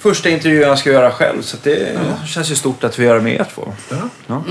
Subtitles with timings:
[0.00, 3.20] första intervjun jag ska göra själv så det känns ju stort att vi gör det
[3.20, 3.72] med er två.
[3.88, 3.96] Ja.
[4.26, 4.42] Ja.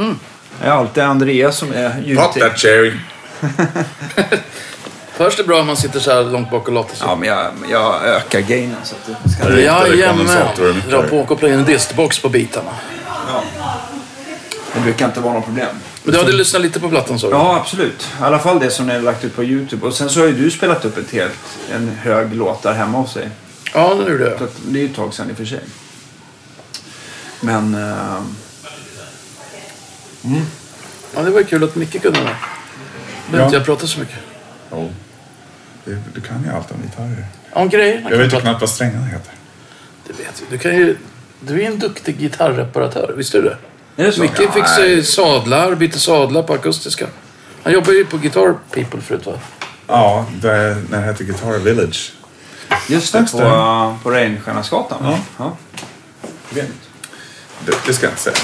[0.62, 2.50] Det är alltid Andreas som är Pop ljudtekniker.
[2.50, 2.94] that cherry.
[5.18, 7.06] Hörs det bra om man sitter så här långt bak och låter så?
[7.06, 9.60] Ja, men jag, jag ökar gainen så att det ska...
[9.60, 10.28] Jajamän.
[10.90, 12.72] Dra på och koppla in en distbox på bitarna.
[13.28, 13.44] Ja.
[14.74, 15.68] Det brukar inte vara något problem.
[16.04, 17.34] Men du hade lyssnat lite på plattan så du?
[17.34, 18.08] Ja, absolut.
[18.22, 19.88] I alla fall det som ni har lagt ut på YouTube.
[19.88, 21.40] Och sen så har ju du spelat upp ett helt,
[21.74, 23.30] en hög låt där hemma hos dig.
[23.74, 24.48] Ja, det gjorde jag.
[24.66, 25.60] det är ju ett tag sedan i och för sig.
[27.42, 27.74] Men...
[27.76, 28.22] eh,
[31.16, 32.26] Ja, det var ju kul att Micke kunde det.
[32.26, 33.44] Behöver Ja.
[33.46, 34.16] inte jag prata så mycket.
[34.72, 34.92] Jo.
[35.86, 37.26] Det- Du kan ju allt om gitarrer.
[37.54, 38.08] Ja, grejer.
[38.10, 39.34] Jag vet ju knappt vad strängarna heter.
[40.08, 40.46] Det vet du.
[40.50, 40.98] Du, kan ju,
[41.40, 43.58] du är en duktig gitarrreparatör, visste du det?
[44.04, 44.22] är det så?
[44.22, 47.08] Micke Ja, fixar ju sadlar, byter sadlar på akustiska.
[47.64, 49.34] Han jobbar ju på Guitar People förut va?
[49.88, 52.12] Ja, det, när det hette Guitar Village.
[52.90, 54.98] Just det, på, på Reinstjärnasgatan.
[55.04, 55.20] Ja.
[55.38, 55.58] ja.
[56.50, 56.68] Det,
[57.88, 58.36] det ska jag inte säga.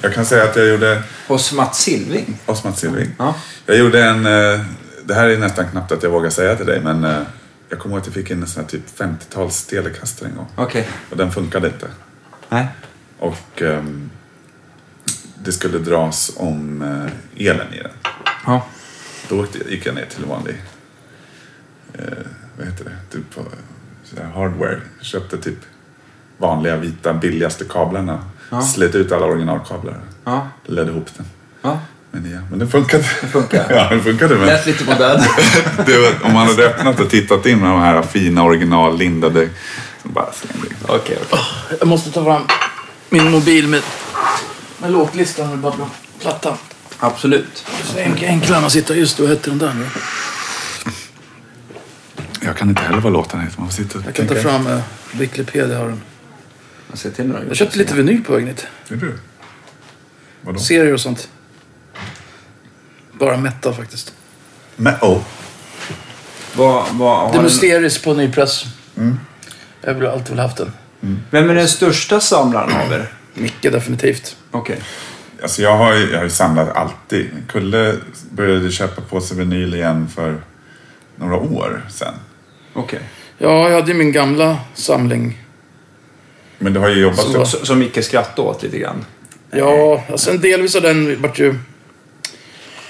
[0.00, 2.38] Jag kan säga att jag gjorde Hos Mats Silving.
[2.46, 3.10] hos Mats Silving.
[3.18, 3.34] Ja.
[3.66, 4.26] Jag gjorde en...
[4.26, 4.60] eh,
[5.04, 7.22] Det här är nästan knappt att jag vågar säga till dig, men eh,
[7.68, 10.46] jag kommer ihåg att jag fick in en sån här typ 50-tals Telecaster en gång.
[10.56, 10.88] Okej.
[11.10, 11.86] Och den funkade inte.
[12.48, 12.66] Nej.
[13.18, 14.10] Och ehm,
[15.44, 17.92] det skulle dras om eh, elen i den.
[18.46, 18.66] Ja.
[19.28, 20.62] Då åkte, gick jag ner till vanlig,
[21.94, 22.04] eh,
[22.58, 23.24] vad heter det, typ
[24.34, 24.80] hardware.
[25.00, 25.58] Köpte typ
[26.38, 28.24] vanliga vita billigaste kablarna.
[28.50, 28.62] Ja.
[28.62, 30.00] Slet ut alla originalkablar.
[30.24, 30.48] Ja.
[30.66, 31.26] Ledde ihop den.
[31.62, 31.78] ja.
[32.14, 33.04] Men, ja, men det funkade.
[33.20, 33.66] Det funkar.
[33.70, 34.34] ja, det funkade.
[34.36, 35.22] Men Lät lite modern.
[35.86, 39.48] det om man hade öppnat och tittat in med de här fina originallindade
[40.02, 40.68] bara slängde.
[40.88, 41.38] Okej, okej.
[41.78, 42.42] Jag måste ta fram
[43.08, 43.82] min mobil med,
[44.78, 45.74] med låtlistan med bara
[46.20, 46.56] plattan.
[46.98, 47.64] Absolut.
[47.84, 49.86] Så enk- enklare än att sitta just då hette den där nu.
[52.52, 53.60] Jag kan inte heller vad låtarna heter.
[53.60, 54.48] Man får sitta och Jag kan ta tänka.
[54.48, 54.80] fram uh,
[55.12, 56.02] Wikipedia har den.
[56.90, 58.66] Jag ser till några Jag köpte lite vinyl på vägen hit.
[58.88, 59.18] Är du?
[60.40, 60.58] Vadå?
[60.58, 61.28] Serier och sånt.
[63.12, 64.14] Bara metal faktiskt.
[64.76, 65.20] Men, oh.
[66.56, 68.64] Vad, vad, The Mysteries på nypress.
[69.80, 70.72] Jag har alltid väl haft den.
[71.30, 73.12] Vem är den största samlaren av er?
[73.34, 74.36] Micke definitivt.
[74.50, 74.78] Okej.
[75.42, 77.30] Alltså jag har ju jag har ju samlat alltid.
[77.48, 77.96] Kulle
[78.30, 80.40] började köpa på sig vinyl igen för
[81.16, 82.14] några år sedan.
[82.72, 83.00] Okej.
[83.38, 85.38] Ja, jag hade ju min gamla samling.
[86.58, 87.18] Men du har ju jobbat...
[87.20, 89.04] Så- Så- Som Micke skrattade åt lite grann.
[89.50, 91.54] Ja, alltså en delvis av den vart ju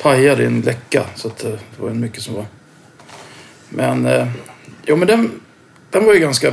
[0.03, 1.05] pajad i en läcka.
[1.15, 2.47] Så att, eh, det var ju mycket som var...
[3.69, 4.29] Men, eh,
[4.87, 5.31] jo men den,
[5.91, 6.53] den var ju ganska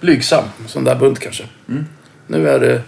[0.00, 0.44] blygsam.
[0.66, 1.44] Sån där bunt kanske.
[2.26, 2.82] Nu är det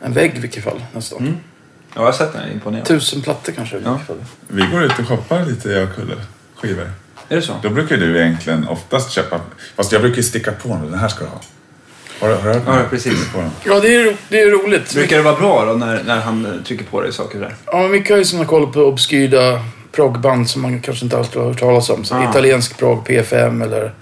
[0.00, 1.26] en vägg i vilket fall nästan.
[1.26, 2.52] Ja, jag har sett den.
[2.52, 2.88] Imponerande.
[2.88, 3.98] Tusen plattor kanske i Ja.
[3.98, 4.24] fall.
[4.48, 6.14] Vi går ut och shoppar lite jag och Kulle.
[6.56, 6.90] Skivor.
[7.28, 7.52] Är det så?
[7.62, 9.40] Då brukar du egentligen oftast köpa...
[9.76, 10.90] Fast jag brukar ju sticka på den.
[10.90, 11.40] Den här ska du ha.
[12.20, 12.62] Har du, har du hört?
[12.66, 13.32] Ja, precis.
[13.32, 13.50] På den?
[13.64, 14.94] Ja, det är, ro- det är roligt.
[14.94, 17.54] Brukar det vara bra då när, när han eh, trycker på dig saker där?
[17.66, 19.60] Ja, men Micke har ju såna koll på obskyra
[19.92, 22.04] proggband som man kanske inte alltid har hört talas om.
[22.04, 22.30] Så Ah.
[22.30, 23.94] Italiensk prog, P5 eller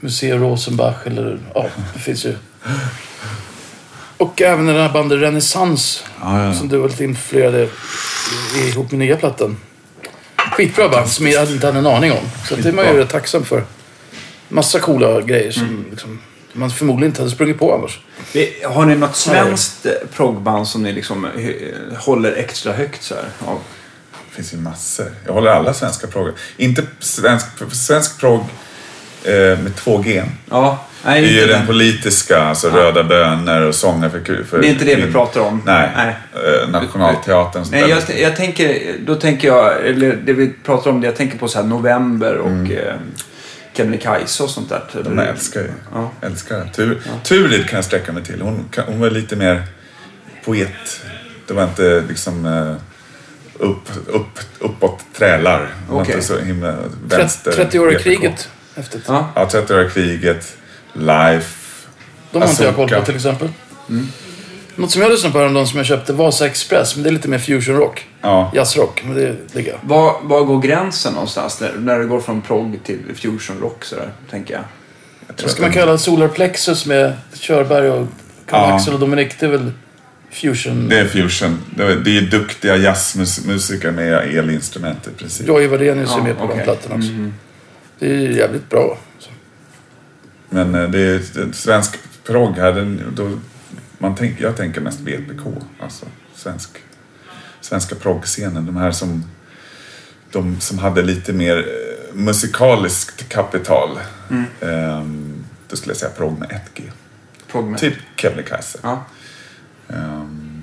[0.00, 2.34] Museum Rosenbach eller ja, det finns ju.
[4.16, 6.54] Och även den här bandet Renaissance Ja, ja.
[6.54, 7.68] som du var lite influerade
[8.56, 9.56] i- ihop med nya plattan.
[10.52, 12.24] Skitbra band som jag inte hade en aning om.
[12.48, 13.64] Så det är man ju rätt tacksam för.
[14.48, 16.20] Massa coola grejer som liksom,
[16.52, 18.00] man förmodligen inte hade sprungit på annars.
[18.64, 23.24] Har ni något svenskt eh, proggband som ni liksom eh, håller extra högt så här?
[23.46, 23.58] Ja.
[24.30, 25.06] Det finns ju massor.
[25.26, 26.34] Jag håller alla svenska proggar.
[26.56, 28.44] Inte svensk, svensk progg
[29.24, 30.22] eh, med två G.
[30.50, 30.86] ja.
[31.02, 34.44] Det Nej, är ju den politiska, alltså Röda bönor och sånger för...
[34.44, 35.62] för Det är inte det vi pratar om.
[35.66, 35.90] Nej.
[35.96, 36.16] Nej.
[36.34, 37.64] Eh, Nationalteatern.
[37.70, 41.38] Nej, jag, jag tänker, då tänker jag, eller det vi pratar om, det jag tänker
[41.38, 42.72] på så här November och mm.
[42.72, 42.94] eh,
[43.72, 44.82] Kebnekaise och sånt där.
[45.04, 45.70] De här älskar ju.
[45.94, 46.10] Ja.
[46.20, 46.70] Älskar det.
[46.72, 48.40] Tur, Turid kan jag sträcka mig till.
[48.40, 49.62] Hon, hon var lite mer
[50.44, 51.02] poet.
[51.46, 52.74] Det var inte liksom eh,
[53.58, 55.68] upp, upp, uppåt trälar.
[55.86, 56.14] Hon var Okej.
[56.14, 56.74] inte så himla
[57.04, 57.52] vänster.
[57.52, 58.04] 30-åriga VPK.
[58.04, 58.48] kriget.
[58.76, 59.04] Häftigt.
[59.06, 59.32] Ja.
[59.34, 60.56] Ja, 30-åriga kriget.
[60.92, 61.86] Life.
[62.32, 63.00] De har inte jag koll Asoka.
[63.00, 63.48] på till exempel.
[64.76, 67.28] Något som jag lyssnade på häromdagen som jag köpte, Vasa Express, men det är lite
[67.28, 68.06] mer fusion rock.
[68.20, 68.50] Ja.
[68.54, 69.14] Jazzrock, men
[69.52, 69.78] det jag.
[69.82, 73.96] Var, var går gränsen någonstans när, när det går från prog till fusion rock så
[73.96, 74.62] där, tänker jag?
[75.26, 78.06] Jag tror Vad ska att man kalla Solar Plexus med Körberg och
[78.50, 78.74] Ja.
[78.74, 79.32] Axel och Dominic?
[79.40, 79.72] Det är väl
[80.30, 80.88] fusion?
[80.88, 81.58] Det är fusion.
[81.76, 85.48] Det är, det är duktiga jazzmusiker med elinstrument i princip.
[85.48, 86.56] Joey Wadenius är Ja, med på okej.
[86.58, 87.08] de plattorna också.
[87.10, 87.34] Mhm.
[87.98, 88.98] Det är jävligt bra.
[90.50, 93.38] Men eh, det är svensk progg här, den, då,
[93.98, 95.46] man tänk, jag tänker mest VPK.
[95.80, 96.70] Alltså svensk,
[97.60, 98.66] svenska proggscenen.
[98.66, 99.24] De här som,
[100.32, 103.98] de som hade lite mer eh, musikaliskt kapital.
[104.30, 104.44] Mm.
[104.60, 106.82] Ehm, då skulle jag säga progg med ett G.
[107.50, 107.90] Prog metal.
[107.90, 108.78] Typ Kebnekaise.
[108.82, 109.04] Ja.
[109.88, 110.62] Um,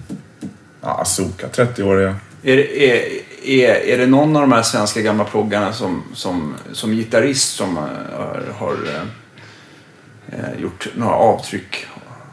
[0.82, 2.16] ja, Azuka, 30-åriga.
[2.44, 3.04] Är, är,
[3.44, 7.78] är, är det någon av de här svenska gamla proggarna som, som, som gitarrist som
[7.78, 7.84] eh,
[8.18, 8.78] har, har
[10.32, 11.86] eh, eh, gjort några avtryck,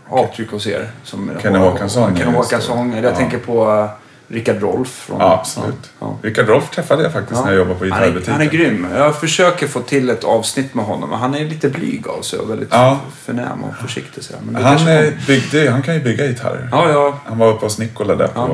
[0.08, 0.90] avtryck hos er?
[1.04, 2.92] Som Kenny Håkansson Kenny Håkansson.
[2.92, 3.14] Jag Ja.
[3.16, 3.88] tänker på uh,
[4.28, 4.88] Rickard Rolf.
[4.88, 5.90] Från, Ja, absolut.
[6.00, 7.44] Ja, Rickard Rolf träffade jag faktiskt ja.
[7.44, 8.32] när jag jobbade på han, är, gitarrbutiken.
[8.32, 8.86] han är grym.
[8.94, 11.10] Jag försöker få till ett avsnitt med honom.
[11.10, 13.00] men Han är lite blyg av sig och väldigt Ja.
[13.24, 14.24] förnäm och försiktig.
[14.24, 14.34] Så.
[14.44, 16.68] Men Han, kanske eh, byggde, han kan ju bygga gitarrer.
[16.72, 17.18] Ja, ja.
[17.26, 18.46] Han var uppe hos Nikola där på, Ja.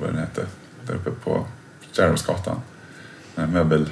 [0.00, 0.44] vad den heter,
[0.86, 1.46] där uppe på.
[3.36, 3.88] Eh, Möbel,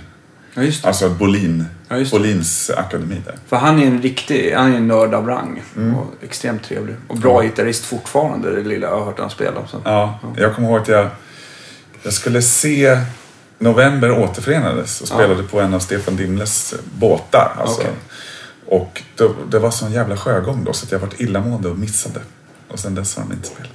[0.58, 0.88] ja, just det.
[0.88, 2.04] alltså Bolin, Ja.
[2.10, 3.34] Bolins akademi där.
[3.46, 5.62] För han är en riktig, han är en nörd av rang.
[5.76, 5.94] Mm.
[5.94, 6.96] Och extremt trevlig.
[7.08, 9.66] Och bra gitarrist fortfarande, det lilla jag har hört han spela.
[9.66, 9.80] Så.
[9.84, 11.08] Ja, jag kommer ihåg att jag,
[12.02, 12.98] jag skulle se
[13.58, 15.14] November återförenades och Ja.
[15.14, 17.52] spelade på en av Stefan Dimles båtar.
[17.60, 17.80] Alltså.
[17.80, 17.92] Okej.
[18.66, 22.20] Och det, det var sån jävla sjögång då så att jag vart illamående och missade.
[22.68, 23.72] Och sen dess har de inte spelat.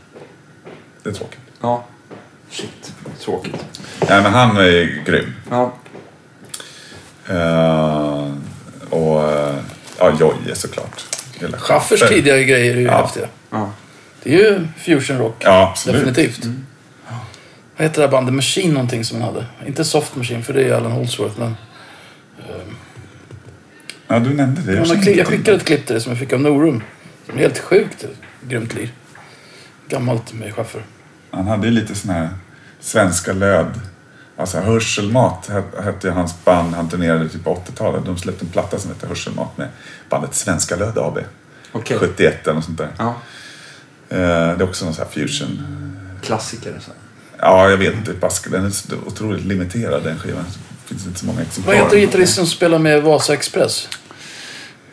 [1.04, 1.40] Det är tråkigt.
[1.62, 1.86] Ja.
[2.50, 3.66] Shit, tråkigt.
[4.10, 5.34] Nej men han är grym.
[5.50, 5.74] Ja.
[7.30, 8.32] Eh,
[8.90, 9.56] och eh,
[10.00, 11.06] ja, Jojje såklart.
[11.40, 12.16] Hela Schaffers Schaffer.
[12.16, 12.98] tidigare grejer är ju Ja.
[13.02, 13.28] häftiga.
[13.50, 13.72] ja.
[14.24, 15.36] Det är ju fusion rock.
[15.40, 16.02] Ja, absolut.
[16.02, 16.14] Mm.
[16.14, 16.46] Definitivt.
[17.78, 18.34] Vad heter det här bandet?
[18.34, 19.46] Machine någonting som han hade.
[19.66, 21.40] Inte Soft Machine, för det är ju Alan Holdsworth.
[21.40, 21.56] Men
[24.08, 24.74] Ja, du nämnde det.
[24.74, 26.84] jag, jag, jag till skickade ett klipp till dig som jag fick av Norum.
[27.26, 28.06] Som är helt sjukt
[28.48, 28.90] grymt lir.
[29.90, 30.82] Gammalt med Schaffer.
[31.32, 32.30] Han hade ju lite sån här
[32.80, 33.80] svenska löd.
[34.38, 36.74] Alltså Hörselmat het- hette hans band.
[36.76, 38.06] Han turnerade typ på 80-talet.
[38.06, 39.68] De släppte en platta som hette Hörselmat med
[40.10, 41.20] bandet Svenska Löd AB.
[41.72, 41.98] Okej.
[42.00, 42.90] 71 eller något sånt där.
[42.98, 43.16] Ja.
[44.10, 45.62] Eh, Det är också någon sån här fusion.
[46.22, 46.80] Klassiker.
[46.86, 46.92] Så.
[47.40, 48.14] Ja, jag vet inte.
[48.50, 48.72] Den är
[49.08, 50.46] otroligt limiterad den skivan.
[50.84, 51.74] Det finns inte så många exemplar.
[51.74, 53.88] Vad heter gitarristen som spelar med Vasa Express?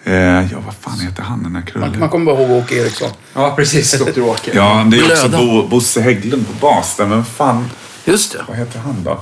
[0.05, 0.15] Eh,
[0.53, 2.09] ja, vad fan heter han den här Man, man krullen?
[2.09, 3.11] kommer bara ihåg Åke Eriksson.
[3.35, 3.93] Ja, precis.
[3.99, 4.21] Dr.
[4.21, 4.51] Åke.
[4.55, 5.29] Ja, det är också.
[5.29, 7.07] Bo, Bosse Hägglund på bas där.
[7.07, 7.71] Men fan,
[8.05, 8.39] Just det.
[8.49, 9.21] vad heter han då?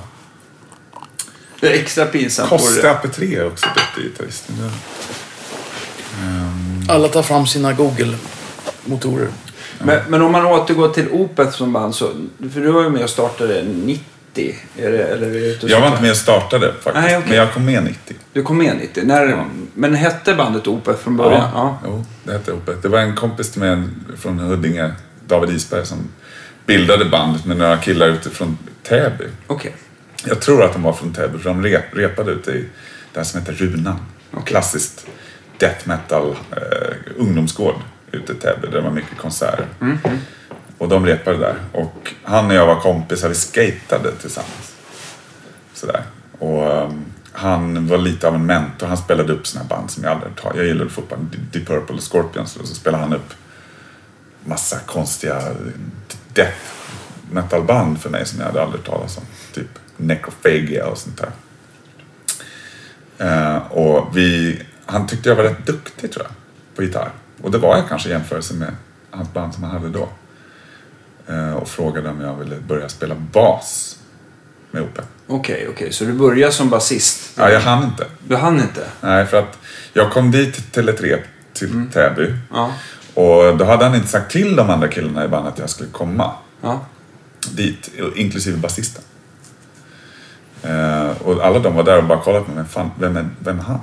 [1.60, 2.48] Det är extra pinsamt.
[2.48, 4.44] Koste Apetri är också duktig gitarrist.
[4.48, 4.70] Det-
[6.92, 9.28] Alla tar fram sina Google-motorer.
[9.78, 12.10] Men, men om man återgår till Opeth som band så...
[12.52, 14.04] För du var ju med och startade 90.
[14.76, 16.94] Är det, eller är det Jag var inte med och startade faktiskt.
[16.94, 17.28] Nej, okej.
[17.28, 18.16] Men jag kom med 90.
[18.32, 19.02] Du kom med 90.
[19.06, 19.44] När, Ja.
[19.74, 21.50] Men hette bandet Opeth från början?
[21.54, 21.78] Ja.
[21.84, 22.78] Jo, det hette Opeth.
[22.80, 23.82] Det var en kompis till mig
[24.18, 24.92] från Huddinge,
[25.26, 25.98] David Isberg, som
[26.66, 29.24] bildade bandet med några killar utifrån Täby.
[29.46, 29.74] Okej.
[30.24, 32.68] Jag tror att de var från Täby, för de rep, repade ute i
[33.12, 33.98] det här som heter Runan.
[34.44, 35.06] Klassiskt
[35.58, 37.74] death metal eh, ungdomsgård
[38.12, 39.66] ute i Täby, där det var mycket konserter.
[40.78, 41.56] Och de repade där.
[41.72, 44.74] Och han och jag var kompisar, vi skatade tillsammans.
[45.74, 46.02] Sådär.
[46.38, 48.86] Och ehm, han var lite av en mentor.
[48.86, 51.18] Han spelade upp här band som jag aldrig hört Jag gillade fotboll,
[51.52, 52.56] Deep Purple och Scorpions.
[52.56, 53.34] Och så spelade han upp
[54.44, 55.42] massa konstiga
[56.34, 56.58] death
[57.30, 59.24] metal-band för mig som jag hade aldrig hört talas om.
[59.52, 61.30] Typ Necrophagia och sånt där.
[63.18, 66.32] Eh, och vi, han tyckte jag var rätt duktig tror jag,
[66.76, 67.10] på gitarr.
[67.42, 68.72] Och det var jag kanske i jämförelse med
[69.10, 70.08] hans band som han hade då.
[71.28, 73.98] Eh, och frågade om jag ville börja spela bas
[74.70, 75.08] med Opeth.
[75.26, 75.92] Okej, okej.
[75.92, 77.30] Så du började som basist?
[77.36, 78.06] Ja, jag hann inte.
[78.28, 78.86] Du hann inte?
[79.00, 79.58] Nej, för att
[79.92, 81.20] jag kom dit till ett rep
[81.52, 82.34] till Täby.
[82.52, 82.72] Ja.
[83.14, 85.90] Och då hade han inte sagt till de andra killarna i bandet att jag skulle
[85.90, 86.86] komma Ja.
[87.52, 89.02] dit, inklusive basisten.
[90.62, 92.64] Eh, och alla de var där och bara kollade på mig.
[92.64, 93.80] Fan, vem, är, vem är han?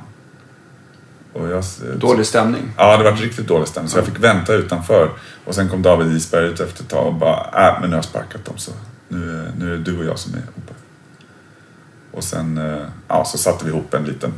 [1.34, 1.64] Och jag,
[1.98, 2.62] Dålig stämning?
[2.78, 3.90] Ja, det var riktigt dålig stämning.
[3.90, 5.10] Så jag fick vänta utanför.
[5.46, 7.98] Och sen kom David Isberg ut efter ett tag och bara, äh, men nu har
[7.98, 8.72] jag sparkat dem så
[9.08, 10.72] nu, är- nu är det du och jag som är ihop.
[12.12, 14.34] Och sen eh, ja, så satte vi ihop en liten,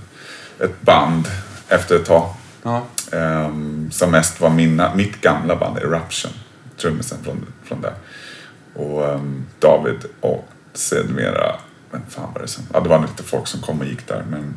[0.59, 1.27] ett band
[1.67, 2.33] efter ett tag.
[2.63, 2.83] Ja.
[3.11, 6.31] Ehm, som mest var mina, mitt gamla band Eruption.
[6.81, 7.93] Trummisen från, från där.
[8.75, 11.55] Och ehm, David och sedermera,
[11.91, 12.63] vem fan var det som?
[12.73, 14.23] Ja, det var lite folk som kom och gick där.
[14.29, 14.53] Men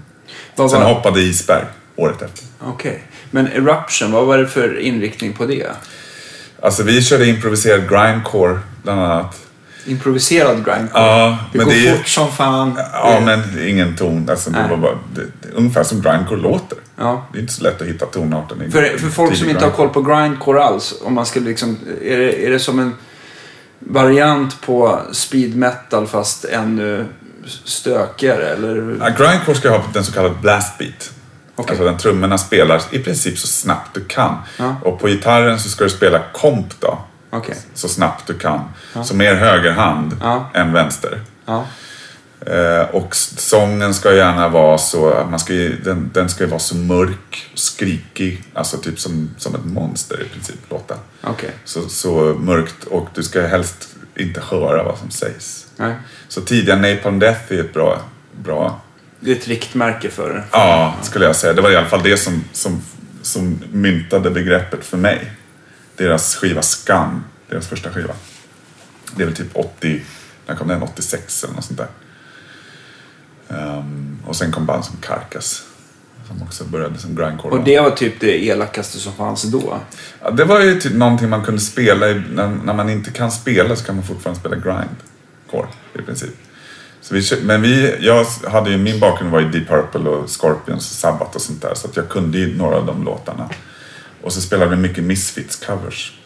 [0.56, 1.64] Vad sen var- hoppade Isberg
[1.96, 2.44] året efter.
[2.60, 3.02] Okej.
[3.30, 5.66] Men Eruption, vad var det för inriktning på det?
[6.62, 9.40] Alltså vi körde improviserad grindcore bland annat.
[9.86, 10.88] Improviserad grindcore?
[10.94, 12.78] Ja, det men går det är- fort som fan.
[12.92, 14.28] Ja, men ingen ton.
[14.30, 16.78] Alltså, det var bara, det, ungefär som grindcore låter.
[16.96, 17.26] Ja.
[17.32, 18.62] Det är inte så lätt att hitta tonarten.
[18.62, 21.78] i- För, för folk som inte har koll på grindcore alls, om man skulle liksom,
[22.02, 22.94] är, det, är det som en
[23.78, 27.06] variant på speed metal fast ännu
[27.64, 28.48] stökigare?
[28.48, 28.96] Eller?
[29.00, 31.12] Ja, grindcore ska ha den så kallade blast beat.
[31.56, 31.70] Okej.
[31.70, 34.36] Alltså den trummorna spelar i princip så snabbt du kan.
[34.58, 34.76] Ja.
[34.84, 36.98] Och på gitarren så ska du spela komp då.
[37.30, 37.56] Okej.
[37.74, 38.60] Så snabbt du kan.
[39.04, 40.50] Så mer höger hand Ja.
[40.54, 41.20] än vänster.
[41.46, 41.64] Ja.
[42.46, 46.60] Eh, och sången ska gärna vara så, man ska ju, den, den ska ju vara
[46.60, 48.44] så mörk och skrikig.
[48.54, 50.94] Alltså typ som, som ett monster i princip låta.
[51.22, 51.50] Okej.
[51.64, 55.66] Så, så mörkt och du ska helst inte höra vad som sägs.
[55.80, 55.94] Nej.
[56.28, 58.00] Så tidiga Napalm Death är ett bra,
[58.44, 58.80] bra
[59.20, 60.44] Det är ett riktmärke för det.
[60.52, 61.52] Ja, skulle jag säga.
[61.52, 62.82] Det var i alla fall det som, som,
[63.22, 65.32] som myntade begreppet för mig.
[65.96, 68.14] Deras skiva Skam, deras första skiva.
[69.16, 70.02] Det är väl typ 80,
[70.46, 70.82] när kom den?
[70.82, 71.88] 86 eller något sånt där.
[73.56, 75.62] Ehm, och sen kom band som Carcass.
[76.28, 77.58] Som också började som grindcore.
[77.58, 79.78] Och det var typ det elakaste som fanns då.
[80.22, 83.30] Ja, det var ju typ någonting man kunde spela i, när, när man inte kan
[83.30, 84.56] spela så kan man fortfarande spela
[85.50, 86.34] grindcore i princip.
[87.00, 90.90] Så vi, men vi, jag hade ju, min bakgrund var ju Deep Purple och Scorpions
[90.90, 93.50] och Sabbath och sånt där så att jag kunde ju några av de låtarna.
[94.22, 96.18] Och så spelade vi mycket Misfits covers.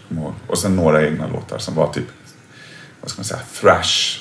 [0.47, 2.05] Och sen några egna låtar som var typ,
[3.01, 4.21] vad ska man säga, thrash.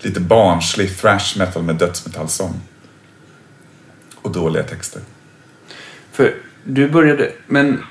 [0.00, 2.60] Lite barnslig thrash metal med dödsmetallsång.
[4.22, 5.02] Och dåliga texter.
[6.12, 7.82] För du började, men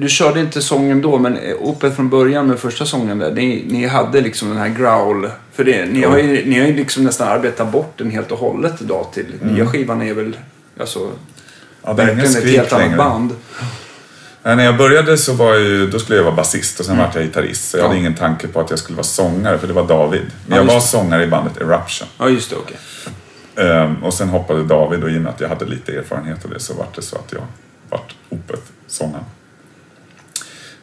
[0.00, 3.86] du körde inte sången då, men Opeth från början med första sången där, ni, ni
[3.86, 5.30] hade liksom den här growl.
[5.52, 8.38] För det, ni, har ju, ni har ju liksom nästan arbetat bort den helt och
[8.38, 10.36] hållet idag till nya skivan är väl
[10.80, 11.10] alltså,
[11.82, 12.96] Ja, det är ingen verkligen ett helt annat längre.
[12.98, 13.34] band.
[14.42, 16.96] Nej, när jag började så var jag ju, då skulle jag vara basist och sen
[16.98, 17.70] var jag gitarrist.
[17.70, 17.88] Så jag Ja.
[17.88, 20.20] hade ingen tanke på att jag skulle vara sångare, för det var David.
[20.22, 22.08] Men Ja, jag just var sångare i bandet Eruption.
[22.18, 22.76] Ja, just det, okej.
[23.68, 26.50] Ehm, och sen hoppade David och i och med att jag hade lite erfarenhet av
[26.50, 27.42] det så var det så att jag
[27.90, 29.24] vart Opeth-sångaren.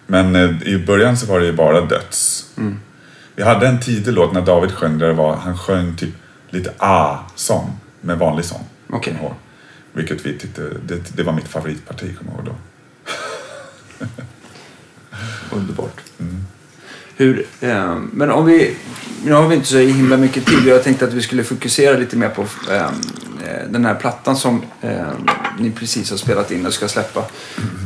[0.08, 2.46] Men eh, i början så var det ju bara döds.
[2.58, 2.80] Mm.
[3.36, 6.14] Vi hade en tidig låt när David sjöng där det var, han sjöng typ
[6.50, 8.66] lite ah-sång med vanlig sång.
[9.12, 9.34] Ihåg.
[9.94, 12.56] Vilket vi tyckte, det, det var mitt favoritparti kommer jag ihåg då.
[15.58, 16.02] Underbart.
[17.18, 18.76] Hur, eh, men om vi,
[19.26, 20.60] nu har vi inte så himla mycket tid.
[20.68, 22.42] Jag tänkte att vi skulle fokusera lite mer på
[22.72, 22.90] eh, eh,
[23.70, 24.92] den här plattan som eh,
[25.60, 27.20] ni precis har spelat in och ska släppa.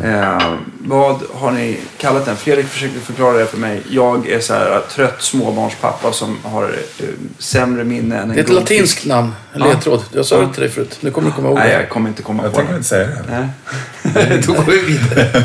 [0.03, 2.35] Eh, vad har ni kallat den?
[2.35, 3.81] Fredrik försökte förklara det för mig.
[3.89, 7.05] Jag är så här trött småbarnspappa som har eh,
[7.37, 9.67] sämre minne än en Det är ett latinskt namn, en Ja.
[9.67, 10.03] ledtråd.
[10.11, 10.97] Jag sa det till dig förut.
[11.01, 11.73] Nu kommer du komma ihåg Nej, det.
[11.79, 13.23] jag kommer inte komma Jag på tänker inte säga det.
[13.29, 13.47] Nej.
[14.47, 15.43] Då går vi vidare.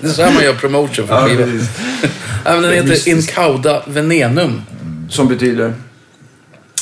[0.00, 1.70] Det är så här man gör promotion för precis.
[2.44, 3.08] Ja, men den heter mystiskt.
[3.30, 4.62] Incauda Venenum.
[5.10, 5.74] Som betyder?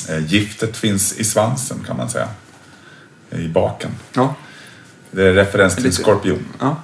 [0.08, 2.28] Eh, Giftet finns i svansen kan man säga.
[3.30, 3.90] I baken.
[4.12, 4.34] Ja.
[5.10, 5.96] Det är referens till Lite.
[5.96, 6.44] skorpion.
[6.60, 6.82] Ja.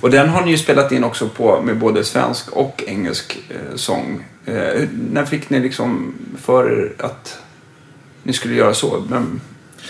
[0.00, 3.76] Och den har ni ju spelat in också på med både svensk och engelsk eh,
[3.76, 4.24] sång.
[4.46, 7.38] Eh, när fick ni liksom för att
[8.22, 9.04] ni skulle göra så?
[9.10, 9.40] Vem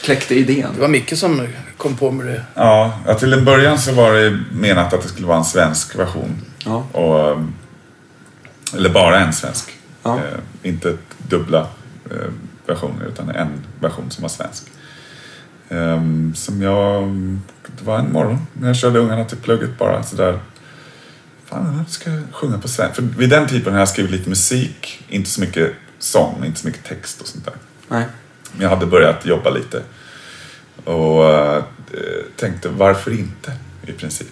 [0.02, 0.68] kläckte idén?
[0.74, 2.44] Det var Micke som kom på med det.
[2.54, 6.42] Ja, till en början så var det menat att det skulle vara en svensk version.
[6.64, 6.86] Ja.
[6.92, 7.54] Och, ehm,
[8.74, 9.70] eller bara en svensk.
[10.02, 10.16] Ja.
[10.16, 11.66] Eh, inte dubbla
[12.10, 12.32] eh,
[12.66, 14.64] versioner utan en version som var svensk.
[15.68, 17.04] Ehm, som jag...
[17.78, 20.38] Det var en morgon när jag körde ungarna till plugget bara sådär.
[21.44, 22.94] Fan, jag ska sjunga på svenska.
[22.94, 25.04] För vid den tiden har jag skrivit lite musik.
[25.08, 27.54] Inte så mycket sång, inte så mycket text och sånt där.
[27.88, 28.04] Nej.
[28.52, 29.82] Men jag hade börjat jobba lite.
[30.84, 31.62] Och eh,
[32.36, 33.52] tänkte, varför inte?
[33.86, 34.28] I princip.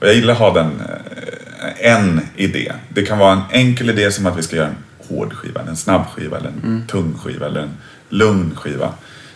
[0.00, 2.72] Och jag gillar att ha den, eh, en idé.
[2.88, 4.76] Det kan vara en enkel idé som att vi ska göra en
[5.08, 7.76] hård skiva, en snabb skiva, eller en tung skiva, eller en
[8.08, 8.92] lugn skiva.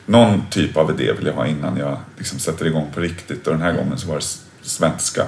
[0.06, 3.46] Någon typ av idé vill jag ha innan jag liksom sätter igång på riktigt.
[3.46, 4.24] Och den här gången så var det
[4.62, 5.26] svenska.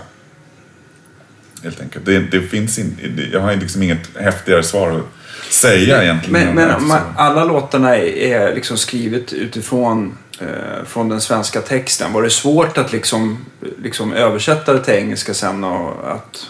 [1.62, 2.04] Helt enkelt.
[2.04, 6.32] Det, det finns det- jag har liksom inget häftigare svar att säga egentligen.
[6.54, 6.54] Men,
[6.88, 12.12] men alla låtarna är liksom skrivet utifrån eh, från den svenska texten.
[12.12, 13.46] Var det svårt att liksom,
[13.82, 16.46] liksom översätta det till engelska sen och att...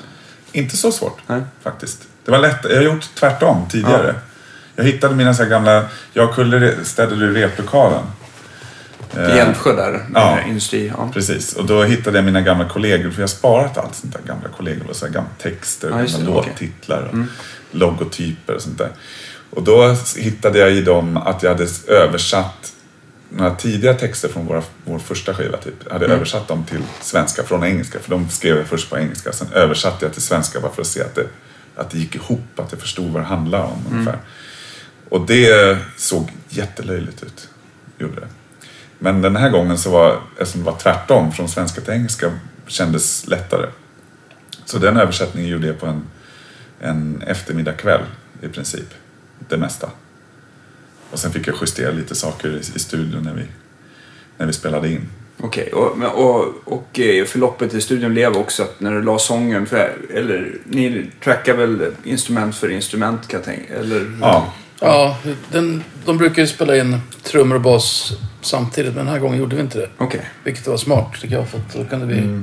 [0.52, 1.40] Inte så svårt Nej.
[1.62, 2.02] faktiskt.
[2.25, 2.59] Det var lätt.
[2.62, 4.14] Jag har gjort tvärtom tidigare.
[4.76, 8.02] Jag hittade mina så gamla, jag och Kulle städade i replokalen.
[9.16, 10.40] I Eh, Älvsjö där, med ja.
[10.49, 10.92] industri.
[10.97, 11.11] Ja.
[11.14, 14.21] Precis, och då hittade jag mina gamla kollegor, för jag har sparat allt sånt där
[14.26, 17.18] gamla kollegor och så här gamla texter, Ja, just gamla låttitlar och
[17.76, 18.90] logotyper och sånt där.
[19.50, 22.73] Och då hittade jag i dem att jag hade översatt
[23.29, 25.75] några tidiga texter från våra, vår första skiva, typ.
[25.85, 29.33] Jag hade översatt dem till svenska från engelska, för de skrev jag först på engelska.
[29.33, 31.27] Sen översatte jag till svenska bara för att se att det,
[31.77, 34.19] att det gick ihop, att jag förstod vad det handlade om ungefär.
[35.09, 37.49] Och det såg jättelöjligt ut.
[37.99, 38.29] Gjorde det.
[38.99, 42.33] Men den här gången så var, eftersom det var tvärtom, från svenska till engelska,
[42.67, 43.67] kändes lättare.
[44.65, 46.07] Så den översättningen gjorde jag på en,
[46.81, 48.03] en eftermiddagkväll
[48.43, 48.95] i princip.
[49.49, 49.91] Det mesta.
[51.11, 53.43] Och sen fick jag justera lite saker i, i studion när vi,
[54.37, 55.09] när vi spelade in.
[55.41, 59.19] Okej, och, men- och, och eh, förloppet i studion blev också att när du la
[59.19, 64.19] sången, för, eller ni trackar väl instrument för instrument kan jag tänka, eller?
[64.21, 65.19] Ja, Ja,
[65.53, 69.57] den, de brukar ju spela in trummor och bas samtidigt, men den här gången gjorde
[69.57, 69.88] vi inte det.
[69.99, 70.21] Okej.
[70.45, 72.43] Vilket var smart tycker jag, för då kunde vi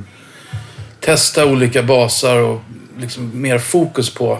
[1.00, 2.60] testa olika basar och
[2.98, 4.38] liksom mer fokus på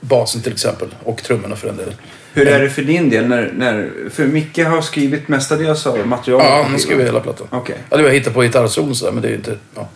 [0.00, 0.88] basen till exempel.
[1.02, 1.94] Och trummorna för den delen.
[2.32, 3.26] Hur är det för din del?
[3.26, 6.46] När, när, för Micke har skrivit mestadels av materialet.
[6.46, 7.46] Ja, han skrev hela plattan.
[7.50, 7.76] Okej.
[7.90, 9.56] Ja, det var hitta på gitarrsolon sådär, men det är ju inte...
[9.74, 9.88] Ja,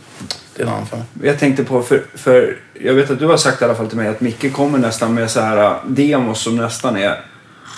[0.56, 1.02] det är en annan femma.
[1.22, 3.96] Jag tänkte på, för, för jag vet att du har sagt i alla fall till
[3.96, 7.20] mig att Micke kommer nästan med så här äh, demos som nästan är,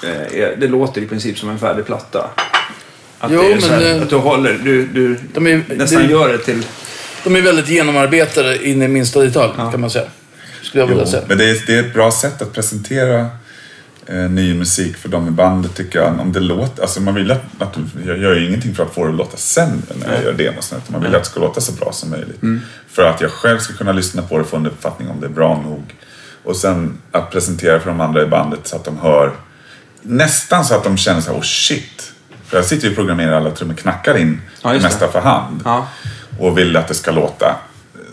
[0.04, 2.30] eh, är det låter i princip som en färdig platta.
[3.18, 5.61] Att, Jo, det är så men, här, eh, att du håller, du, du De är,
[5.68, 6.62] nästan det, gör det till...
[7.25, 9.70] de är väldigt genomarbetade in i minsta detalj, Ja.
[9.70, 10.04] kan man säga.
[10.62, 11.23] Skulle jag vilja Jo, säga.
[11.28, 13.26] men det är, det är ett bra sätt att presentera
[14.06, 16.20] eh, ny musik för dem i bandet tycker jag.
[16.20, 19.04] Om det låter, alltså man vill att, att jag gör ju ingenting för att få
[19.04, 20.73] det att låta sämre när jag gör demos.
[20.73, 22.40] Utan man vill att det ska låta så bra som möjligt.
[22.88, 25.26] För att jag själv ska kunna lyssna på det och få en uppfattning om det
[25.26, 25.94] är bra nog.
[26.44, 29.32] Och sen att presentera för de andra i bandet så att de hör
[30.02, 32.12] nästan så att de känner så här, oh shit.
[32.46, 35.61] För jag sitter ju och programmerar alla trummor, knackar in Ja, det mesta för hand.
[35.64, 35.88] Ja.
[36.38, 37.56] Och vill att det ska låta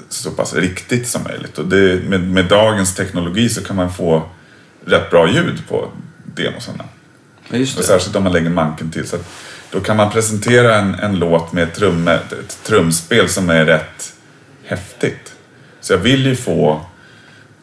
[0.10, 1.58] så pass riktigt som möjligt.
[1.58, 4.30] Och det, med, med dagens teknologi så kan man få
[4.86, 5.92] rätt bra ljud på
[6.36, 6.84] demosarna.
[7.50, 7.88] Ja, just Och det.
[7.88, 9.08] särskilt om man lägger manken till.
[9.08, 9.26] Så att
[9.72, 14.14] då kan man presentera en, en låt med trummor, ett trumspel som är rätt
[14.66, 15.34] häftigt.
[15.82, 16.82] Så jag vill ju få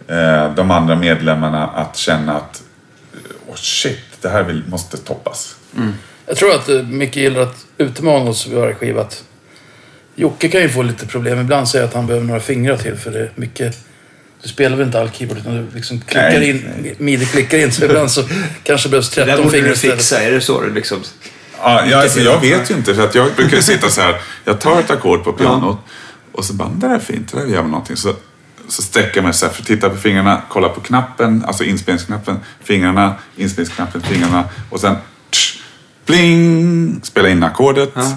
[0.09, 2.63] eh, de andra medlemmarna att känna att
[3.47, 5.57] oh shit, det här vill, måste toppas.
[6.27, 9.01] Jag tror att eh, Micke gillar att utmana oss vid varje skiva.
[9.01, 9.25] Att
[10.15, 11.41] Jocke kan ju få lite problem.
[11.41, 13.85] Ibland säger jag att han behöver några fingrar till för det är mycket...
[14.43, 16.95] Du spelar väl inte all keyboard utan du liksom klickar Nej, in, nej.
[16.99, 17.73] midi-klickar in.
[17.73, 18.25] Så ibland så
[18.63, 19.97] kanske behövs Det där 13 borde fingrar du istället.
[19.97, 20.99] fixa, är det så du liksom...
[21.63, 24.21] Ja, jag, alltså, jag vet ju inte, för att jag brukar sitta så här.
[24.45, 25.79] Jag tar ett ackord på pianot
[26.33, 27.97] och så bara, det där är fint, det där gör någonting.
[27.97, 28.15] Så,
[28.69, 31.65] så sträcker jag mig så här, för att titta på fingrarna, kolla på knappen, alltså
[31.65, 34.97] inspelningsknappen, fingrarna, inspelningsknappen, fingrarna och sen
[35.31, 35.59] tsch,
[36.07, 38.17] bling, spela in ackordet Ja.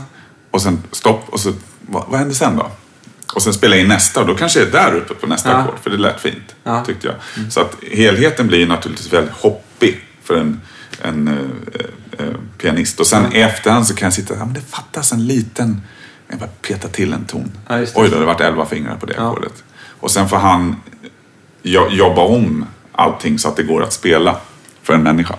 [0.51, 2.71] och sen stopp och så, vad, vad händer sen då?
[3.35, 5.55] Och sen spela in nästa och då kanske jag är där uppe på nästa Ja.
[5.57, 6.85] ackord, för det lät fint, Ja.
[6.85, 7.15] tyckte jag.
[7.53, 10.61] Så att helheten blir naturligtvis väldigt hoppig för en,
[11.01, 11.35] en eh,
[12.25, 12.99] eh, pianist.
[12.99, 15.81] Och sen i efterhand så kan jag sitta, ja men det fattas en liten,
[16.27, 17.51] jag bara peta till en ton.
[17.67, 18.01] Ja, just det.
[18.01, 19.31] Oj då, det varit elva fingrar på det Ja.
[19.31, 19.63] ackordet.
[19.99, 20.75] Och sen får han
[21.63, 24.37] jo- jobba om allting så att det går att spela
[24.83, 25.35] för en människa.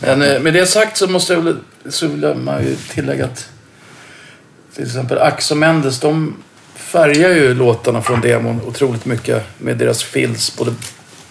[0.00, 1.56] Men eh, med det sagt så måste jag väl,
[1.88, 3.48] så vill man ju tillägga att
[4.74, 6.36] till exempel Ax och Mendes, de
[6.74, 10.56] färgar ju låtarna från demon otroligt mycket med deras fills.
[10.58, 10.74] Både,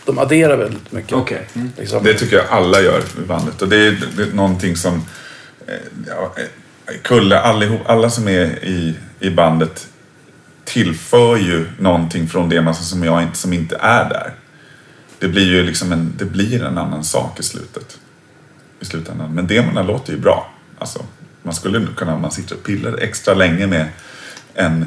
[0.05, 1.13] de adderar väldigt mycket.
[1.13, 1.47] Okej.
[1.53, 1.71] Mm.
[1.77, 2.03] Liksom.
[2.03, 3.61] Det tycker jag alla gör i bandet.
[3.61, 4.93] Och det är, det är någonting som
[5.67, 5.73] eh,
[6.07, 6.43] ja, eh,
[7.03, 9.87] Kulle, allihop, alla som är i, i bandet
[10.65, 14.33] tillför ju någonting från det massa som, jag inte, som inte är där.
[15.19, 17.97] Det blir ju liksom en, det blir en annan sak i slutet.
[18.79, 19.35] I slutändan.
[19.35, 20.51] Men demorna låter ju bra.
[20.79, 21.05] Alltså,
[21.43, 23.87] man skulle nog kunna, man sitter och pillar extra länge med
[24.53, 24.85] en,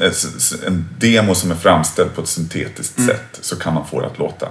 [0.00, 0.12] eh,
[0.66, 4.18] en demo som är framställd på ett syntetiskt sätt så kan man få det att
[4.18, 4.48] låta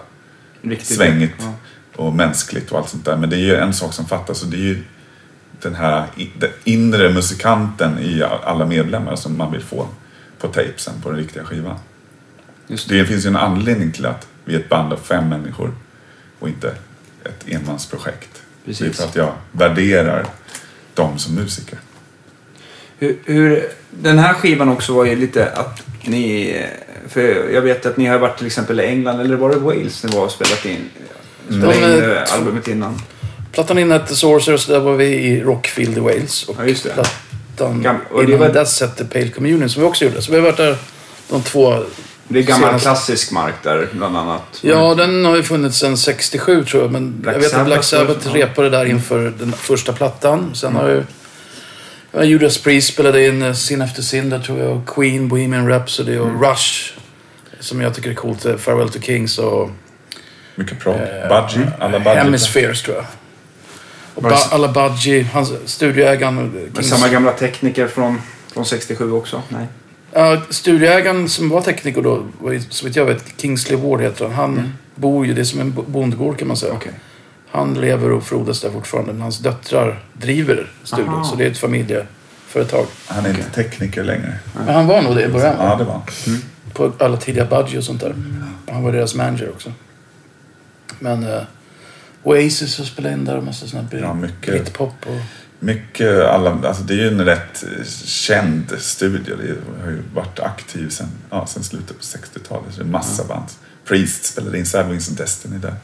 [0.62, 0.98] Riktigt.
[0.98, 1.54] svängigt Ja.
[1.96, 3.18] och mänskligt och allt sånt där.
[3.18, 4.84] Men det är ju en sak som fattas och det är ju
[5.62, 6.08] den här
[6.38, 9.88] den inre musikanten i alla medlemmar som man vill få
[10.40, 11.80] på tapesen på den riktiga skivan.
[12.68, 12.88] Det.
[12.90, 15.74] Det finns ju en anledning till att vi är ett band av fem människor
[16.40, 16.76] och inte
[17.24, 18.42] ett enmansprojekt.
[18.66, 18.80] Precis.
[18.80, 20.26] Det är för att jag värderar
[20.94, 21.78] dem som musiker.
[22.98, 26.56] Hur, hur, den här skivan också var ju lite att ni...
[27.10, 30.04] För jag vet att ni har varit till exempel i England, eller var det Wales
[30.04, 30.90] ni var och spelat in?
[31.48, 33.02] Spelat De in eh, albumet innan.
[33.52, 36.44] Plattan innan hette Sorcerers, där var vi i Rockfield i Wales.
[36.50, 36.90] Och Ja, just det.
[36.94, 40.22] plattan Gam- och det innan var- dess hette Pale Communion som vi också gjorde.
[40.22, 40.78] Så vi har varit där
[41.30, 41.84] de två
[42.34, 44.60] Det är gammal senaste- klassisk mark där bland annat.
[44.62, 46.92] Ja, den har ju funnits sedan 67 tror jag.
[46.92, 48.36] Men Black jag vet att Black Sabbath ja.
[48.46, 50.56] repade där inför den första plattan.
[50.56, 51.04] Sen har ju
[52.12, 54.72] ja, Judas Priest spelade in eh, Sin Efter Sin där tror jag.
[54.78, 56.94] Och Queen, Bohemian Rhapsody och Rush.
[57.60, 58.46] Som jag tycker är coolt.
[58.46, 59.70] eh, Farewell to Kings och
[60.56, 60.96] Mycket prog.
[60.96, 61.72] Eh, Budgie.
[61.80, 62.16] Alla Budgie.
[62.24, 63.06] Hemispheres tror jag.
[64.16, 66.38] Och ba- Budgie, hans studioägaren.
[66.38, 68.22] eh, Men samma gamla tekniker från,
[68.54, 69.42] från 67 också?
[69.50, 69.68] Nej.
[70.16, 72.26] Ja, studioägaren som var tekniker då,
[72.70, 74.34] så vitt jag vet, Kingsley Ward heter han.
[74.58, 76.74] Han bor ju, det är som en bo- bondgård kan man säga.
[76.74, 76.92] Okej.
[77.52, 81.10] Han lever och frodas där fortfarande, men hans döttrar driver studion.
[81.10, 81.24] Aha.
[81.24, 82.86] Så det är ett familjeföretag.
[83.08, 84.34] Han är inte tekniker längre.
[84.66, 85.56] Men han var nog det i början.
[85.60, 86.04] Ja, det var han.
[86.74, 88.16] På alla tidiga Budgie och sånt där.
[88.72, 89.72] Han var deras manager också.
[91.00, 91.42] Men uh,
[92.24, 94.46] Oasis har spelat in där och massa sådana Ja, mycket.
[94.54, 94.94] britpop.
[95.06, 95.22] Och,
[95.64, 97.64] Mycket, alla, alltså det är ju en rätt
[98.06, 99.36] känd studio.
[99.36, 102.74] Det har ju varit aktiv sen, ja, sen slutet på 60-talet.
[102.74, 103.46] Så det är massa band.
[103.86, 105.76] Priest spelade in Sad Wings and Destiny där.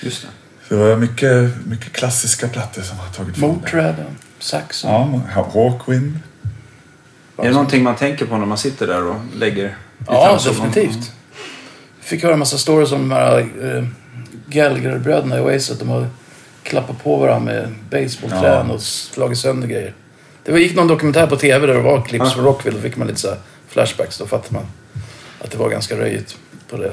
[0.00, 0.28] Just det.
[0.68, 3.56] Så det var mycket, mycket klassiska plattor som har tagit form där.
[3.56, 3.94] Motörhead,
[4.38, 4.90] Saxon.
[5.34, 6.18] Ja, Hawkwind.
[7.36, 11.12] Är det någonting man tänker på när man sitter där och lägger Ja, definitivt.
[12.00, 13.84] Fick höra en massa stories om de här äh,
[14.46, 15.70] Gallagher-bröderna i Oasis.
[15.70, 16.06] Att de har
[16.72, 18.74] klappat på varandra med basebollträn Ja.
[18.74, 19.94] och slagit sönder grejer.
[20.44, 22.26] Det gick någon dokumentär på TV där det var Ja.
[22.30, 22.76] från Rockville.
[22.76, 23.28] Då fick man lite så
[23.68, 24.18] flashbacks.
[24.18, 24.64] Då fattade man
[25.40, 26.36] att det var ganska röjigt
[26.70, 26.92] på det.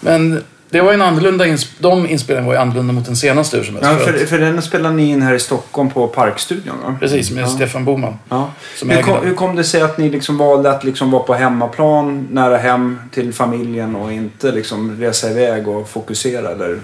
[0.00, 1.44] Men det var en annorlunda...
[1.46, 3.90] Ins- de inspelningarna var ju annorlunda mot den senaste hur som helst.
[3.90, 6.96] Ja, För för, att- för den spelade ni in här i Stockholm på Parkstudion va?
[7.00, 7.48] Precis, med Ja.
[7.48, 8.18] Stefan Boman.
[8.28, 8.50] Ja.
[8.82, 12.28] Hur, kom, hur kom det sig att ni liksom valde att liksom vara på hemmaplan,
[12.30, 16.80] nära hem till familjen och inte liksom resa iväg och fokusera eller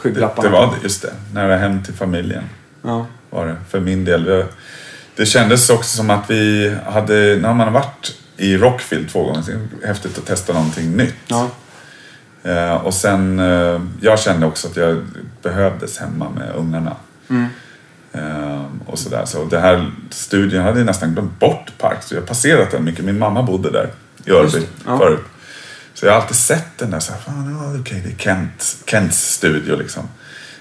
[0.00, 0.48] skygglapparna?
[0.48, 1.12] det var det, just det.
[1.34, 2.44] Nära hem till familjen
[2.82, 3.06] Ja.
[3.30, 4.24] var det för min del.
[4.24, 4.46] Det,
[5.16, 9.42] det kändes också som att vi hade, när man har varit i Rockfield två gånger,
[9.42, 11.14] så är det häftigt att testa någonting nytt.
[11.26, 11.50] Ja.
[12.42, 15.06] Eh, och sen, eh, jag kände också att jag
[15.42, 16.96] behövdes hemma med ungarna.
[17.30, 17.46] Mm.
[18.12, 19.24] Eh, och sådär.
[19.24, 22.02] Så det här studion hade jag nästan glömt bort Park.
[22.02, 23.04] Så jag har passerat den mycket.
[23.04, 23.90] Min mamma bodde där
[24.24, 24.98] i Örby ja.
[24.98, 25.20] förut.
[26.00, 27.00] Så jag har alltid sett den där.
[27.00, 30.08] Så här, fan, ja, okej, det är Kent, Kents studio liksom.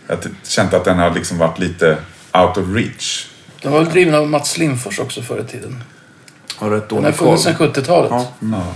[0.07, 1.97] Jag har känt att den har liksom varit lite
[2.33, 3.27] out of reach.
[3.61, 5.83] Den var väl driven av Mats Lindfors också förr i tiden.
[6.55, 8.11] Har rätt Den har dålig funnits sedan 70-talet.
[8.11, 8.27] Ja.
[8.39, 8.73] Ja.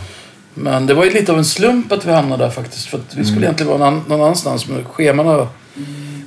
[0.53, 2.85] Men det var ju lite av en slump att vi hamnade där faktiskt.
[2.85, 4.67] För att vi skulle egentligen vara någon, annanstans.
[4.67, 5.47] Men schemana,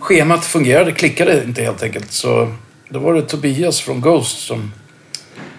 [0.01, 2.13] schemat fungerade, klickade inte helt enkelt.
[2.13, 2.53] Så
[2.89, 4.73] då var det Tobias från Ghost som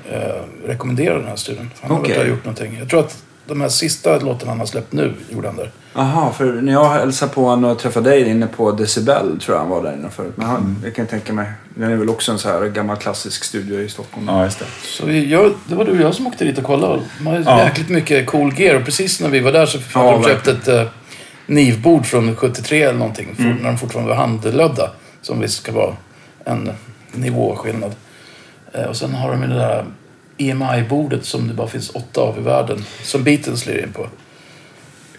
[0.10, 0.20] eh,
[0.66, 1.72] rekommenderade den här studien.
[1.82, 2.28] Han okay.
[2.28, 2.78] gjort någonting.
[2.80, 5.72] Jag tror att de här sista låtarna han har släppt nu gjorde han där.
[5.94, 9.62] Jaha, för när jag hälsade på honom och träffade dig inne på Decibel tror jag
[9.62, 10.34] han var där inne förut.
[10.36, 13.44] Men han, jag kan tänka mig, den är väl också en så här gammal klassisk
[13.44, 14.28] studio i Stockholm.
[14.28, 14.66] ja, just det.
[14.84, 17.02] Så vi, jag, det var du och jag som åkte dit och kollade.
[17.18, 17.64] De har Ja.
[17.64, 18.76] jäkligt mycket cool gear.
[18.76, 20.84] Och precis när vi var där så Ja, hade de köpt ett eh,
[21.46, 23.36] nivbord från 73 eller någonting.
[23.36, 23.58] för- Mm.
[23.58, 24.92] När de fortfarande var handlödda.
[25.22, 25.96] Som visst ska vara
[26.46, 26.72] en
[27.12, 27.96] nivåskillnad.
[28.74, 29.86] Eh, och sen har de ju det där
[30.38, 32.84] EMI-bordet som det bara finns åtta av i världen.
[33.04, 34.08] Som Beatles lirar in på.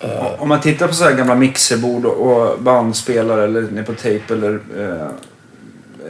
[0.00, 4.34] Eh, Om man tittar på så här gamla mixerbord och- bandspelare eller ner på tejp
[4.34, 5.08] eller eh,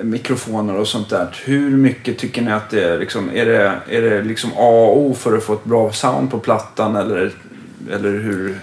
[0.02, 1.36] mikrofoner och sånt där.
[1.44, 4.98] Hur mycket tycker ni att det är liksom, är det, är det liksom A och
[5.00, 7.32] O för att få ett bra sound på plattan eller,
[7.92, 8.58] eller hur?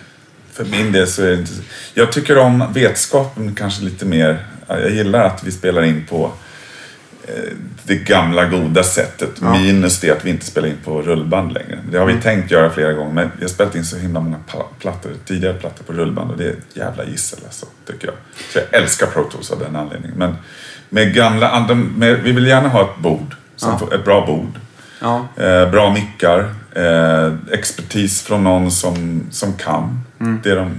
[0.54, 1.52] För min del så är det inte...
[1.94, 4.46] Jag tycker om vetskapen kanske lite mer.
[4.68, 6.32] Jag gillar att vi spelar in på
[7.84, 9.30] det gamla goda sättet.
[9.42, 9.54] Ja.
[9.54, 11.80] Minus det att vi inte spelar in på rullband längre.
[11.92, 12.24] Det har vi Mm.
[12.24, 13.14] tänkt göra flera gånger.
[13.14, 16.32] Men vi har spelat in så himla många pla- plattor, tidigare plattor på rullband.
[16.32, 18.16] Och det är ett jävla gissel alltså, tycker jag.
[18.54, 20.18] Så jag älskar Pro Tools av den anledningen.
[20.18, 20.36] Men
[20.90, 21.76] med gamla andra...
[21.76, 23.36] Med, vi vill gärna ha ett bord.
[23.56, 23.78] Som Ja.
[23.80, 24.60] får- Ett bra bord.
[25.02, 26.40] Ja, Eh, bra mickar,
[26.76, 30.00] eh, expertis från någon som, som kan
[30.44, 30.72] det de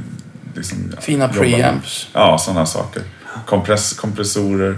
[0.54, 2.08] liksom, Fina preamps.
[2.12, 3.02] Ja, sådana saker.
[3.46, 4.76] Kompress, kompressorer.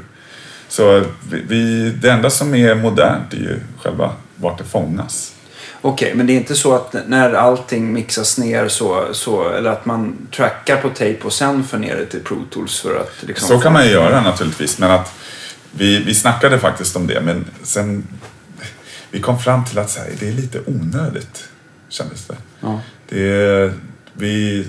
[0.69, 5.35] Så vi, det enda som är modernt är ju själva vart det fångas.
[5.81, 9.87] Okej, men det är inte så att när allting mixas ner så, så eller att
[9.87, 13.49] man trackar på tejp och sen för ner det till Pro Tools för att liksom...
[13.49, 15.15] Så kan man ju göra naturligtvis, men att
[15.71, 18.07] vi, vi snackade faktiskt om det, men sen
[19.11, 21.49] vi kom fram till att här, det är lite onödigt,
[21.89, 22.37] kändes det.
[22.61, 22.81] Ja.
[23.09, 23.73] Det är,
[24.13, 24.67] vi,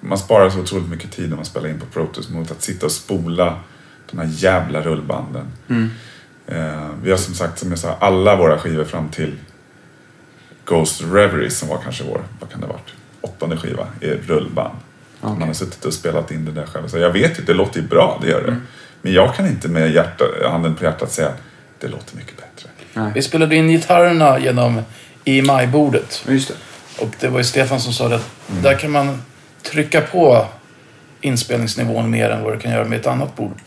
[0.00, 2.62] man sparar så otroligt mycket tid när man spelar in på Pro Tools mot att
[2.62, 3.60] sitta och spola
[4.10, 5.46] de här jävla rullbanden.
[5.68, 5.90] Mm.
[6.46, 9.34] Eh, vi har som sagt, som jag sa, alla våra skivor fram till
[10.64, 14.74] Ghost Reverie som var kanske vår, vad kan det ha varit, åttonde skiva, är rullband.
[15.20, 15.38] Okej.
[15.38, 16.88] Man har suttit och spelat in det där själv.
[16.88, 18.50] Så jag vet ju, det låter ju bra, det gör Mm.
[18.54, 18.60] det.
[19.02, 21.32] Men jag kan inte med hjärta, handen på hjärtat säga
[21.80, 22.68] det låter mycket bättre.
[22.94, 23.12] Nej.
[23.14, 24.82] Vi spelade in gitarrerna genom
[25.24, 26.24] EMI-bordet.
[26.28, 26.54] Just det.
[27.04, 28.62] Och det var ju Stefan som sa det att Mm.
[28.62, 29.22] där kan man
[29.62, 30.46] trycka på
[31.20, 33.58] inspelningsnivån mer än vad du kan göra med ett annat bord.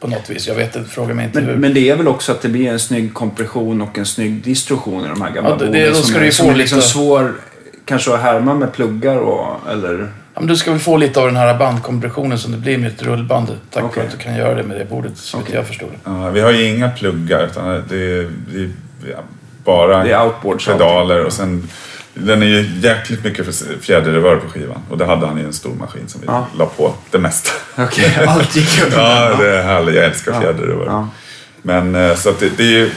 [0.00, 0.48] På något vis.
[0.48, 1.46] Jag vet inte, fråga mig inte hur.
[1.46, 4.42] Men, men det är väl också att det blir en snygg kompression och en snygg
[4.44, 6.46] distorsion i de här gamla Ja, det- det- borden då ska som du ju som
[6.46, 7.32] få är liksom lite- svår
[7.84, 10.08] kanske att härma med pluggar och eller...
[10.34, 12.88] Ja, men du ska väl få lite av den här bandkompressionen som det blir med
[12.92, 13.48] ett rullband.
[13.70, 13.94] Tack Okej.
[13.94, 15.54] för att du kan göra det med det bordet, så Okej.
[15.54, 16.10] jag förstår det.
[16.10, 18.70] Ja, vi har ju inga pluggar utan det är, det är
[19.64, 21.68] bara Det är pedaler och sen
[22.20, 25.52] den är ju jäkligt mycket för- fjäderrevör på skivan och det hade han i en
[25.52, 26.46] stor maskin som vi Ja.
[26.58, 27.50] la på det mesta.
[27.76, 29.94] Okej, allt gick över Ja, det är härligt.
[29.94, 30.40] Jag älskar Ja.
[30.40, 30.86] fjäderrevör.
[30.86, 31.08] Ja.
[31.62, 32.90] Men eh, så att det, det är ju,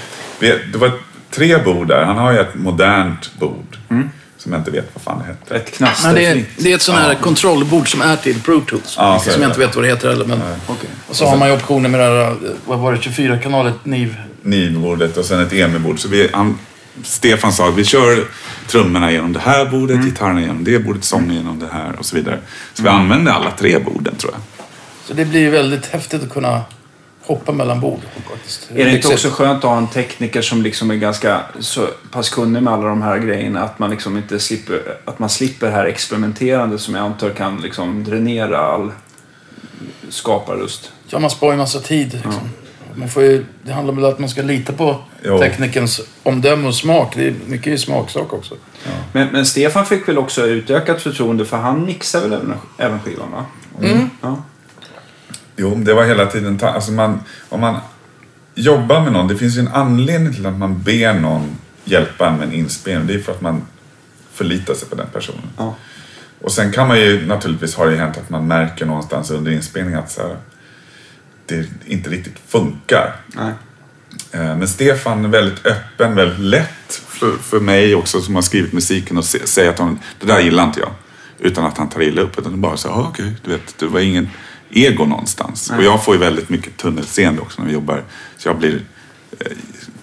[0.72, 0.92] det var
[1.32, 2.04] tre bord där.
[2.04, 4.10] Han har ju ett modernt bord Mm.
[4.38, 5.56] som jag inte vet vad fan det heter.
[5.56, 8.62] Ett knaster Men det är, det är ett sånt här kontrollbord som är till Pro
[8.62, 8.96] Tools.
[8.98, 9.46] Ja, som jag det.
[9.46, 10.26] inte vet vad det heter heller.
[10.26, 10.40] Men...
[10.68, 10.90] Okej.
[11.08, 12.34] Och så har man ju optioner med det här, eh,
[12.66, 14.16] vad var det, 24-kanalet NIV.
[14.42, 16.00] Nivbordet och sen ett EMI-bord.
[16.00, 16.58] Så vi, han,
[17.04, 18.28] Stefan sa att vi kör
[18.68, 22.16] trummorna genom det här bordet, gitarrerna genom det bordet, sången genom det här och så
[22.16, 22.40] vidare.
[22.74, 24.42] Så vi använde alla tre borden tror jag.
[25.08, 26.62] Så det blir ju väldigt häftigt att kunna
[27.22, 28.00] hoppa mellan bord.
[28.32, 28.72] faktiskt.
[28.72, 32.30] Är det inte också skönt att ha en tekniker som liksom är ganska så pass
[32.30, 35.74] kunnig med alla de här grejerna att man liksom inte slipper, att man slipper det
[35.74, 38.92] här experimenterandet som jag antar kan liksom dränera all
[40.10, 40.92] skaparlust.
[41.08, 42.14] Ja, man sparar ju massa tid.
[42.14, 42.50] Liksom.
[42.96, 45.40] Man får ju, det handlar väl om att man ska lita på Jo.
[45.40, 47.14] teknikens omdöme och smak.
[47.16, 48.56] Det är mycket i smaksak också.
[49.12, 53.32] Men, men Stefan fick väl också utökat förtroende för han mixar väl även, även skivan
[53.32, 53.46] va?
[54.22, 54.44] Ja.
[55.56, 56.60] Jo, det var hela tiden...
[56.62, 57.80] Alltså man, om man
[58.56, 62.48] jobbar med någon, det finns ju en anledning till att man ber någon hjälpa med
[62.48, 63.08] en inspelning.
[63.08, 63.68] Det är för att man
[64.34, 65.50] förlitar sig på den personen.
[65.58, 65.76] Ja.
[66.42, 70.00] Och sen kan man ju naturligtvis ha det hänt att man märker någonstans under inspelningen
[70.00, 70.38] att så här,
[71.46, 73.16] det inte riktigt funkar.
[73.28, 73.54] Nej.
[74.32, 78.74] Eh, Men Stefan är väldigt öppen, väldigt lätt för, för mig också som har skrivit
[78.74, 80.92] musiken och säga att han, det där gillar inte jag.
[81.40, 82.40] Utan att han tar illa upp.
[82.40, 84.30] Utan bara här, "Ah, okej, du vet, det var ingen
[84.70, 85.72] ego någonstans.
[85.78, 88.04] Och jag får ju väldigt mycket tunnelseende också när vi jobbar.
[88.38, 88.82] Så jag blir
[89.40, 89.52] eh,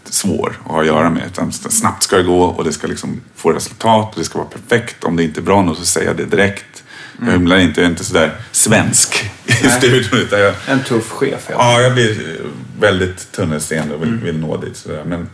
[0.05, 1.23] svår att ha att göra med.
[1.27, 4.49] Utan snabbt ska det gå och det ska liksom få resultat och det ska vara
[4.49, 5.05] perfekt.
[5.05, 6.85] Om det inte är bra nog så säger jag det direkt.
[7.21, 10.21] Jag hymlar inte, jag är inte sådär svensk i studion.
[10.21, 11.47] Utan jag, En tuff chef.
[11.51, 11.55] Ja.
[11.59, 12.41] Ja, jag blir
[12.81, 14.77] väldigt tunnelseende och vill, vill nå dit.
[14.77, 15.05] Sådär.
[15.05, 15.29] Men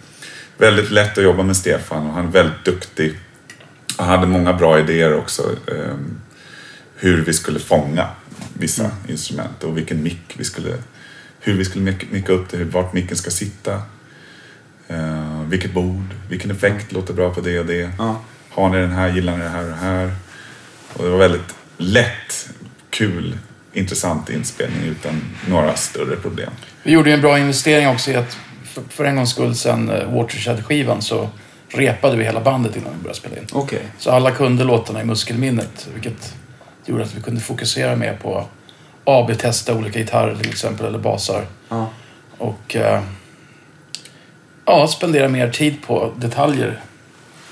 [0.59, 3.18] väldigt lätt att jobba med Stefan och han är väldigt duktig.
[3.97, 5.42] Han hade många bra idéer också.
[5.66, 5.94] Eh,
[6.97, 8.09] hur vi skulle fånga
[8.59, 10.75] vissa instrument och vilken mick vi skulle...
[11.40, 13.83] Hur vi skulle mic- micka upp det, vart micken ska sitta.
[14.88, 17.90] Eh, vilket bord, vilken effekt låter bra på det och det.
[17.99, 18.20] Ja.
[18.51, 20.12] Har ni den här, gillar ni det här och det här?
[20.92, 22.49] Och det var väldigt lätt,
[22.91, 23.39] kul,
[23.73, 26.51] intressant inspelning utan några större problem.
[26.83, 28.37] Vi gjorde ju en bra investering också i att
[28.89, 31.29] för, en gångs skull sen eh, Watershed-skivan så
[31.69, 33.47] repade vi hela bandet innan vi började spela in.
[33.53, 33.83] Okej.
[33.99, 36.35] Så alla kunde låtarna i muskelminnet, vilket
[36.87, 38.47] gjorde att vi kunde fokusera mer på
[39.05, 41.47] AB-testa olika gitarrer till exempel, eller basar.
[41.69, 41.91] Ja.
[42.39, 43.03] Och eh,
[44.65, 46.81] ja, spendera mer tid på detaljer,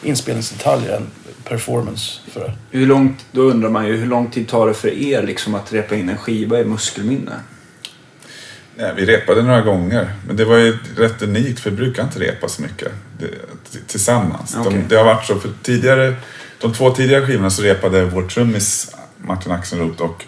[0.02, 1.06] inspelningsdetaljer än
[1.44, 2.20] performance.
[2.30, 2.78] För det.
[2.78, 5.72] Hur långt, då undrar man ju hur lång tid tar det för er liksom att
[5.72, 7.32] repa in en skiva i muskelminne?
[8.76, 12.18] Nej, vi repade några gånger, men det var ju rätt unikt för vi brukar inte
[12.20, 13.28] repa så mycket det,
[13.86, 14.56] tillsammans.
[14.58, 14.72] Okej.
[14.72, 16.14] De, det har varit så för tidigare,
[16.60, 20.24] de två tidigare skivorna så repade vår trummis Martin Axelroth och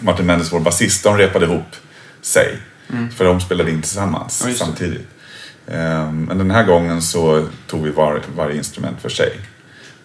[0.00, 1.76] Martin Mendes, vår basist, de repade ihop
[2.20, 2.58] sig.
[3.16, 5.06] För de spelade in tillsammans Ja, samtidigt.
[5.72, 9.40] Ehm, Men den här gången så tog vi var, varje instrument för sig.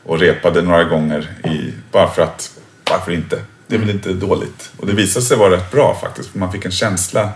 [0.04, 3.40] Och repade några gånger i, bara för att, varför inte?
[3.68, 4.72] Det är väl inte dåligt.
[4.78, 6.30] Och det visade sig vara rätt bra faktiskt.
[6.30, 7.30] För man fick en känsla.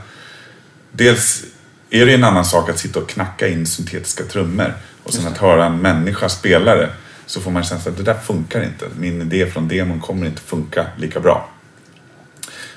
[0.92, 1.44] Dels
[1.90, 4.74] är det en annan sak att sitta och knacka in syntetiska trummor.
[5.04, 6.90] Och sen att höra en människa spela det.
[7.26, 8.86] Så får man känslan att det där funkar inte.
[8.98, 11.50] Min idé från demon kommer inte funka lika bra.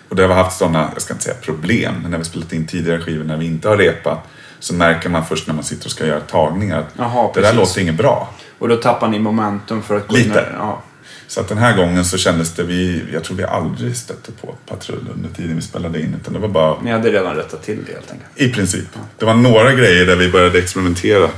[0.08, 2.52] Och det har vi haft sådana, jag ska inte säga problem, men när vi spelat
[2.52, 4.18] in tidigare skivor när vi inte har repat
[4.64, 7.54] så märker man först när man sitter och ska göra tagningar att Jaha, det där
[7.54, 8.34] låter inget bra.
[8.58, 10.34] Och då tappar ni momentum för att Lite.
[10.34, 10.54] där.
[10.58, 10.82] Ja.
[11.26, 14.54] Så att den här gången så kändes det, vi, jag tror vi aldrig stötte på
[14.66, 16.14] patrull under tiden vi spelade in.
[16.20, 18.30] Utan det var bara, Ni hade redan rättat till det helt enkelt.
[18.34, 18.84] i princip.
[19.18, 21.28] Det var några grejer där vi började experimentera.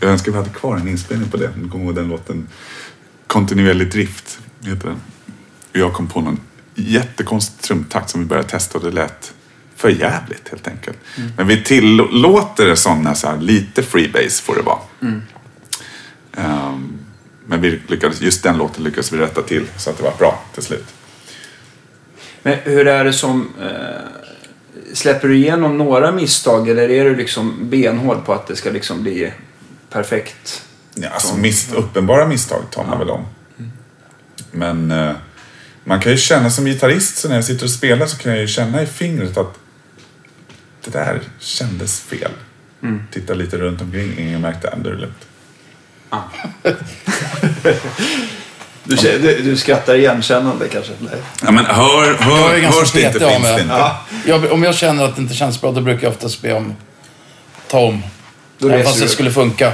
[0.00, 1.50] Jag önskar vi hade kvar en inspelning på det.
[1.62, 2.48] Du kommer ihåg den låten
[3.26, 5.00] Kontinuerlig drift, heter den.
[5.72, 6.40] Jag kom på någon
[6.74, 9.32] jättekonstig trumtakt som vi började testa och det lät
[9.78, 10.98] för jävligt helt enkelt.
[11.36, 14.78] Men vi tillåter sådana så här, lite freebase får det vara.
[16.36, 16.98] Ehm,
[17.46, 20.44] men vi lyckades, just den låten lyckades vi rätta till så att det var bra
[20.54, 20.86] till slut.
[22.42, 23.48] Men hur är det som...
[23.60, 23.68] Eh,
[24.92, 29.02] släpper du igenom några misstag eller är du liksom benhård på att det ska liksom
[29.02, 29.32] bli
[29.90, 30.62] perfekt?
[30.94, 33.24] Ja, alltså miss, uppenbara misstag tar man väl om.
[34.50, 35.12] Men eh,
[35.84, 38.40] man kan ju känna som gitarrist, så när jag sitter och spelar så kan jag
[38.40, 39.58] ju känna i fingret att
[40.92, 42.30] det där kändes fel.
[43.12, 45.26] Titta lite runt omkring, ingen märkte är lugnt.
[48.84, 50.92] Du, du, du skrattar igenkännande kanske?
[50.98, 51.22] Nej.
[51.44, 53.74] Ja men hör, Jag hör, är ganska hörs det inte finns det inte.
[53.74, 54.04] Ja.
[54.26, 56.74] Jag, om jag känner att det inte känns bra, då brukar jag oftast be om
[57.70, 58.02] ta om.
[58.62, 59.72] Även fast det skulle funka.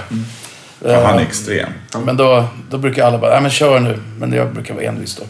[0.81, 1.70] För han är Eh, extrem.
[2.05, 3.98] Men då, då brukar alla bara, nej men kör nu.
[4.18, 5.22] Men jag brukar vara envis då.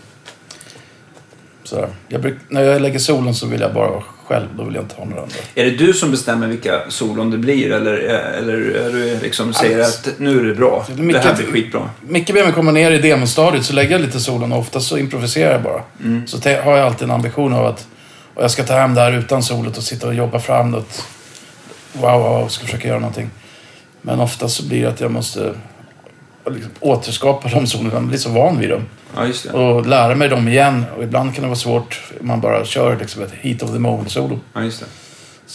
[1.64, 4.46] Så jag bruk, när jag lägger solen så vill jag bara vara själv.
[4.56, 5.34] Då vill jag inte ha några andra.
[5.54, 7.92] Är det du som bestämmer vilka solon det blir eller,
[8.38, 10.84] eller är du liksom säger att nu är det bra?
[10.88, 11.90] Det är Det här blir skitbra.
[12.00, 14.98] Micke ber mig komma ner i demostadiet så lägger jag lite solen och oftast så
[14.98, 15.82] improviserar jag bara.
[16.26, 17.86] Så te- har jag alltid en ambition av att
[18.34, 21.04] och jag ska ta hem det här utan solet och sitta och jobba fram något.
[21.92, 23.30] Wow, wow, ska försöka göra någonting.
[24.02, 25.54] Men oftast så blir det att jag måste
[26.50, 27.94] liksom återskapa de solerna.
[27.94, 28.82] Man blir så van vid dem.
[29.16, 29.52] Ja, just det.
[29.52, 30.84] Och lära mig dem igen.
[30.96, 34.40] Och ibland kan det vara svårt man bara kör liksom ett heat of the moment-solo.
[34.52, 34.86] Ja, just det.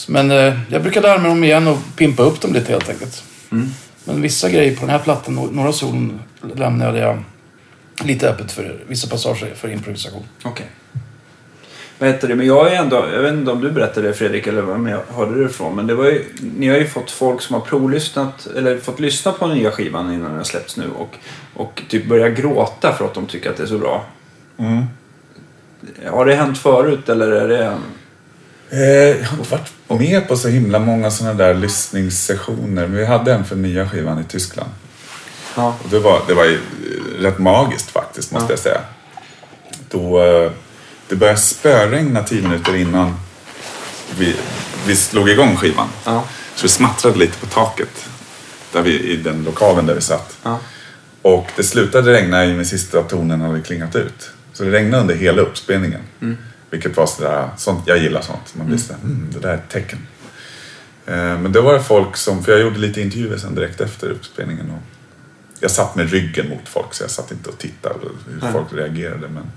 [0.07, 3.23] Men eh, jag brukar lära mig dem igen och pimpa upp dem lite helt enkelt.
[3.51, 3.69] Mm.
[4.03, 6.19] Men vissa grejer på den här plattan, några solon
[6.55, 7.23] lämnade jag
[8.03, 10.23] lite öppet för vissa passager för improvisation.
[10.43, 10.65] Okej.
[11.99, 12.35] Vad heter det?
[12.35, 15.01] Men jag är ändå, jag vet inte om du berättade det Fredrik eller vem jag
[15.15, 15.75] hörde det ifrån.
[15.75, 16.25] Men det var ju,
[16.57, 20.33] ni har ju fått folk som har provlyssnat eller fått lyssna på nya skivan innan
[20.35, 21.15] den släppts nu och,
[21.53, 24.05] och typ börja gråta för att de tycker att det är så bra.
[24.57, 24.83] Mm.
[26.11, 27.77] Har det hänt förut eller är det...
[28.71, 32.87] Eh, jag har varit med på så himla många sådana där lyssningssessioner.
[32.87, 34.69] Men vi hade en för nya skivan i Tyskland.
[35.55, 35.75] Ja.
[35.83, 38.51] Och det var, det var ju eh, rätt magiskt faktiskt, måste Ja.
[38.51, 38.81] jag säga.
[39.89, 40.51] Då, eh,
[41.09, 43.15] det började spöregna tio minuter innan
[44.17, 44.35] vi,
[44.87, 45.87] vi slog igång skivan.
[46.05, 46.23] Ja.
[46.55, 48.09] Så det smattrade lite på taket
[48.71, 50.37] där vi, i den lokalen där vi satt.
[50.43, 50.59] Ja.
[51.21, 54.31] Och det slutade regna i med sista tonen hade klingat ut.
[54.53, 56.01] Så det regnade under hela uppspelningen.
[56.69, 58.55] Vilket var sådär, sånt, jag gillar sånt.
[58.55, 60.07] Man blir sådär, mm, det där är ett tecken.
[61.05, 64.09] Eh, men då var det folk som, för jag gjorde lite intervjuer sen direkt efter
[64.09, 64.71] uppspelningen.
[64.71, 64.81] Och
[65.59, 68.51] jag satt med ryggen mot folk så jag satt inte och tittade hur Nej.
[68.53, 69.27] folk reagerade.
[69.27, 69.51] Men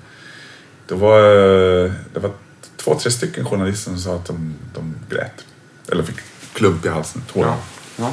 [0.88, 2.30] det var, eh, det var
[2.76, 5.44] två, tre stycken journalister som sa att de, de grät.
[5.92, 6.16] Eller fick
[6.52, 7.48] klump i halsen, tårar.
[7.48, 7.56] Ja.
[7.96, 8.12] ja.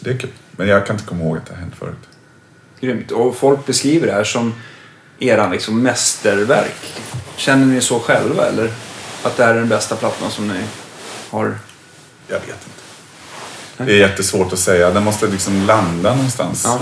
[0.00, 0.30] Det är kul.
[0.50, 2.08] Men jag kan inte komma ihåg att det har hänt förut.
[2.80, 3.10] Grymt.
[3.10, 4.54] Och folk beskriver det här som
[5.18, 7.00] eran liksom mästerverk.
[7.36, 8.72] Känner ni så själva eller?
[9.22, 10.62] Att det här är den bästa plattan som ni
[11.30, 11.58] har?
[12.28, 13.84] Jag vet inte.
[13.84, 14.90] Det är jättesvårt att säga.
[14.90, 16.62] Den måste liksom landa någonstans.
[16.64, 16.80] Ja.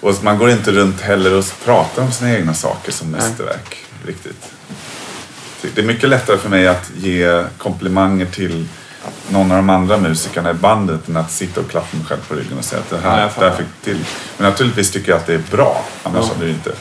[0.00, 3.87] Och man går inte runt heller och pratar om sina egna saker som mästerverk.
[4.06, 4.52] Riktigt.
[5.74, 8.68] Det är mycket lättare för mig att ge komplimanger till
[9.30, 12.34] någon av de andra musikerna i bandet än att sitta och klappa mig själv på
[12.34, 14.04] ryggen och säga att det Ja, här, jag det här fick till.
[14.38, 15.84] Men naturligtvis tycker jag att det är bra.
[16.02, 16.34] Annars Ja.
[16.34, 16.72] hade det inte...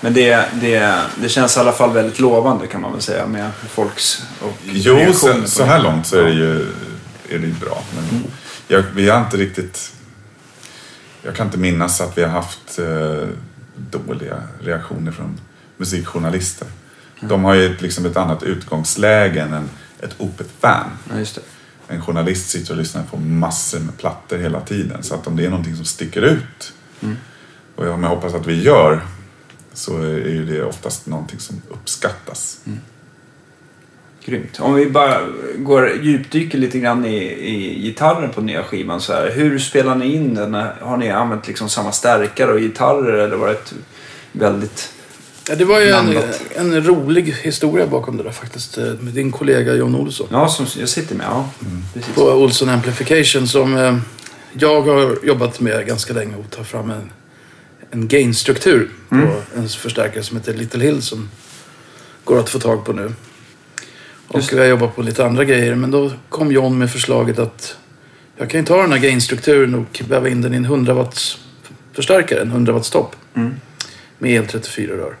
[0.00, 3.50] Men det, det, det känns i alla fall väldigt lovande kan man väl säga med
[3.68, 6.60] folks och Jo, så, så här långt så är det ju,
[7.28, 7.82] är det ju bra.
[7.94, 8.24] Men
[8.68, 9.92] jag, vi har inte riktigt...
[11.22, 13.28] Jag kan inte minnas att vi har haft eh,
[13.76, 15.40] dåliga reaktioner från
[15.80, 16.68] musikjournalister.
[17.20, 20.90] De har ju ett, liksom ett annat utgångsläge än en, ett Opet-fan.
[21.08, 21.42] Ja.
[21.88, 25.02] En journalist sitter och lyssnar på massor med plattor hela tiden.
[25.02, 26.72] Så att om det är någonting som sticker ut,
[27.76, 29.00] och om jag hoppas att vi gör,
[29.72, 32.60] så är ju det oftast någonting som uppskattas.
[34.24, 34.60] Grymt.
[34.60, 35.20] Om vi bara
[35.58, 39.00] går djupdyker lite grann i, i gitarren på nya skivan.
[39.00, 39.30] Så här.
[39.30, 40.54] Hur spelar ni in den?
[40.80, 43.74] Har ni använt liksom samma stärkare och gitarrer eller var det ett
[44.32, 44.92] väldigt...
[45.48, 46.16] Ja, det var ju en,
[46.56, 48.78] en rolig historia bakom det där faktiskt.
[48.78, 50.26] eh, Med din kollega John Olsson.
[50.30, 51.26] Ja, som jag sitter med.
[51.26, 51.50] Ja,
[51.94, 52.14] precis.
[52.14, 53.96] På Olsson Amplification som eh,
[54.52, 57.10] jag har jobbat med ganska länge och ta fram en,
[57.90, 59.26] en gain-struktur Mm.
[59.26, 61.30] på en förstärkare som heter Little Hill som
[62.24, 63.12] går att få tag på nu.
[64.28, 67.76] Och vi har jobbat på lite andra grejer men då kom John med förslaget att
[68.36, 71.38] jag kan ju ta den här gain-strukturen och väva in den i en 100 watts
[71.92, 73.54] förstärkare, en 100 watts topp Mm.
[74.18, 75.16] med el 34 rör.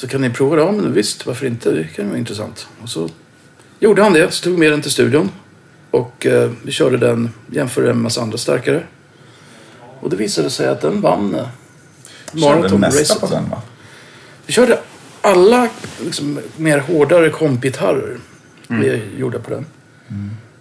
[0.00, 0.62] Så kan ni prova det?
[0.62, 1.70] Ja, men visst, varför inte?
[1.70, 2.66] Det kan ju vara intressant.
[2.82, 3.08] Och så
[3.80, 5.30] gjorde han det, så tog med den till studion.
[5.90, 8.82] Och eh, vi körde den, jämförde den med en massa andra starkare.
[10.00, 11.46] Och det visade sig att den vann eh,
[12.32, 13.20] maratonracet.
[13.20, 13.62] på den va?
[14.46, 14.80] Vi körde
[15.20, 15.68] alla
[16.04, 18.18] liksom, mer hårdare kompgitarrer.
[18.68, 18.82] Mm.
[18.82, 19.66] Vi gjorde på den.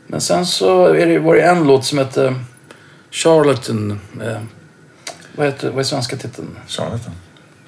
[0.08, 2.36] Men sen så är det, var det en låt som hette
[3.12, 3.99] Charlatan.
[4.21, 4.41] Eh,
[5.36, 6.58] vad, heter, vad är svenska titeln?
[6.67, 7.13] Charlatan.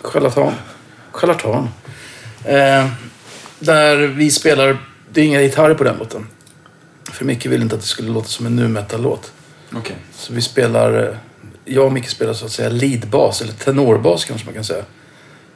[0.02, 0.54] Charlatan.
[1.12, 1.70] Charlatan.
[2.46, 2.88] Eh,
[3.60, 4.78] där vi spelar,
[5.12, 6.28] det är inga gitarrer på den låten.
[7.12, 9.32] För Micke ville inte att det skulle låta som en nu metal-låt.
[9.74, 9.96] Okej.
[10.14, 11.16] Så vi spelar, eh,
[11.66, 14.84] jag och Micke spelar så att säga leadbas, eller tenorbas kanske man kan säga.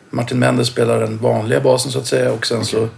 [0.09, 2.89] Martin Mendes spelar den vanliga basen så att säga och sen så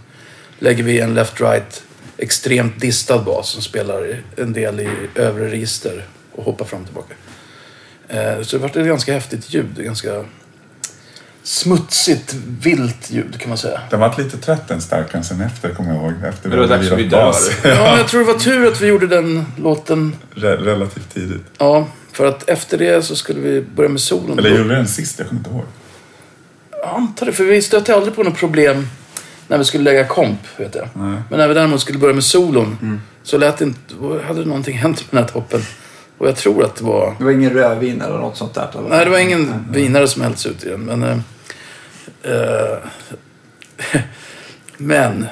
[0.58, 1.82] lägger vi en left-right
[2.16, 7.14] extremt distad bas som spelar en del i övre register och hoppar fram och tillbaka.
[8.08, 10.24] Eh, Så det vart ett ganska häftigt ljud, ganska
[11.48, 13.80] smutsigt, vilt ljud kan man säga.
[13.90, 16.12] Den var lite trött den starkaren sen efter, kommer jag ihåg.
[16.28, 17.22] Efter det var dags att vi dör.
[17.24, 17.50] bas.
[17.64, 20.16] Ja, jag tror det var tur att vi gjorde den låten.
[20.34, 21.42] Re- relativt tidigt.
[21.58, 24.38] Ja, för att efter det så skulle vi börja med solen.
[24.38, 25.18] Eller gjorde vi den sist?
[25.18, 25.64] Jag kommer inte ihåg.
[26.70, 28.86] Jag antar det, för vi stötte aldrig på något problem
[29.48, 30.88] när vi skulle lägga komp, vet jag.
[30.94, 31.22] Nej.
[31.30, 33.80] Men när vi däremot skulle börja med solon så lät det inte,
[34.26, 35.60] hade någonting hänt med den här toppen.
[36.18, 37.14] Och jag tror att det var...
[37.18, 38.68] Det var ingen rödvin eller något sånt där?
[38.78, 38.88] Eller?
[38.88, 41.22] Nej, det var ingen vinare som hälls ut i den, men...
[42.28, 42.78] Eh,
[44.76, 45.26] men...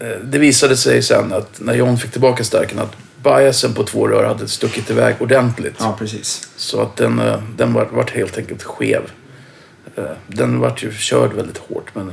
[0.00, 4.08] Eh, det visade sig sen att när John fick tillbaka stärken att biasen på två
[4.08, 5.74] rör hade stuckit iväg ordentligt.
[5.78, 6.48] Ja, precis.
[6.56, 9.02] Så att den, eh, den var, vart helt enkelt skev.
[10.26, 11.94] Den vart ju körd väldigt hårt.
[11.94, 12.12] Men...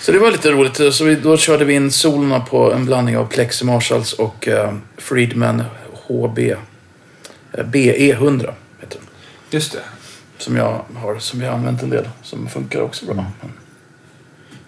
[0.00, 0.94] Så det var lite roligt.
[0.94, 4.74] Så vi, då körde vi in solerna på en blandning av Plexi Marshalls och eh,
[4.96, 6.38] Friedman HB.
[6.38, 6.56] Eh,
[7.52, 9.08] BE100 heter den.
[9.50, 9.80] Just det.
[10.38, 12.08] Som jag har, som jag har använt en del.
[12.22, 13.14] Som funkar också bra.
[13.14, 13.52] Men-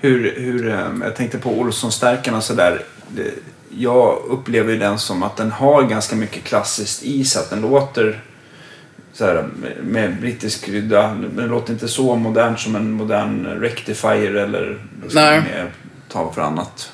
[0.02, 2.82] Hur, hur, eh, jag tänkte på Olsson-stärkarna och sådär.
[3.70, 7.42] Jag upplever ju den som att den har ganska mycket klassiskt i sig.
[7.42, 8.22] Att den låter
[9.12, 9.48] så här,
[9.82, 11.14] med- brittisk krydda.
[11.36, 15.40] Den låter inte så modern som en modern rectifier eller ska Nej.
[15.40, 15.72] mer
[16.08, 16.92] ta för annat.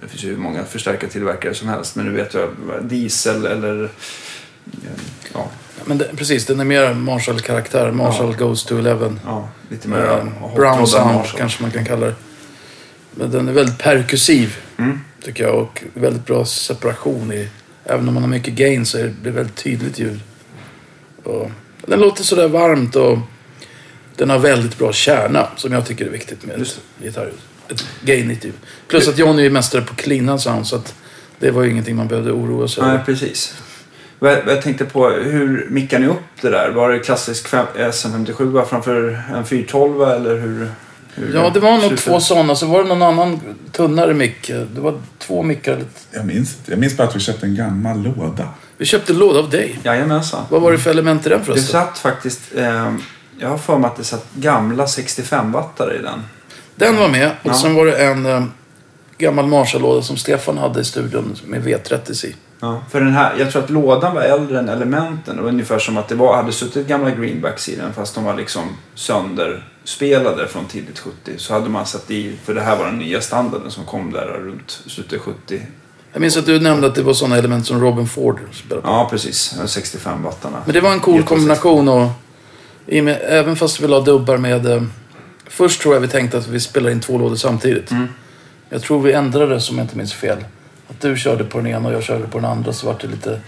[0.00, 1.96] Det finns ju hur många förstärkartillverkare som helst.
[1.96, 2.48] Men nu vet jag
[2.82, 3.90] diesel eller
[5.34, 5.48] ja,
[5.86, 7.90] Men det, precis, den är mer Marshall-karaktär.
[7.92, 9.16] Marshall goes to 11.
[9.24, 11.38] ja, lite mer Eh, Brown sound Marshall.
[11.38, 12.14] kanske man kan kalla det.
[13.10, 15.00] Men den är väldigt perkussiv Mm.
[15.24, 17.48] tycker jag och väldigt bra separation i.
[17.84, 20.20] Även om man har mycket gain så är det väldigt tydligt ljud.
[21.24, 21.50] Och
[21.86, 23.18] den låter sådär varmt och
[24.16, 27.38] den har väldigt bra kärna som jag tycker är viktigt med Just ett gitarrljud.
[27.68, 28.54] Ett gainigt ljud.
[28.88, 30.94] Plus att Johnny är mästare på cleana sound så att
[31.38, 33.04] det var ju ingenting man behövde oroa sig Nej, över.
[33.04, 33.54] precis.
[34.24, 36.70] Vad jag, tänkte på, hur mickar ni upp det där?
[36.70, 40.68] Var det klassisk fem- SM57 framför en 412 eller hur?
[41.14, 42.54] hur Ja, det var nog två sådana.
[42.54, 43.40] Så var det någon annan
[43.72, 44.46] tunnare mick.
[44.74, 45.78] Det var två mickar.
[46.10, 46.70] Jag minns inte.
[46.70, 48.48] Jag minns bara att vi köpte en gammal låda.
[48.76, 49.78] Vi köpte en låda av dig.
[49.82, 50.44] Jajamensan.
[50.50, 51.72] Vad var det för element i den Det förresten?
[51.72, 52.94] satt faktiskt, eh,
[53.38, 56.22] jag har för mig att det satt gamla 65-wattare i den.
[56.76, 57.26] Den var med.
[57.42, 57.54] Och Ja.
[57.54, 58.44] sen var det en eh,
[59.18, 62.34] gammal Marshall-låda som Stefan hade i studion med V30 i.
[62.64, 62.82] Ja.
[62.90, 65.36] För den här, jag tror att lådan var äldre än elementen.
[65.36, 68.24] Det var ungefär som att det var, hade suttit gamla greenbacks i den fast de
[68.24, 68.62] var liksom
[68.94, 71.32] sönderspelade från tidigt 70.
[71.36, 74.26] Så hade man satt i, för det här var den nya standarden som kom där
[74.26, 75.60] runt slutet 70.
[76.12, 78.88] Jag minns att du nämnde att det var sådana element som Robin Ford spelade på.
[78.88, 79.56] Ja, precis.
[79.66, 80.58] 65 wattarna.
[80.64, 82.08] Men det var en cool kombination och
[82.86, 84.66] även fast vi la dubbar med...
[84.66, 84.82] Eh,
[85.46, 87.90] först tror jag vi tänkte att vi spelar in två lådor samtidigt.
[87.90, 88.08] Mm.
[88.68, 90.38] Jag tror vi ändrade det som jag inte minns fel.
[90.88, 93.06] Att du körde på den ena och jag körde på den andra så var det
[93.06, 93.40] lite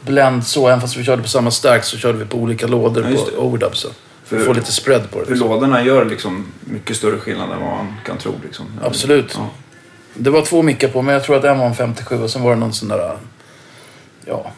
[0.00, 0.68] blend så.
[0.68, 3.42] Även fast vi körde på samma stack så körde vi på olika lådor Ja, på
[3.42, 3.90] overdubsen.
[4.24, 5.26] För att få lite spread på det.
[5.26, 8.32] För lådorna gör liksom mycket större skillnad än vad man kan tro.
[8.44, 8.66] Liksom.
[8.82, 9.34] Absolut.
[9.36, 9.48] Ja.
[10.14, 12.42] Det var två mickar på men jag tror att en var en 57 och sen
[12.42, 13.16] var det någon sån där...
[14.24, 14.52] Ja,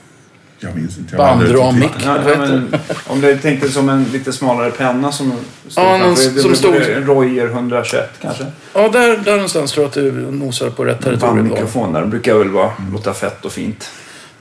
[0.61, 1.17] Jag minns inte.
[1.17, 1.97] Jag har aldrig Bandram tittat.
[1.97, 2.07] mick.
[2.07, 5.33] Ja, Vad ja, heter men, om du tänkte som en lite smalare penna som
[5.69, 8.47] stod Ja, någon som stod- En Royer 121 kanske?
[8.75, 11.37] ja där, där någonstans tror jag att du nosar på rätt territorium.
[11.37, 12.01] Bandmikrofon där.
[12.01, 13.91] Det brukar väl vara, låta fett och fint.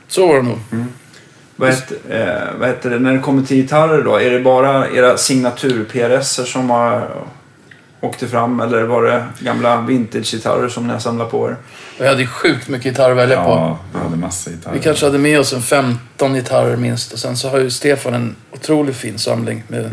[0.08, 0.58] Så var det nog.
[1.56, 4.16] Vad heter, eh, vad heter det, när det kommer till gitarrer då?
[4.20, 7.10] Är det bara era signatur-PRS som har
[8.02, 11.56] åkt fram eller var det gamla vintage-gitarrer som ni har samlat på er?
[12.00, 13.50] Vi hade ju sjukt mycket gitarrer att välja på.
[13.50, 14.76] Ja, vi hade massa gitarrer.
[14.76, 17.14] Vi kanske hade med oss en 15 gitarrer minst.
[17.14, 19.90] Och sen så har ju Stefan en otroligt fin samling med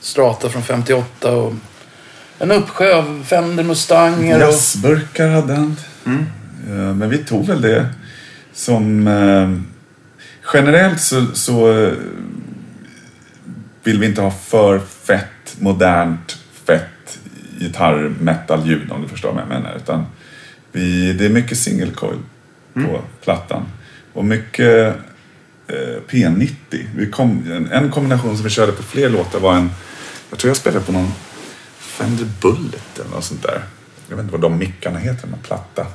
[0.00, 1.52] Strata från 58 och
[2.38, 4.34] en uppsjö av Fender Mustanger.
[4.36, 4.52] Och...
[4.52, 5.76] Jazzburkar hade han.
[6.06, 6.26] Mm.
[6.68, 7.86] Eh, Men vi tog väl det
[8.52, 9.06] som...
[9.08, 9.72] eh,
[10.54, 11.92] Generellt så, så eh,
[13.84, 17.18] vill vi inte ha för fett, modernt, fett
[17.58, 19.74] gitarr-metal-ljud om du förstår vad jag menar.
[19.76, 20.06] Utan
[20.72, 22.18] vi, det är mycket single coil
[22.74, 23.62] på plattan.
[24.12, 24.94] Och mycket
[25.66, 25.74] eh,
[26.08, 26.54] P90.
[26.96, 29.70] Vi kom, en, en kombination som vi körde på fler låtar var en...
[30.30, 31.12] Jag tror jag spelade på någon
[31.78, 33.62] Fender Bullet eller något sånt där.
[34.08, 35.86] Jag vet inte vad de mickarna heter, de platta.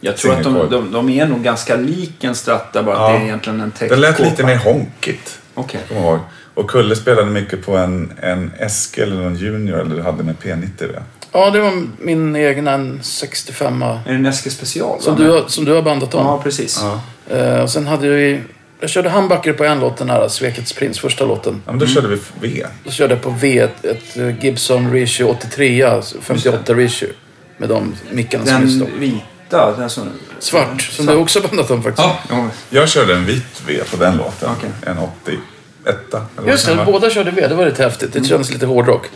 [0.00, 3.18] Jag tror att de, de, de är nog ganska lik en Strata, bara att Ja.
[3.18, 5.40] det är egentligen en Det lät lite mer honkigt.
[5.54, 5.80] Okej.
[5.90, 6.18] ihåg.
[6.54, 10.68] Och Kulle spelade mycket på en, en Eske eller någon Junior eller hade med P90
[10.78, 11.02] det.
[11.32, 15.00] Ja, det var min egna en 65 Är det en Eske special?
[15.02, 16.26] som du, har- som du har bandat om.
[16.26, 16.80] Ja, precis.
[16.82, 17.00] Ja.
[17.36, 18.40] Eh, och sen hade vi...
[18.80, 21.62] Jag körde handbackare på en låt, den här Svekets Prins, första låten.
[21.66, 22.66] Ja, men då körde vi V.
[22.84, 27.08] Då körde jag på V, ett, ett eh, Gibson Reissue 83, alltså 58 Reissue.
[27.56, 28.88] Med de mickarna som Den stod.
[28.98, 30.08] vita, den som...
[30.38, 32.08] Svart, som du också bandat om faktiskt.
[32.08, 32.48] Ja, ja.
[32.70, 34.50] Jag körde en vit V på den låten.
[34.58, 34.70] Okej.
[34.86, 35.38] En 81
[35.84, 37.46] eller vad Just det, båda körde V.
[37.48, 38.12] Det var lite häftigt.
[38.12, 39.06] Det kändes lite hårdrock.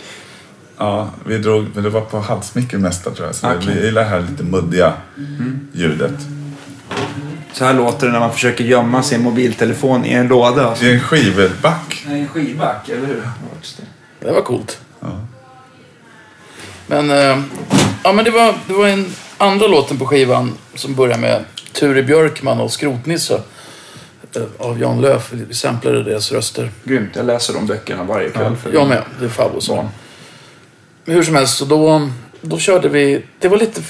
[0.83, 3.35] Ja, vi drog, men det var på halsmicken mesta tror jag.
[3.35, 3.75] Så Okej.
[3.75, 4.93] vi gillar det här lite muddiga
[5.73, 6.15] ljudet.
[7.53, 10.75] Så här låter det när man försöker gömma sin mobiltelefon i en låda.
[10.81, 12.05] Det är en skivback.
[12.09, 13.23] Nej, en skivback, eller hur?
[14.21, 14.27] Det.
[14.27, 14.81] Det var coolt.
[15.01, 15.21] Ja.
[16.87, 17.43] Men, eh,
[18.05, 19.07] ja, men det, var, det var en
[19.39, 23.43] andra låten på skivan som börjar med Ture Björkman och Skrotnisse
[24.37, 25.33] eh, av Jan Löf.
[25.33, 26.71] Vi samplade deras röster.
[26.85, 28.57] Grymt, jag läser de böckerna varje kväll.
[28.57, 29.03] För Jag med.
[29.21, 29.77] Det är.
[29.77, 29.89] Men
[31.05, 32.09] hur som helst, så då,
[32.41, 33.25] då körde vi...
[33.39, 33.81] Det var lite...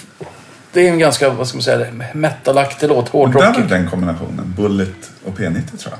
[0.73, 3.15] det är en ganska, vad ska man säga, metalaktig låt.
[3.15, 4.55] Och där var den kombinationen.
[4.57, 5.99] Bullet och P90 tror jag.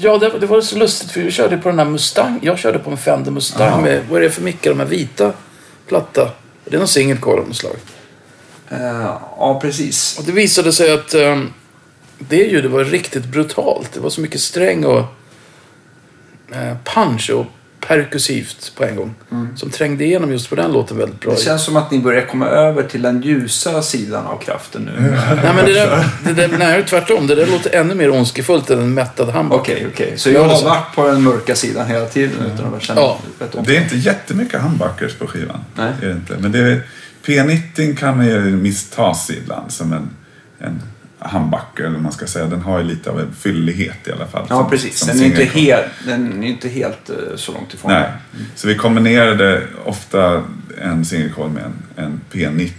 [0.00, 2.38] Ja, det, det var så lustigt för vi körde på den här Mustang.
[2.42, 3.80] Jag körde på en Fender Mustang Jaha.
[3.80, 4.70] med, vad är det för mickar?
[4.70, 5.32] De här vita
[5.86, 6.30] platta.
[6.64, 7.76] Det är någon single coil av något slag.
[8.68, 10.18] Eh, ja, precis.
[10.18, 11.52] Och det visade sig att um,
[12.18, 13.92] det ljudet var riktigt brutalt.
[13.92, 15.04] Det var så mycket sträng och
[16.52, 17.46] eh, punch och
[17.80, 19.14] perkussivt på en gång.
[19.56, 21.32] Som trängde igenom just på den låten väldigt bra.
[21.32, 25.10] Det känns som att ni börjar komma över till den ljusa sidan av kraften nu.
[25.42, 27.26] Nej, men det där, det där, nej, tvärtom.
[27.26, 29.62] Det där låter ännu mer ondskefullt än en mättad hamburgare.
[29.62, 30.12] Okej, okej.
[30.16, 33.18] Så jag har varit på den mörka sidan hela tiden utan att känna Ja.
[33.66, 35.64] Det är inte jättemycket humbuckers på skivan.
[35.74, 35.92] Nej.
[36.00, 36.36] Det är det inte.
[36.38, 36.82] Men det är,
[37.26, 40.10] P90 kan man ju misstas ibland som en,
[40.58, 40.82] en
[41.20, 42.46] humbucker, eller man ska säga.
[42.46, 44.46] Den har ju lite av en fyllighet i alla fall.
[44.48, 44.98] Ja, som- precis.
[44.98, 47.92] som Den är inte helt, den är inte helt eh, så långt ifrån.
[47.92, 48.12] Nej.
[48.54, 50.44] Så vi kombinerade ofta
[50.82, 52.70] en singelkoll med en, en P90.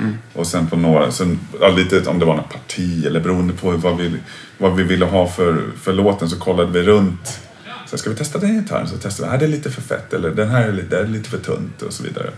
[0.00, 0.14] Mm.
[0.32, 3.70] Och sen på några, sen, ja, lite om det var något parti eller beroende på
[3.70, 4.12] vad vi,
[4.58, 7.40] vad vi ville ha för, för låten så kollade vi runt.
[7.86, 8.88] Så ska vi testa den gitarren?
[8.88, 11.06] Så testade vi, ah, det är lite för fett eller den här är lite, är
[11.06, 12.30] lite för tunt och så vidare.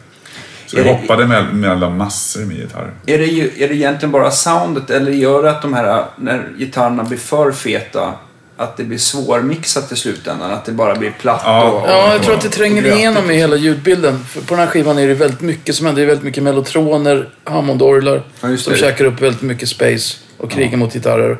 [0.72, 2.90] Så vi det- hoppade mell- mellan massor med gitarrer.
[3.06, 6.48] Är det, ju, är det egentligen bara soundet eller gör det att de här, när
[6.58, 8.12] gitarrerna blir för feta,
[8.56, 10.50] att det blir svårmixat i slutändan?
[10.50, 11.64] Att det bara blir platt Ja.
[11.70, 14.24] och, och, Ja, jag tror att det tränger och igenom i hela ljudbilden.
[14.24, 16.00] För på den här skivan är det väldigt mycket som händer.
[16.02, 18.78] Det är väldigt mycket mellotroner, Hammondorglar Ja, som det.
[18.78, 21.38] käkar upp väldigt mycket space och krigar mot gitarrer.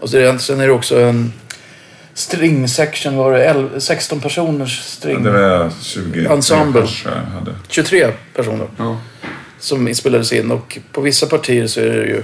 [0.00, 1.32] Och är det, sen är det också en
[2.14, 5.22] string section, var det 11, 16 personers string.
[5.22, 6.86] Det var 20 Ensemble.
[7.34, 7.54] hade.
[7.68, 9.00] 23 personer Ja.
[9.58, 10.50] som spelades in.
[10.50, 12.22] Och på vissa partier så är det ju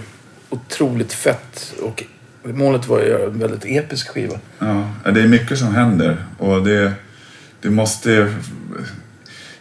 [0.51, 1.75] otroligt fett.
[1.83, 2.05] Och
[2.45, 4.35] målet var ju att göra en väldigt episk skiva.
[4.59, 6.93] Ja, det är mycket som händer och det,
[7.61, 8.35] det måste...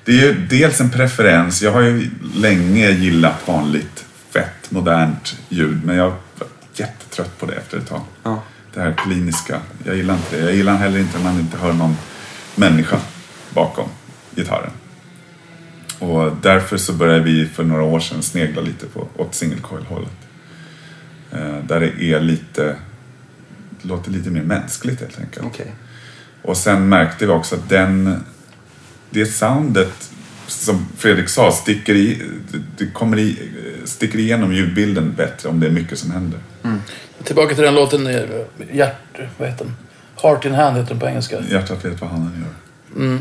[0.06, 1.62] Det är ju dels en preferens.
[1.62, 7.54] Jag har ju länge gillat vanligt fett, modernt ljud men jag var jättetrött på det
[7.54, 8.02] efter ett tag.
[8.24, 8.44] Ja.
[8.76, 10.44] Det här kliniska, jag gillar inte det.
[10.46, 11.96] Jag gillar heller inte när man inte hör någon
[12.56, 13.00] människa
[13.54, 13.90] bakom
[14.36, 14.72] gitarren.
[16.00, 20.12] Och därför så började vi för några år sedan snegla lite på, åt single coil-hållet.
[21.32, 22.76] Eh, där det är lite,
[23.82, 25.46] det låter lite mer mänskligt helt enkelt.
[25.46, 25.74] Okej.
[26.42, 28.24] Och sen märkte vi också att den,
[29.10, 30.12] det soundet
[30.48, 32.22] som Fredrik sa sticker, i,
[32.78, 33.52] det- kommer i,
[33.86, 36.40] sticker igenom ljudbilden bättre om det är mycket som händer.
[37.26, 38.22] Tillbaka till den låten, eh,
[38.74, 38.96] hjärt,
[39.38, 39.76] vad heter den?
[40.24, 41.36] Heart in hand heter den på engelska.
[41.52, 43.20] Hjärtat vet vad handen gör.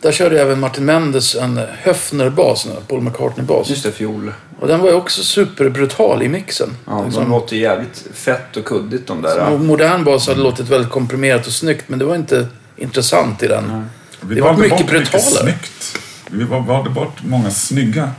[0.00, 3.70] Där körde även Martin Mendes en Höfner-bas, en Paul McCartney-bas.
[3.70, 4.32] Just det, fiol.
[4.60, 6.76] Och den var ju också superbrutal i mixen.
[6.86, 9.34] Ja, Liksom, de låter jävligt fett och kuddigt de där.
[9.50, 13.46] som modern bas hade låtit väldigt komprimerat och snyggt, men det var inte intressant i
[13.46, 13.84] den.
[14.20, 15.20] Vi Det var mycket bort brutalare.
[15.42, 15.98] snyggt.
[16.30, 18.10] Vi val- valde bort många snygga,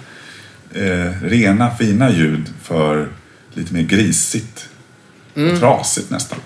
[0.73, 3.07] eh, rena, fina ljud för
[3.53, 4.68] lite mer grisigt.
[5.35, 5.53] Mm.
[5.53, 6.39] Och trasigt nästan.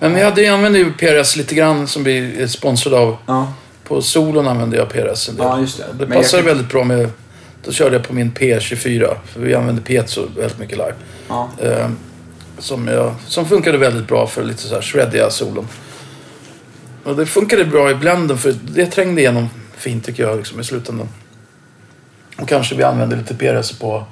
[0.00, 3.16] Men vi hade, jag använde ju PRS lite grann som vi är sponsrade av.
[3.26, 3.52] Ja.
[3.84, 5.44] På solon använde jag PRS en del.
[5.46, 5.84] Ja, just det.
[5.92, 7.10] Det jag passade kan- väldigt bra med...
[7.64, 9.16] Då körde jag på min P24.
[9.26, 10.94] För vi använde piezo väldigt mycket live.
[11.28, 11.50] Ja.
[11.62, 11.88] Eh,
[12.58, 15.68] som, jag, som funkade väldigt bra för lite så här shreddiga solon.
[17.04, 20.64] Och det funkade bra i blenden för det trängde igenom fint tycker jag liksom, i
[20.64, 21.08] slutändan.
[22.36, 24.04] Och kanske vi använde lite PRS på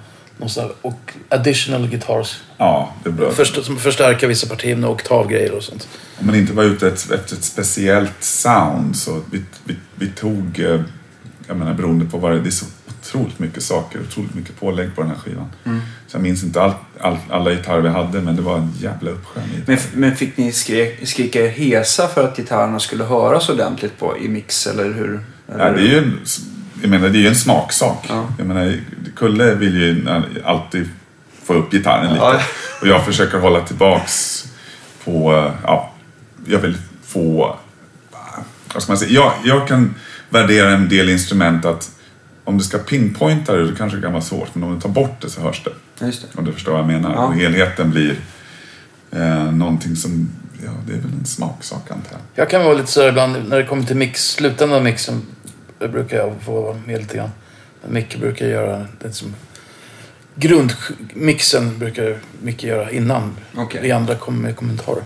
[0.82, 2.40] och additional guitars.
[2.58, 3.30] Ja, det är bra.
[3.30, 5.88] Först, som förstärka vissa partier med oktavgrejer och sånt.
[6.20, 10.60] Om man inte var ute ett- efter ett speciellt sound så vi, vi, vi tog,
[10.60, 10.80] eh,
[11.48, 12.66] jag menar beroende på vad det är, det är så
[13.00, 15.50] otroligt mycket saker, otroligt mycket pålägg på den här skivan.
[15.64, 15.80] Mm.
[16.08, 19.10] Så jag minns inte all, all, alla gitarrer vi hade men det var en jävla
[19.10, 23.98] uppsjö Men, men fick ni skrek, skrika er hesa för att gitarrerna skulle höras ordentligt
[23.98, 25.20] på, i mix, eller hur?
[25.54, 25.66] Eller?
[25.66, 26.12] Ja, det är ju
[26.80, 28.06] jag menar, det är ju en smaksak.
[28.08, 28.28] Ja.
[28.38, 28.80] Jag menar,
[29.16, 30.06] Kulle vill ju
[30.44, 30.88] alltid
[31.44, 32.24] få upp gitarren lite.
[32.24, 32.40] Ja.
[32.80, 34.44] Och jag försöker hålla tillbaks
[35.04, 35.92] på, ja,
[36.46, 37.56] jag vill få,
[38.74, 39.94] vad ska man säga, jag, jag kan
[40.28, 41.90] värdera en del instrument att
[42.44, 45.20] om du ska pinpointa det, det kanske kan vara svårt, men om du tar bort
[45.20, 46.06] det så hörs det.
[46.06, 46.38] Just det.
[46.38, 47.14] Om du förstår vad jag menar.
[47.14, 47.26] Ja.
[47.26, 48.16] Och helheten blir
[49.10, 50.28] eh, någonting som,
[50.64, 52.20] ja, det är väl en smaksak antar jag.
[52.34, 55.22] Jag kan vara lite så här ibland när det kommer till mix, slutändan av mixen
[55.78, 57.30] det brukar jag få vara med lite grann.
[57.82, 59.34] Men Micke brukar göra det som
[60.34, 63.80] grundmixen brukar Micke göra innan Okej.
[63.82, 65.02] vi andra kommer med kommentarer.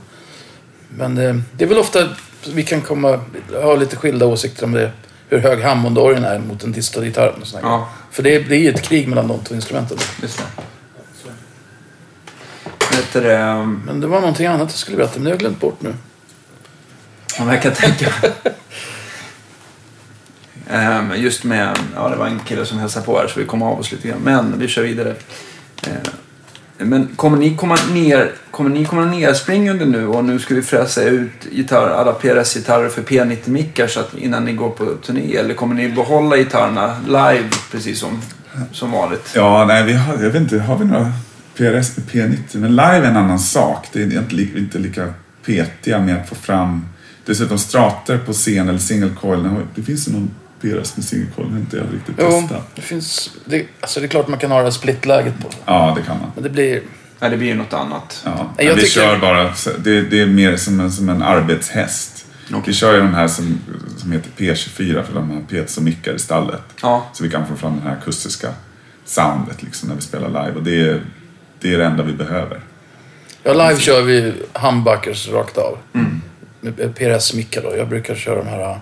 [0.96, 2.08] Men eh, det är väl ofta
[2.54, 3.20] vi kan komma
[3.62, 4.92] ha lite skilda åsikter om det.
[5.28, 7.28] Hur hög Hammondorgeln är mot en distad gitarr.
[7.28, 7.46] och.
[7.62, 9.98] Ja, För det blir ju ett krig mellan de två instrumenten.
[10.22, 10.62] just det.
[13.12, 13.38] Du det?
[13.42, 15.82] um, Men det var någonting annat jag skulle berätta, men det har jag glömt bort
[15.82, 15.94] nu.
[17.40, 18.32] Om jag kan tänka Ehm,
[20.72, 23.62] Ehm, just med, ja det var en kille som hälsade på här så vi kom
[23.62, 24.20] av oss lite grann.
[24.24, 25.14] Men vi kör vidare.
[25.86, 25.96] Ehm,
[26.88, 31.02] men kommer ni komma ner, kommer ni komma nerspringande nu och nu ska vi fräsa
[31.02, 35.36] ut gitarr, alla PRS-gitarrer för P90-mickar så att innan ni går på turné?
[35.36, 38.22] Eller kommer ni behålla gitarrerna live precis som,
[38.72, 39.32] som vanligt?
[39.34, 41.12] Ja, nej, vi har, jag vet inte, har vi några
[41.56, 42.36] PRS med P90?
[42.52, 43.86] Men live är en annan sak.
[43.92, 45.14] Det är inte, li- inte lika
[45.46, 46.86] petiga med att få fram
[47.26, 49.48] dessutom strater på scen eller single coil.
[49.74, 50.30] Det finns ju någon
[50.60, 52.70] Coil, men inte jag riktigt Jo, testat.
[52.74, 53.30] det finns...
[53.44, 55.48] Det, alltså det är klart man kan ha det här splitläget på.
[55.64, 56.30] Ja, det kan man.
[56.34, 56.82] Men det blir...
[57.18, 58.22] Nej, det blir ju något annat.
[58.24, 62.26] Ja, Jag vi tycker- kör bara, det, det är mer som en, som en arbetshäst.
[62.66, 63.60] Vi kör ju de här som,
[63.98, 66.62] som heter P24 för de har piezo-mickar i stallet.
[66.82, 68.48] Ja, Så vi kan få fram det här akustiska
[69.04, 70.52] soundet liksom när vi spelar live.
[70.56, 71.02] Och det är
[71.60, 72.60] det, är det enda vi behöver.
[73.42, 75.78] Ja, live kör vi humbuckers rakt av.
[76.60, 77.76] Med PRS-mickar då.
[77.76, 78.80] Jag brukar köra de här...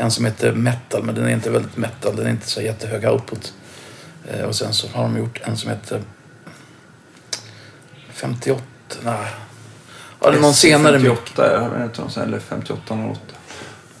[0.00, 2.16] En som heter metal, men den är inte väldigt metal.
[2.16, 3.52] Den är inte så jättehög output.
[4.28, 6.00] Eh, och sen så har de gjort en som heter...
[8.12, 8.62] 58...
[9.04, 9.14] Nej.
[10.20, 11.06] Ja, det är någon senare mick.
[11.08, 13.20] 58, jag vet inte eller 5808.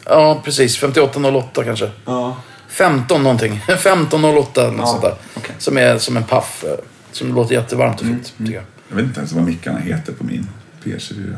[0.04, 0.76] Ja, precis.
[0.78, 1.90] 5808 kanske.
[2.04, 2.36] Ja,
[2.68, 3.52] 15 någonting.
[3.68, 5.14] 1508 eller något Ja, sånt där.
[5.36, 5.54] okej.
[5.58, 6.64] Som är som en paff.
[6.64, 6.74] eh,
[7.12, 8.62] Som låter jättevarmt och fint, tycker jag.
[8.88, 10.48] Jag vet inte ens vad mickarna heter på min
[10.84, 11.36] P24.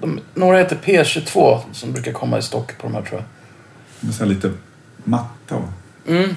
[0.00, 3.24] De, några heter P22 som brukar komma i stock på de här tror jag.
[4.02, 4.50] De är så här lite
[5.04, 5.54] matta.
[5.54, 5.68] Och,
[6.06, 6.30] Mm.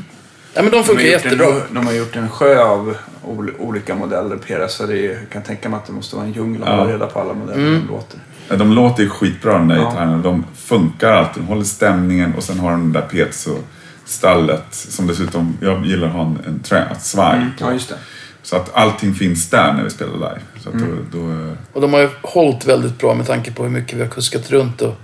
[0.54, 1.46] Ja, men de de, funkar gjort jättebra.
[1.48, 4.72] en, de har gjort en sjö av ol, olika modeller PRS.
[4.72, 6.76] Så det är, jag kan tänka mig att det måste vara en djungel att Ja.
[6.76, 7.82] hålla reda på alla modeller Mm.
[7.88, 8.20] de låter.
[8.50, 9.90] Ja, de låter ju skitbra de där Ja.
[9.90, 10.18] gitarrerna.
[10.18, 11.44] De funkar alltid.
[11.44, 14.66] De håller stämningen och sen har de det där piezo-stallet.
[14.72, 17.50] Som dessutom, jag gillar att ha en, en trä, ett svaj Mm.
[17.60, 17.66] på.
[17.66, 17.96] Ja, just det.
[18.44, 20.40] Så att allting finns där när vi spelar live.
[20.60, 21.08] Så att Mm.
[21.12, 24.02] då, då, Och de har ju hållit väldigt bra med tanke på hur mycket vi
[24.02, 24.96] har kuskat runt och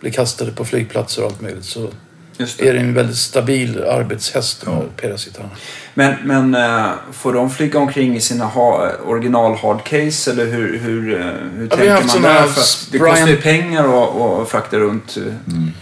[0.00, 1.64] blivit kastade på flygplatser och allt möjligt.
[1.64, 1.88] Så
[2.38, 2.78] Just är det.
[2.80, 4.82] en väldigt stabil arbetshäst Ja.
[4.96, 5.50] PRS-gitarrerna.
[5.94, 11.20] Men, men eh, får de flyga omkring i sina ha, original hardcase eller hur, hur,
[11.20, 11.26] eh,
[11.56, 12.40] hur Ja, vi har tänker man där?
[12.40, 15.22] här För det Brian- kostar ju pengar att, att frakta runt eh,
[15.54, 15.72] mm.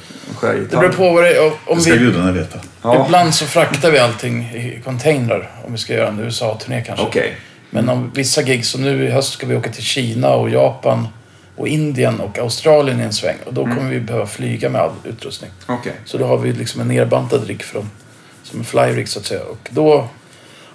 [0.41, 1.53] Det beror på vad det är.
[1.67, 2.59] Om det ska vi, gudarna veta.
[2.83, 7.05] Ja, Ibland så fraktar vi allting i containrar om vi ska göra en USA-turné kanske.
[7.07, 7.37] okej.
[7.71, 11.09] Men om vissa gig, som nu i höst ska vi åka till Kina och Japan
[11.57, 13.37] och Indien och Australien i en sväng.
[13.47, 15.51] Och då kommer vi behöva flyga med all utrustning.
[15.67, 15.93] okej.
[16.05, 17.91] Så då har vi liksom en nerbantad rigg dem.
[18.43, 19.43] Som en fly-rigg så att säga.
[19.43, 20.09] Och då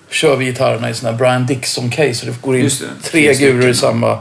[0.09, 2.13] kör vi gitarrerna i såna här Brian Dixon-case.
[2.13, 4.11] Så det går in det, tre guror i samma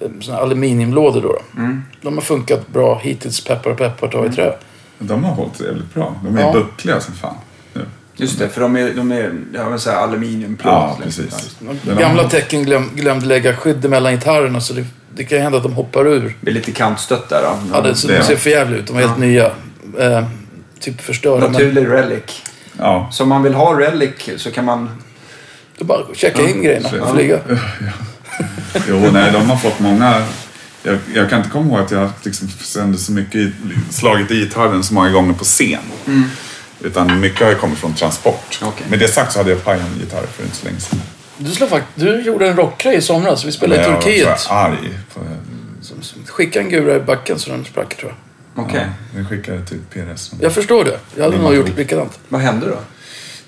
[0.00, 1.22] eh, såna aluminiumlådor.
[1.22, 1.60] Då.
[1.60, 1.82] Mm.
[2.00, 3.44] De har funkat bra hittills.
[3.44, 4.52] Peppar peppar, ta i trä.
[4.98, 6.14] De har hållit jävligt bra.
[6.24, 6.52] De är Ja.
[6.52, 7.34] buckliga som fan.
[7.72, 7.86] Nu.
[8.16, 10.72] Just det, för de är, de är jag vill säga, aluminiumplåt.
[10.72, 11.56] Ja, precis.
[11.98, 14.60] Gamla tecken glöm, glömde lägga skydd mellan gitarrerna.
[14.60, 16.36] Så det, det kan ju hända att de hoppar ur.
[16.40, 17.42] Det är lite kantstött där.
[17.42, 17.58] Då.
[17.74, 18.86] Ja, det, så det de är- ser för jävligt ut.
[18.86, 19.24] De var helt Ja.
[19.24, 19.46] nya.
[20.18, 20.26] Eh,
[20.80, 21.40] typ förstörda.
[21.42, 22.42] Men Naturlig relic.
[22.78, 23.08] Ja.
[23.12, 24.90] Så om man vill ha relic så kan man...
[25.80, 27.38] är bara checka in grejerna och flyga.
[28.88, 30.22] Jo, nej, de har fått många...
[30.82, 33.52] Jag, jag kan inte komma ihåg att jag liksom sände så mycket, i-
[33.90, 35.78] slagit i gitarren så många gånger på scen.
[36.80, 38.58] Utan mycket har kommit från transport.
[38.62, 38.86] Okej.
[38.90, 41.00] Med det sagt så hade jag pajat en gitarr för inte så länge sedan.
[41.44, 43.44] Du, slår fakt- du gjorde en rockgrej i somras.
[43.44, 44.18] Vi spelade i Men Turkiet.
[44.20, 44.98] Jag var så här arg.
[45.14, 45.20] På,
[46.26, 48.14] Skicka en gura i backen så den sprack tror
[48.54, 48.64] jag.
[48.64, 48.80] Okej.
[48.80, 50.30] ja, vi skickade till PRS.
[50.40, 50.98] Jag förstår det.
[51.16, 52.18] Jag hade nog gjort likadant.
[52.28, 52.76] Vad hände då?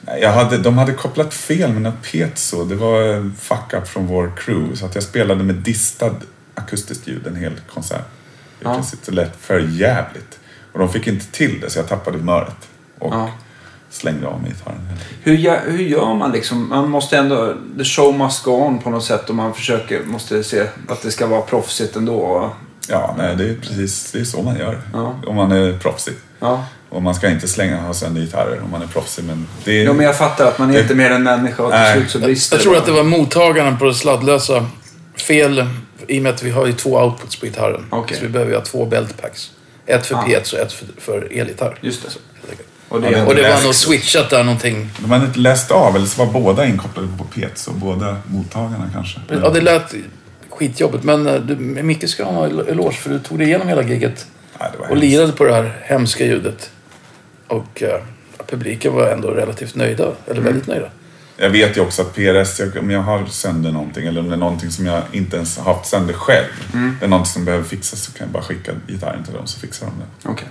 [0.01, 2.65] Nej, Jag hade, de hade kopplat fel med några piezo.
[2.65, 4.77] Det var en fuck-up från vår crew.
[4.77, 6.15] Så att jag spelade med distad
[6.55, 8.01] akustiskt ljud en hel konsert.
[8.01, 8.75] I Ja.
[8.75, 9.01] princip.
[9.07, 10.39] Det lät för jävligt.
[10.73, 12.69] Och de fick inte till det så jag tappade humöret.
[12.99, 13.31] Och Ja.
[13.95, 14.81] Slängde av mig gitarren.
[15.23, 16.69] Hur, hur gör man liksom?
[16.69, 17.55] Man måste ändå...
[17.79, 21.11] The show must go on på något sätt och man försöker, måste se att det
[21.11, 22.51] ska vara proffsigt ändå.
[22.89, 24.81] Ja, nej, det är precis det är så man gör.
[24.93, 25.15] Ja.
[25.27, 26.15] Om man är proffsig.
[26.41, 26.65] Ja.
[26.91, 29.25] Och man ska inte slänga ha sönder gitarrer om man är proffsig.
[29.25, 29.85] Men det är...
[29.85, 32.11] ja, men jag fattar att man är Det- inte mer än människa och till slut
[32.11, 34.67] så brister Jag tror att det var mottagaren på det sladdlösa
[35.17, 35.67] fel
[36.09, 37.87] i och med att vi har ju två outputs på gitarren.
[37.91, 38.17] Okej.
[38.17, 39.51] Så vi behöver ju ha två beltpacks.
[39.87, 40.23] Ett för Ah.
[40.23, 41.79] piezo och ett för, för elgitarr.
[41.81, 42.09] Just det.
[42.95, 44.91] Och det, Och det var nog switchat där någonting.
[44.99, 47.73] De hade inte läst av, eller så var båda inkopplade på piezo.
[47.73, 49.21] Båda mottagarna kanske.
[49.29, 49.95] Ja, det lät
[50.51, 51.05] skitjobbigt.
[51.05, 54.27] Men eh, du, Micke ska ha en eloge för du tog dig igenom hela giget
[54.61, 55.01] Nej, och hemskt.
[55.03, 56.71] lirade på det här hemska ljudet.
[57.49, 58.01] Och eh,
[58.51, 60.05] publiken var ändå relativt nöjda.
[60.27, 60.45] Eller Mm.
[60.45, 60.89] väldigt nöjda.
[61.37, 64.35] Jag vet ju också att PRS, jag, om jag har sönder någonting eller om det
[64.35, 66.47] är någonting som jag inte ens har haft sönder själv.
[67.01, 69.61] Det är någonting som behöver fixas så kan jag bara skicka gitarren till dem så
[69.61, 70.29] fixar de det.
[70.29, 70.49] Okej.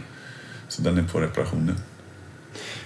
[0.68, 1.74] Så den är på reparation nu.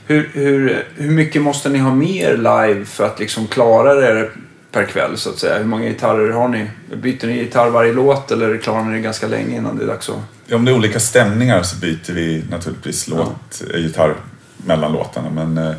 [0.07, 4.31] Hur, hur, hur mycket måste ni ha mer live för att liksom klara er
[4.71, 5.57] per kväll så att säga?
[5.57, 6.69] Hur många gitarrer har ni?
[6.95, 10.09] Byter ni gitarr varje låt eller klarar ni det ganska länge innan det är dags
[10.09, 10.15] att...
[10.47, 14.15] Ja, om det är olika stämningar så byter vi naturligtvis låt, eh, gitarr
[14.57, 15.29] mellan låtarna.
[15.29, 15.75] Men eh,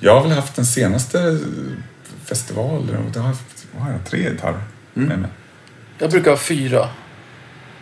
[0.00, 1.38] jag har väl haft den senaste
[2.24, 2.96] festivaler.
[3.06, 3.34] Och då har,
[3.74, 4.60] vad har jag tre gitarrer
[4.96, 5.08] Mm.
[5.08, 5.30] med mig.
[5.98, 6.88] Jag brukar ha fyra.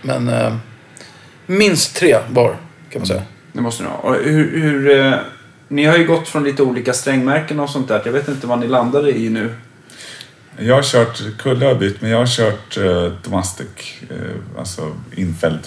[0.02, 0.56] Men eh,
[1.46, 2.56] minst tre var,
[2.90, 3.22] kan man säga.
[3.52, 3.96] Det måste ni ha.
[3.96, 5.14] Och hur, hur, eh,
[5.68, 8.02] ni har ju gått från lite olika strängmärken och sånt där.
[8.04, 9.54] Jag vet inte vad ni landade i nu.
[10.58, 13.66] Jag har kört, Kulle har bytt, men jag har kört uh, Domestic,
[14.10, 14.16] eh,
[14.58, 15.60] alltså infälld.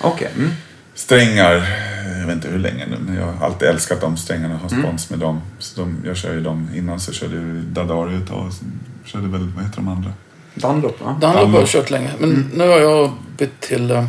[0.00, 0.28] Okej.
[0.36, 0.50] Mm.
[0.94, 4.56] Strängar, eh, jag vet inte hur länge nu, men jag har alltid älskat de strängarna,
[4.56, 4.82] har Mm.
[4.82, 5.40] spons med dem.
[5.58, 8.80] Så de, jag kör ju dem, innan så körde jag Dadari ett tag, och sen
[9.04, 10.12] körde väl, vad heter de andra?
[10.54, 11.16] Dunlop, va?
[11.20, 11.68] Den har jag Dunlop.
[11.68, 12.10] kört länge.
[12.18, 14.06] Men nu har jag bytt till eh,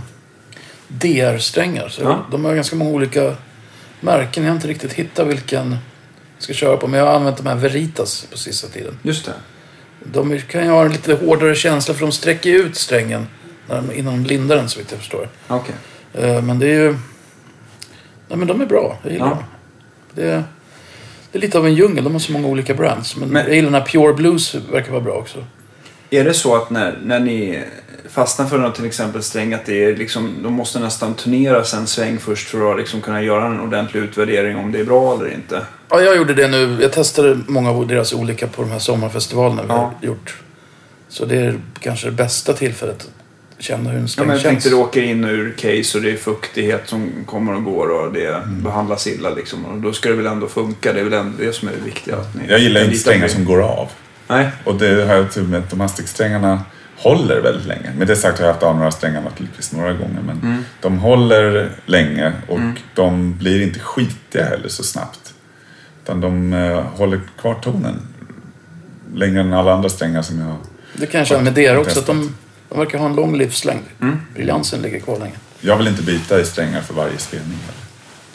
[0.88, 1.90] DR-strängar.
[1.90, 2.26] Så Ja.
[2.32, 3.36] de har ganska många olika
[4.00, 4.44] märken.
[4.44, 6.88] Jag inte riktigt hittat vilken jag ska köra på.
[6.88, 9.00] Men jag har använt de här Veritas på sista tiden.
[9.04, 9.34] Just det.
[10.04, 13.28] De kan ju ha en lite hårdare känsla för de sträcker ut strängen
[13.70, 15.30] när de, innan de lindar den så vitt jag förstår.
[15.48, 15.76] Okej.
[16.14, 16.92] Eh, Men det är ju...
[18.28, 18.98] Nej men de är bra.
[19.04, 19.30] Jag gillar Ja.
[19.34, 19.44] dem.
[20.16, 20.44] Det är,
[21.32, 22.04] det är lite av en djungel.
[22.04, 23.16] De har så många olika brands.
[23.16, 24.56] Men, Men- jag gillar den här Pure Blues.
[24.56, 25.46] verkar vara bra också.
[26.10, 27.64] Är det så att när, när ni
[28.18, 31.88] fastnar för något till exempel sträng att det är liksom, de måste nästan turneras en
[31.88, 35.34] sväng först för att liksom kunna göra en ordentlig utvärdering om det är bra eller
[35.34, 35.66] inte?
[35.90, 36.78] Ja, jag gjorde det nu.
[36.82, 39.76] Jag testade många av deras olika på de här sommarfestivalerna vi Ja.
[39.76, 40.36] har gjort.
[41.10, 42.96] Så det är kanske det bästa tillfället
[43.58, 44.52] att känna hur en Ja, sträng men jag känns.
[44.54, 48.14] tänkte du åker in ur case och det är fuktighet som kommer och går och
[48.14, 48.64] det Mm.
[48.64, 49.66] behandlas illa liksom.
[49.66, 50.94] Och då ska det väl ändå funka.
[50.94, 52.16] Det är väl ändå det som är det viktiga.
[52.16, 53.88] Att ni Jag gillar inte strängar som går av.
[54.28, 54.50] Nej.
[54.64, 56.60] Och det har jag tur med att Domestic-strängarna
[56.98, 57.92] håller väldigt länge.
[57.98, 60.22] Med det sagt har jag haft av några strängar naturligtvis några gånger.
[60.26, 60.64] Men Mm.
[60.82, 62.60] de håller länge och
[62.96, 65.34] de blir inte skitiga heller så snabbt.
[66.04, 68.02] Utan de eh, håller kvar tonen
[69.16, 70.58] längre än alla andra strängar som jag har.
[70.94, 72.00] Det kan jag känna med DR också.
[72.00, 72.36] Att de,
[72.70, 73.84] de verkar ha en lång livslängd.
[74.02, 74.20] Mm.
[74.34, 75.36] Briljansen ligger kvar länge.
[75.62, 77.58] Jag vill inte byta i strängar för varje spelning.
[77.66, 77.87] heller.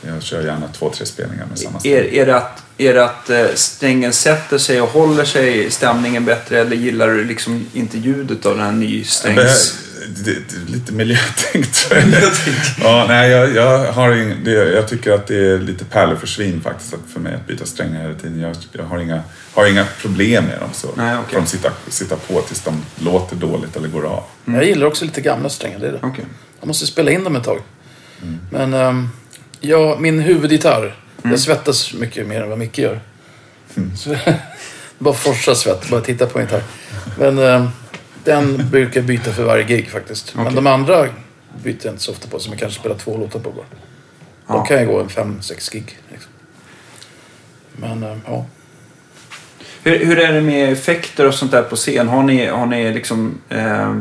[0.07, 1.81] Jag kör gärna två, tre spelningar med samma.
[1.85, 6.25] Är, är det att, är det att eh, strängen sätter sig och håller sig stämningen
[6.25, 9.79] bättre eller gillar du liksom inte ljudet av den här nysträngs...
[10.25, 11.89] det, det, lite miljötänkt
[12.81, 16.95] ja, nej, jag, jag, har ing, det, jag tycker att det är lite pärleförsvinn faktiskt
[16.95, 18.41] att för mig att byta strängar hela tiden.
[18.41, 19.23] Jag, jag har, inga,
[19.55, 20.69] har inga problem med dem.
[20.73, 21.33] Så Nej, okej.
[21.33, 24.25] Får de sitta, sitta på tills de låter dåligt eller går av.
[24.45, 25.79] Jag gillar också lite gamla strängar.
[25.79, 26.01] Det är det.
[26.03, 26.25] Okej.
[26.61, 27.61] Jag måste spela in dem ett tag.
[28.23, 28.39] Mm.
[28.51, 29.09] Men um,
[29.63, 30.95] ja, min huvudgitarr.
[31.23, 33.01] Jag svettas mycket mer än vad Micke gör.
[33.77, 33.97] Mm.
[33.97, 34.17] Så,
[34.99, 36.63] bara forsa svett, bara titta på en gitarr.
[37.19, 37.69] Men ehm,
[38.25, 40.35] den brukar jag byta för varje gig faktiskt.
[40.35, 40.57] Men Okej.
[40.57, 41.07] de andra
[41.65, 43.65] byter jag inte så ofta på, som jag kanske spelar två låtar på bara.
[44.47, 44.65] Då Ja.
[44.65, 45.99] kan jag gå en fem, sex gig.
[46.11, 46.31] Liksom.
[47.77, 48.47] Men ehm, ja.
[49.85, 52.09] Hur, hur är det med effekter och sånt där på scen?
[52.09, 53.97] Har ni, har ni liksom eh,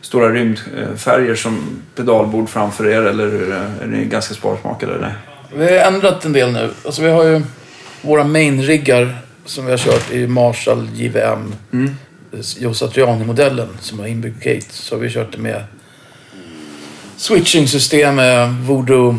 [0.00, 4.94] stora rymdfärger som pedalbord framför er eller hur, är ni ganska sparsmakade?
[4.94, 5.14] Eller?
[5.54, 6.70] Vi har ändrat en del nu.
[6.84, 7.42] Alltså vi har ju
[8.02, 11.54] våra main-riggar som vi har kört i Marshall JVM.
[11.72, 11.96] Mm.
[12.58, 14.66] Joe Satriani-modellen som har inbyggd gate.
[14.70, 15.64] Så har vi kört det med
[17.16, 19.18] switching-system med Voodoo,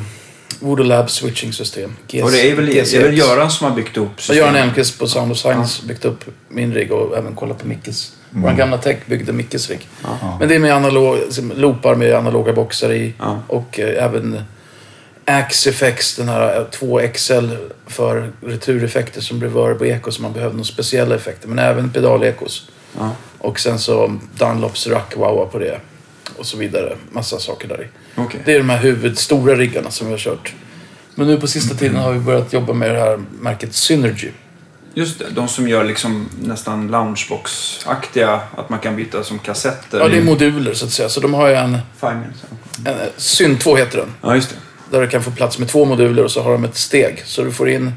[0.60, 1.96] Voodoo Labs switching-system.
[2.08, 4.48] GS, Och det är väl, det är väl Göran som har byggt ihop Och Göran
[4.48, 4.64] systemet?
[4.64, 8.14] Elmqvist på Sound of Science byggt upp min rigg och även kollat på Mickes.
[8.32, 9.88] Vår gamla tech byggde Mickes rigg.
[10.04, 10.38] Ja.
[10.40, 11.18] Men det är med analog,
[11.56, 13.14] loopar med analoga boxar i.
[13.20, 13.40] Ja.
[13.48, 14.42] Och eh, även
[15.26, 17.58] Axe Effects, den här eh, 2XL
[17.88, 21.48] för retureffekter som reverb och eko som man behövde några speciella effekter.
[21.48, 22.70] Men även pedalekos.
[22.98, 23.12] Ja.
[23.38, 25.80] Och sen så Dunlops rack wowa på det.
[26.38, 26.98] Och så vidare.
[27.12, 27.88] Massa saker där i.
[28.16, 28.42] Okej.
[28.46, 30.54] Det är de här huvudstora riggarna som vi har kört.
[31.16, 34.30] Men nu på sista tiden har vi börjat jobba med det här märket Synergy.
[34.94, 40.00] Just det, de som gör liksom nästan loungebox-aktiga, att man kan byta som kassetter.
[40.00, 41.10] Ja, det är moduler så att säga.
[41.10, 42.12] Så de har ju en, ja.
[42.12, 42.24] en
[42.86, 44.14] eh, Syn 2 heter den.
[44.22, 44.56] Ja, just det.
[44.92, 47.22] Där du kan få plats med två moduler och så har de ett steg.
[47.26, 47.92] Så du får in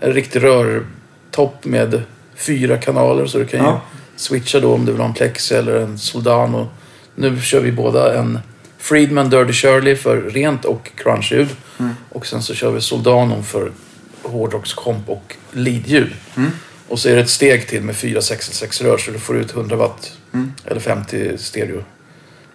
[0.00, 2.02] en riktig rörtopp med
[2.36, 3.26] fyra kanaler.
[3.26, 3.80] Så du kan ju Ja.
[4.16, 6.68] switcha då om du vill ha en Plexi eller en Soldano.
[7.14, 8.38] Nu kör vi båda en
[8.78, 11.48] Friedman Dirty Shirley för rent och crunch-ljud.
[11.78, 11.92] Mm.
[12.08, 13.72] Och sen så kör vi Soldano för
[14.22, 16.12] hårdrockskomp och lead-ljud.
[16.36, 16.50] Mm.
[16.88, 19.52] Och så är det ett steg till med fyra 6 rör så du får ut
[19.54, 20.12] 100 watt.
[20.34, 20.52] Mm.
[20.66, 21.82] Eller 50 stereo.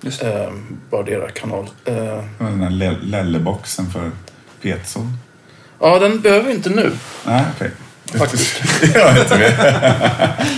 [0.01, 0.43] Just det.
[0.43, 0.49] Eh,
[0.89, 1.69] vardera kanal.
[1.85, 1.95] Eh,
[2.39, 4.11] Den här le- lelleboxen för
[4.61, 5.07] piezo.
[5.79, 6.91] ja, den behöver vi inte nu.
[7.25, 7.71] Nej, okej.
[8.19, 8.61] Faktiskt.
[8.95, 9.55] jag vet inte det.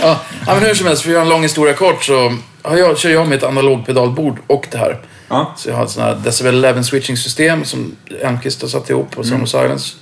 [0.02, 0.20] Ja,
[0.54, 3.10] men hur som helst, för att göra en lång historia kort så har jag, kör
[3.10, 4.98] jag med ett analogpedalbord och det här.
[5.28, 5.54] Ja.
[5.56, 9.10] Så jag har ett sånt här Decibel 11 switching system som Elmqvist har satt ihop
[9.10, 9.96] på Sound of Silence.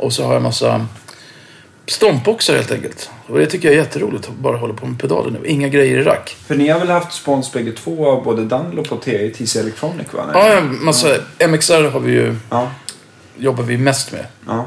[0.00, 0.86] Och så har jag en massa
[1.86, 3.10] stompboxar helt enkelt.
[3.26, 5.46] Och det tycker jag är jätteroligt att bara hålla på med pedaler nu.
[5.48, 6.36] Inga grejer i rack.
[6.46, 10.30] För ni har väl haft spons bägge två av både Dunlop och TC Electronic va?
[10.34, 11.08] Ja, en massa
[11.48, 12.70] MXR har vi ju ja.
[13.36, 14.26] jobbar vi mest med.
[14.46, 14.66] Ja.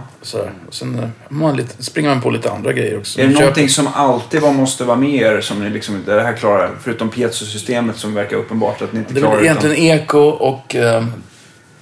[0.68, 3.22] Och sen eh, man lite, springer man på lite andra grejer också.
[3.22, 6.24] Är det någonting som alltid var, måste vara med er som ni liksom inte det
[6.24, 6.72] här klarar?
[6.84, 9.36] Förutom piezo-systemet som verkar uppenbart att ni inte Det är klarar.
[9.36, 11.14] väl utan- egentligen Eco och um,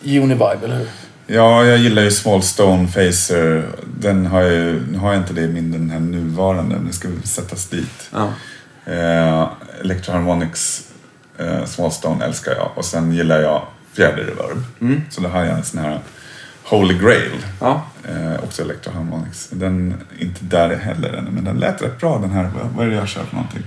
[0.03, 0.87] Univibe, eller hur?
[1.33, 3.63] Ja, jag gillar ju Small Stone Phaser.
[3.99, 6.87] Den har jag ju, nu har jag inte det i min den här nuvarande, men
[6.87, 8.09] det ska sättas dit.
[8.13, 8.27] Ja.
[8.93, 9.47] Eh,
[9.81, 10.83] Electroharmonics
[11.37, 12.71] eh, Small Stone älskar jag.
[12.75, 13.61] Och sen gillar jag
[13.93, 14.63] fjärde reverb.
[14.81, 15.01] Mm.
[15.09, 15.99] Så då har jag en sån här
[16.63, 17.31] Holy Grail.
[17.59, 17.85] Ja.
[18.09, 19.49] Eh, också Electroharmonics.
[19.51, 22.49] Den är inte där heller ännu, men den lät rätt bra den här.
[22.75, 23.63] Vad, är det jag kör för någonting?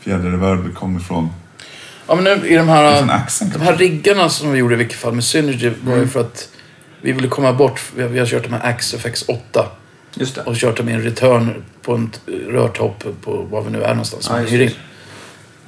[0.00, 1.28] Fjärde reverb kommer från,
[2.08, 3.00] Ja, men nu i de här,
[3.52, 6.00] de här riggarna som vi gjorde i vilket fall med Synergy var Mm.
[6.04, 6.48] ju för att
[7.04, 7.80] vi ville komma bort.
[7.96, 9.66] Vi har, kört de här Axe FX 8
[10.14, 10.40] Just det.
[10.40, 12.10] och kört dem i en return på en
[12.48, 14.30] rörtopp på var vi nu är någonstans.
[14.52, 14.70] Ja, in.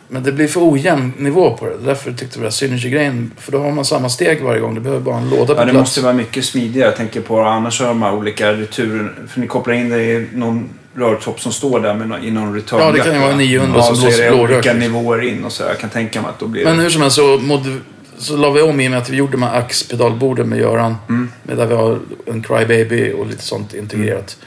[0.08, 1.76] Men det blir för ojämn nivå på det.
[1.84, 4.74] Därför tyckte vi att Synergy-grejen, för då har man samma steg varje gång.
[4.74, 5.74] Det behöver bara en låda på Ja, det plats.
[5.82, 6.88] måste vara mycket smidigare.
[6.88, 9.12] Jag tänker på annars har de här olika returer.
[9.28, 12.54] För ni kopplar in det i någon rörtopp som står där med nå- i någon
[12.54, 12.80] return.
[12.80, 14.92] Ja, det kan ju vara 900 ja, som så blåser är det blårök, olika liksom.
[14.92, 15.62] nivåer in och så.
[15.62, 17.80] Jag kan tänka mig att då blir Men hur som helst så, mod-
[18.18, 20.96] så la vi om i och med att vi gjorde de här Axe-pedalborden med Göran.
[21.08, 21.32] Mm.
[21.42, 24.38] Med där vi har en Crybaby och lite sånt integrerat.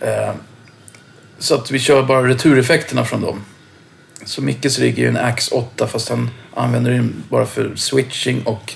[0.00, 0.30] Eh,
[1.38, 3.44] så att vi kör bara retureffekterna från dem.
[4.24, 8.42] Så Mickes rigg är ju en Axe 8 fast han använder den bara för switching
[8.42, 8.74] och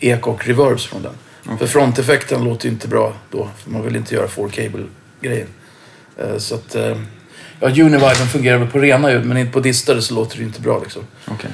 [0.00, 1.58] eko och reverbs från den.
[1.58, 3.48] För fronteffekten låter ju inte bra då.
[3.58, 5.48] För man vill inte göra four cable-grejen.
[6.18, 6.74] Eh, så att...
[6.74, 6.96] Eh,
[7.60, 10.60] ja, Univiben fungerar väl på rena ljud men inte på distade så låter det inte
[10.60, 11.02] bra liksom.
[11.26, 11.50] Okej.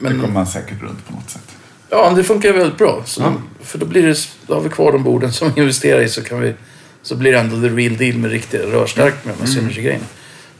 [0.00, 1.42] Eh, Det men, kommer man säkert runt på något sätt.
[1.90, 3.02] ja, det funkar väldigt bra.
[3.06, 3.32] Så, Ja.
[3.60, 6.22] För då, blir det, då har vi kvar de borden som vi investerar i så,
[6.22, 6.54] kan vi,
[7.02, 10.04] så blir det ändå the real deal med riktiga rörstärk med de här synergy-grejerna.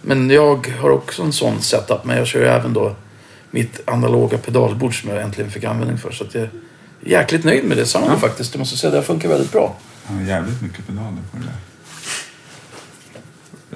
[0.03, 2.97] Men jag har också en sån setup, men jag kör ju även då
[3.51, 6.11] mitt analoga pedalbord som jag äntligen fick användning för.
[6.13, 6.51] Så att jag är
[7.01, 8.29] jäkligt nöjd med det soundet Ja.
[8.29, 8.55] faktiskt.
[8.55, 9.77] Jag måste säga det funkar väldigt bra.
[10.05, 11.55] Har jävligt mycket pedaler på det där.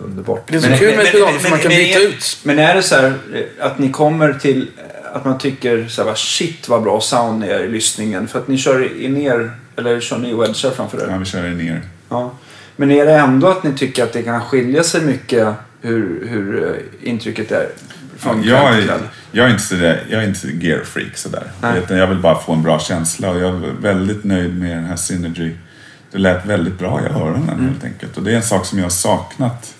[0.04, 0.44] Underbart.
[0.48, 2.38] Det är så kul med pedal, för man kan byta är, ut.
[2.42, 3.14] Men är det så här
[3.60, 4.70] att ni kommer till
[5.12, 8.38] att man tycker så här, va, shit vad bra sound ni är i lyssningen för
[8.38, 11.08] att ni kör i ner eller kör ni wedgar framför er?
[11.10, 11.80] Ja, vi kör ner.
[12.08, 12.30] Ja.
[12.76, 15.48] Men är det ändå att ni tycker att det kan skilja sig mycket
[15.80, 17.68] hur, hur eh, intrycket är
[18.16, 19.00] från jag, kväll till är,
[19.32, 21.44] jag, är inte så där, jag är inte gear freak sådär.
[21.76, 24.84] Utan jag vill bara få en bra känsla och jag är väldigt nöjd med den
[24.84, 25.52] här Synergy.
[26.12, 27.68] Det lät väldigt bra i öronen Mm.
[27.68, 28.16] helt enkelt.
[28.16, 29.74] Och det är en sak som jag har saknat.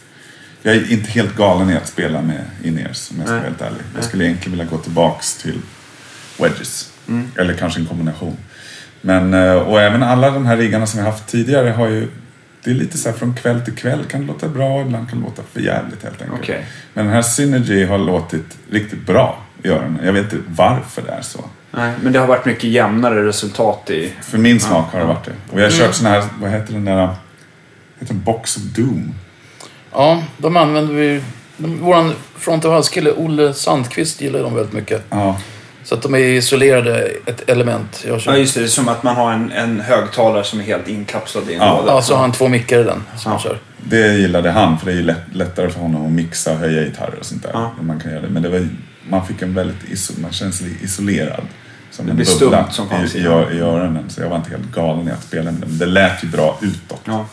[0.63, 3.61] Jag är inte helt galen i att spela med in-ears om jag ska vara helt
[3.61, 3.81] ärlig.
[3.95, 5.59] Jag skulle egentligen vilja gå tillbaks till
[6.39, 6.93] wedges.
[7.09, 7.31] Mm.
[7.37, 8.37] Eller kanske en kombination.
[9.01, 12.09] Men, eh, och även alla de här riggarna som vi haft tidigare har ju
[12.65, 15.19] det är lite så här från kväll till kväll kan det låta bra, ibland kan
[15.19, 16.41] det låta för jävligt helt enkelt.
[16.43, 16.67] Okej.
[16.95, 20.01] Men den här Synergy har låtit riktigt bra i öronen.
[20.05, 21.45] Jag vet inte varför det är så.
[21.71, 24.13] Nej, men det har varit mycket jämnare resultat i...
[24.23, 25.33] För min smak har det varit det.
[25.51, 27.09] Och jag har kört sån här, vad heter den där,
[27.99, 29.15] heter den Box of Doom?
[29.93, 31.21] Ja, de använder vi...
[31.57, 35.05] De, våran front of house-kille Olle Sandqvist gillar dem väldigt mycket.
[35.11, 35.37] Ja,
[35.85, 38.05] Så att de är isolerade ett element.
[38.09, 38.61] Jag kör Ja, just det.
[38.61, 41.61] Det är som att man har en, en högtalare som är helt inkapslad i en
[41.61, 41.81] Ja.
[41.81, 41.93] låda.
[41.93, 43.31] Ja, så har han två mickar i den som Ja.
[43.31, 43.59] han kör.
[43.85, 46.83] det gillade han för det är ju lätt, lättare för honom att mixa och höja
[46.85, 47.51] gitarrer och sånt där.
[47.53, 47.73] Ja.
[47.81, 48.29] Man kan göra det.
[48.29, 48.69] Men det var,
[49.09, 51.43] man fick en väldigt, iso, man känns lite isolerad.
[51.91, 53.05] Som Det en blir bubbla stumt som fan.
[53.15, 54.11] i, i, i öronen.
[54.11, 55.67] Så jag var inte helt galen i att spela med det.
[55.67, 57.01] Men det lät ju bra utåt.
[57.05, 57.27] Ja.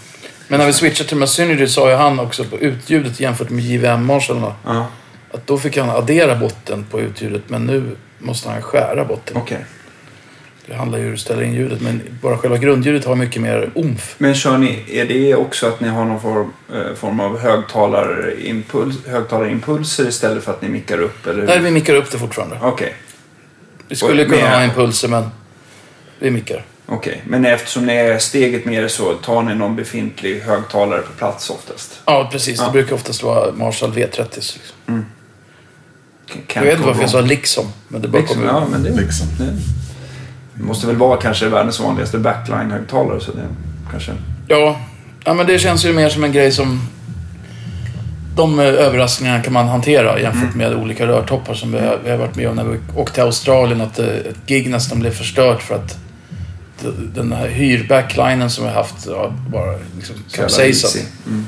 [0.51, 4.53] Men när vi switchade till Masynergy sa ju han också på utljudet jämfört med JVM-marshallarna
[4.65, 4.87] Ja,
[5.31, 9.37] att då fick han addera botten på utljudet men nu måste han skära botten.
[9.37, 9.65] okej.
[10.65, 13.41] Det handlar ju om hur du ställer in ljudet men bara själva grundljudet har mycket
[13.41, 14.15] mer omf.
[14.17, 18.95] Men kör ni, är det också att ni har någon form, eh, form av högtalarimpuls,
[19.07, 21.27] högtalarimpulser istället för att ni mickar upp?
[21.27, 21.39] Eller?
[21.41, 21.47] hur?
[21.47, 22.57] Nej, vi mickar upp det fortfarande.
[22.61, 22.95] Okej,
[23.87, 25.29] Vi skulle Och kunna med- ha impulser men
[26.19, 26.63] vi mickar.
[26.89, 27.21] Okej.
[27.27, 32.01] Men eftersom ni är steget mer så tar ni någon befintlig högtalare på plats oftast?
[32.05, 32.59] Ja, precis.
[32.59, 32.65] Ja.
[32.65, 34.35] Det brukar oftast vara Marshall V30.
[34.35, 35.05] Liksom.
[36.47, 37.65] Kan Jag vet inte varför jag sa liksom.
[37.87, 39.27] Men det bara Liksom, kommer ja, men det, Liksom.
[39.37, 39.53] det,
[40.53, 43.19] det måste väl vara kanske världens vanligaste backline-högtalare.
[43.19, 43.47] Så det
[43.91, 44.11] kanske...
[44.47, 44.79] Ja,
[45.25, 46.81] ja, men det känns ju mer som en grej som...
[48.35, 52.35] De överraskningarna kan man hantera jämfört med olika rörtoppar som vi har, vi har varit
[52.35, 53.81] med om när vi åkte till Australien.
[53.81, 55.97] Att eh, ett gig nästan blev förstört för att
[57.13, 61.05] den här hyrbacklinen som vi har haft ja, bara liksom kapsejsat.
[61.27, 61.45] Mm.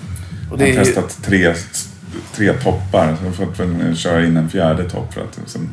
[0.51, 1.53] Och Jag det har är, testat tre,
[2.35, 3.15] tre toppar.
[3.15, 5.69] Så jag har fått köra in en fjärde topp för att sen,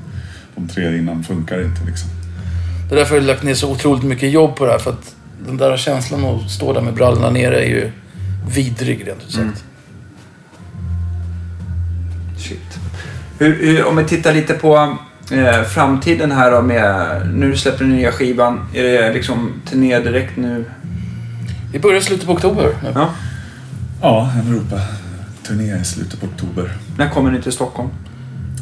[0.55, 2.09] de tre innan funkar inte liksom.
[2.89, 4.79] det är därför jag har lagt ner så otroligt mycket jobb på det här.
[4.79, 5.15] För att
[5.47, 7.91] den där känslan att stå där med brallorna nere är ju
[8.55, 9.39] vidrig rent ut sagt.
[9.39, 9.55] Mm.
[12.39, 12.79] Shit.
[13.39, 14.99] Hur, hur, om vi tittar lite på
[15.33, 17.21] eh, framtiden här då med...
[17.35, 18.61] Nu släpper ni nya skivan.
[18.75, 20.65] Är det liksom turné direkt nu?
[21.73, 22.73] Vi börjar i slutet på oktober.
[22.95, 23.09] Ja.
[24.03, 27.89] Ja, en Europa-turné i slutet på oktober När kommer ni till Stockholm?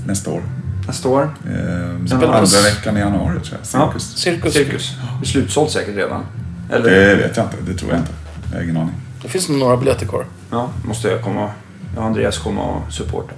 [0.07, 0.43] nästa år.
[0.87, 1.23] Nästa år?
[1.23, 3.81] Eh, Spelar andra på- veckan i januari tror jag.
[3.81, 3.93] Ja.
[3.99, 4.15] Cirkus.
[4.17, 4.53] Cirkus.
[4.55, 4.95] Cirkus.
[5.21, 6.23] Det är slutsålt säkert redan.
[6.73, 6.91] Eller?
[6.91, 7.57] Det vet jag inte.
[7.73, 8.11] Det tror jag inte.
[8.51, 8.95] Jag har ingen aning.
[9.23, 10.25] Det finns nog några biljetter kvar.
[10.51, 11.51] Ja, måste jag komma...
[11.95, 13.33] Jag och Andreas komma och supporta.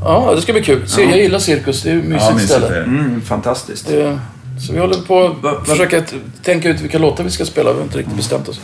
[0.00, 0.88] Ja, det ska bli kul.
[0.88, 1.10] Se, Ja.
[1.10, 1.82] Jag gillar cirkus.
[1.82, 2.78] Det är ett mysigt Ja, mysigt ställe.
[2.84, 3.88] Mm, fantastiskt.
[3.88, 4.18] Det,
[4.66, 6.02] så vi håller på att försöka
[6.42, 7.70] tänka ut vilka låtar vi ska spela.
[7.72, 8.60] Vi har inte riktigt bestämt oss.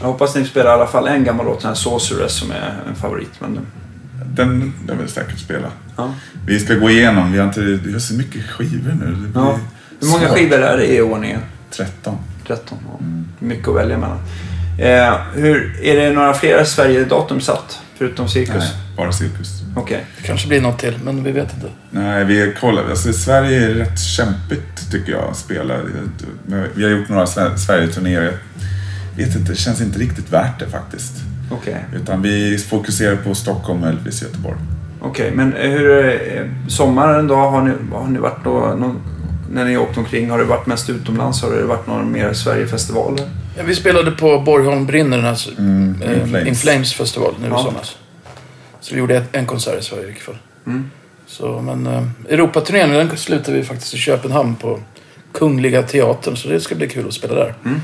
[0.00, 2.74] Jag hoppas ni spelar i alla fall en gammal låt, den här Sorceress, som är
[2.88, 3.30] en favorit.
[3.38, 3.58] Men,
[4.26, 5.68] Den den vill säkert spela.
[5.96, 6.14] ja.
[6.46, 7.32] Vi ska gå igenom.
[7.32, 9.32] Vi har, inte, vi har så mycket skivor nu.
[9.34, 9.58] Ja.
[10.00, 10.38] Hur många svårt.
[10.38, 11.40] skivor är det i ordningen?
[11.70, 12.18] 13.
[12.46, 12.78] 13.
[12.88, 13.04] Ja.
[13.38, 14.18] Mycket att välja mellan.
[14.78, 17.81] Eh, hur, är det några fler Sverige-datum satt?
[18.02, 18.54] Förutom Cirkus?
[18.54, 19.62] Nej, bara cirkus.
[19.76, 20.04] Okej.
[20.16, 21.66] Det kanske blir något till, men vi vet inte.
[21.90, 22.90] Nej, vi kollar.
[22.90, 25.74] Alltså, Sverige är rätt kämpigt tycker jag att spela.
[26.74, 28.32] Vi har gjort några Sve- Sverige-turnéer.
[29.16, 31.12] Jag vet inte, det känns inte riktigt värt det faktiskt.
[31.50, 31.84] Okej.
[31.94, 34.56] Utan vi fokuserar på Stockholm och Elvis Göteborg.
[35.00, 37.34] Okej, men hur är eh, sommaren då?
[37.34, 39.00] Har ni, har ni varit då, någon,
[39.50, 40.30] när ni åkt omkring?
[40.30, 41.42] Har det varit mest utomlands?
[41.42, 43.28] Har det varit några mer Sverigefestivaler?
[43.56, 46.48] Ja, vi spelade på Borgholm brinner, den här Mm, eh, In Flames.
[46.48, 47.62] In Flames festival nu i Ja.
[47.64, 47.96] somras.
[48.80, 50.38] Så vi gjorde ett, en konsert i Sverige i vilket fall.
[50.66, 50.90] Mm.
[51.26, 54.80] Så, men eh, Europaturnén, den slutade vi faktiskt i Köpenhamn på
[55.32, 56.36] Kungliga Teatern.
[56.36, 57.54] Så det ska bli kul att spela där.
[57.64, 57.80] Mm.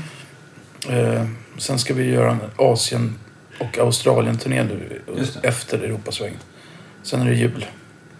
[1.15, 1.25] Eh,
[1.57, 3.15] sen ska vi göra en Asien
[3.59, 5.01] och Australien-turné nu
[5.43, 6.39] efter Europasvängen.
[7.03, 7.65] Sen är det jul.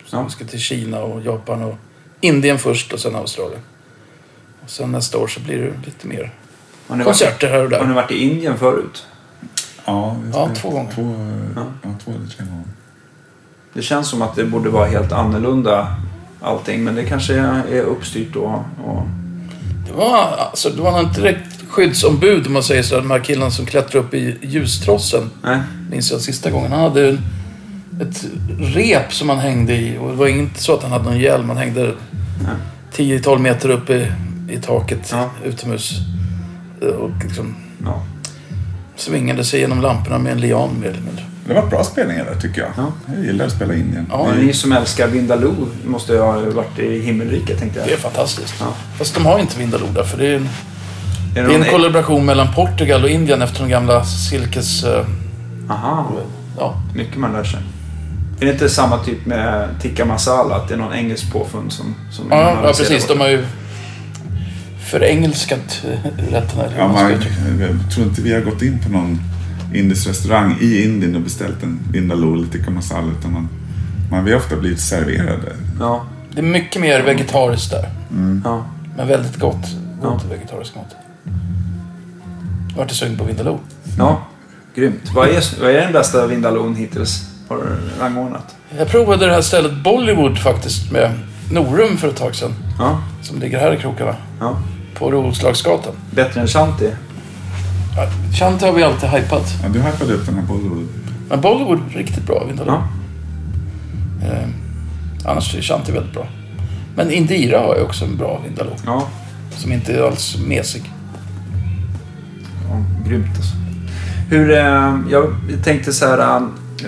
[0.05, 0.23] Så Ja.
[0.23, 1.75] vi ska till Kina och Japan och
[2.21, 3.61] Indien först och sen Australien.
[4.63, 6.31] Och sen nästa år så blir det lite mer
[6.89, 7.93] Har ni, varit, konserter här och har ni där.
[7.95, 9.05] varit i Indien förut?
[9.85, 10.91] Ja, Ja, två gånger.
[10.91, 11.15] Två,
[11.55, 11.61] Ja.
[11.83, 11.89] ja.
[12.05, 12.63] två eller tre gånger.
[13.73, 15.95] Det känns som att det borde vara helt annorlunda
[16.41, 17.33] allting, men det kanske
[17.71, 18.65] är uppstyrt då.
[18.85, 19.03] Och...
[19.87, 22.95] Det var, alltså, det var inte direkt skyddsombud om man säger så.
[22.95, 25.29] De här killarna som klättrade upp i ljustrossen.
[25.43, 25.59] Nej.
[25.91, 26.71] Minns jag sista gången.
[26.71, 27.21] Han hade en-
[28.01, 28.25] ett
[28.59, 29.97] rep som han hängde i.
[29.97, 31.49] Och det var inte så att han hade någon hjälm.
[31.49, 31.93] Han hängde
[32.43, 33.19] Nej.
[33.19, 34.11] 10-12 meter upp i,
[34.49, 35.29] i taket Ja.
[35.45, 35.93] utomhus.
[36.81, 37.55] Och liksom
[37.85, 38.03] Ja.
[38.95, 41.23] svingade sig genom lamporna med en lian mer eller mindre.
[41.47, 42.69] Det var bra spelningar där tycker jag.
[42.77, 42.91] Ja.
[43.15, 44.05] Jag gillar att spela Indien.
[44.09, 47.99] Ja, ni som älskar Vindaloo måste ju ha varit i himmelriket, tänkte Det är jag.
[47.99, 48.53] fantastiskt.
[48.59, 48.65] Ja.
[48.97, 50.03] Fast de har inte Vindaloo där.
[50.03, 50.49] För det är en,
[51.35, 54.83] Är det är en kollaboration mellan Portugal och Indien efter de gamla silkes...
[54.83, 55.05] eh,
[55.69, 56.11] Aha,
[56.57, 57.59] Ja, mycket man lär sig.
[58.39, 60.55] Är det inte samma typ med tikka masala?
[60.55, 61.95] Att det är någon engelsk påfund som...
[62.11, 63.07] som Ja, ja precis.
[63.07, 63.45] De har ju
[64.89, 66.63] förengelskat eh, rätterna.
[66.77, 67.11] Ja, man
[67.59, 69.19] jag tror inte vi har gått in på någon
[69.73, 73.07] indisk restaurang i Indien och beställt en vindaloo eller tikka masala.
[73.19, 73.49] Utan man,
[74.11, 75.55] man vill ofta blivit serverade.
[75.79, 77.89] Ja, det är mycket mer vegetariskt där.
[78.43, 78.65] ja.
[78.97, 79.65] Men väldigt gott.
[80.01, 80.09] Ja.
[80.09, 80.95] Gott vegetarisk mat.
[82.69, 83.59] Jag vart sugen på Vindaloo.
[83.97, 84.21] ja.
[84.75, 85.11] Grymt.
[85.15, 87.29] Vad är, vad är den bästa Vindaloon hittills?
[87.47, 87.63] Har du
[88.03, 88.55] rangordnat?
[88.77, 91.11] Jag provade det här stället Bollywood faktiskt med
[91.51, 92.53] Norum för ett tag sedan.
[92.79, 94.15] Ja, Som ligger här i krokarna.
[94.39, 94.57] ja.
[94.93, 95.93] På Roslagsgatan.
[96.11, 96.89] Bättre än Shanti?
[97.95, 98.07] Ja,
[98.39, 99.53] Shanti har vi alltid hypat.
[99.63, 100.87] Ja, du hypade upp den här Bollywood.
[101.29, 102.73] Men Bollywood, riktigt bra Vindaloo.
[104.21, 104.27] Ja.
[104.27, 104.47] Eh,
[105.25, 106.27] annars är Shanti väldigt bra.
[106.95, 108.75] Men Indira har ju också en bra Vindaloo.
[108.85, 109.07] Ja,
[109.57, 110.83] Som inte är alls mesig.
[112.69, 113.55] ja grymt alltså.
[114.29, 115.33] Hur, eh, jag
[115.63, 116.41] tänkte så här, eh,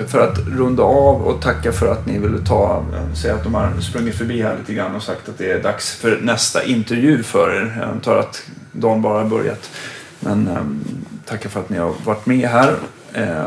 [0.07, 2.85] för att runda av och tacka för att ni ville ta,
[3.21, 5.95] säga att de har sprungit förbi här lite grann och sagt att det är dags
[5.95, 7.77] för nästa intervju för er.
[7.79, 9.69] Jag antar att dagen bara har börjat.
[10.19, 10.57] Men eh,
[11.25, 12.73] tacka för att ni har varit med här.
[13.13, 13.45] Eh,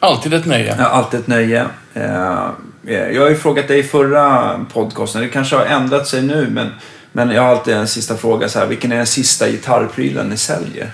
[0.00, 0.76] Alltid ett nöje.
[0.78, 1.66] Ja, alltid ett nöje.
[1.94, 2.48] Eh,
[2.84, 6.68] Jag har ju frågat dig i förra podcasten, det kanske har ändrat sig nu, men,
[7.12, 8.66] men jag har alltid en sista fråga så här.
[8.66, 10.90] Vilken är den sista gitarrprylen ni säljer?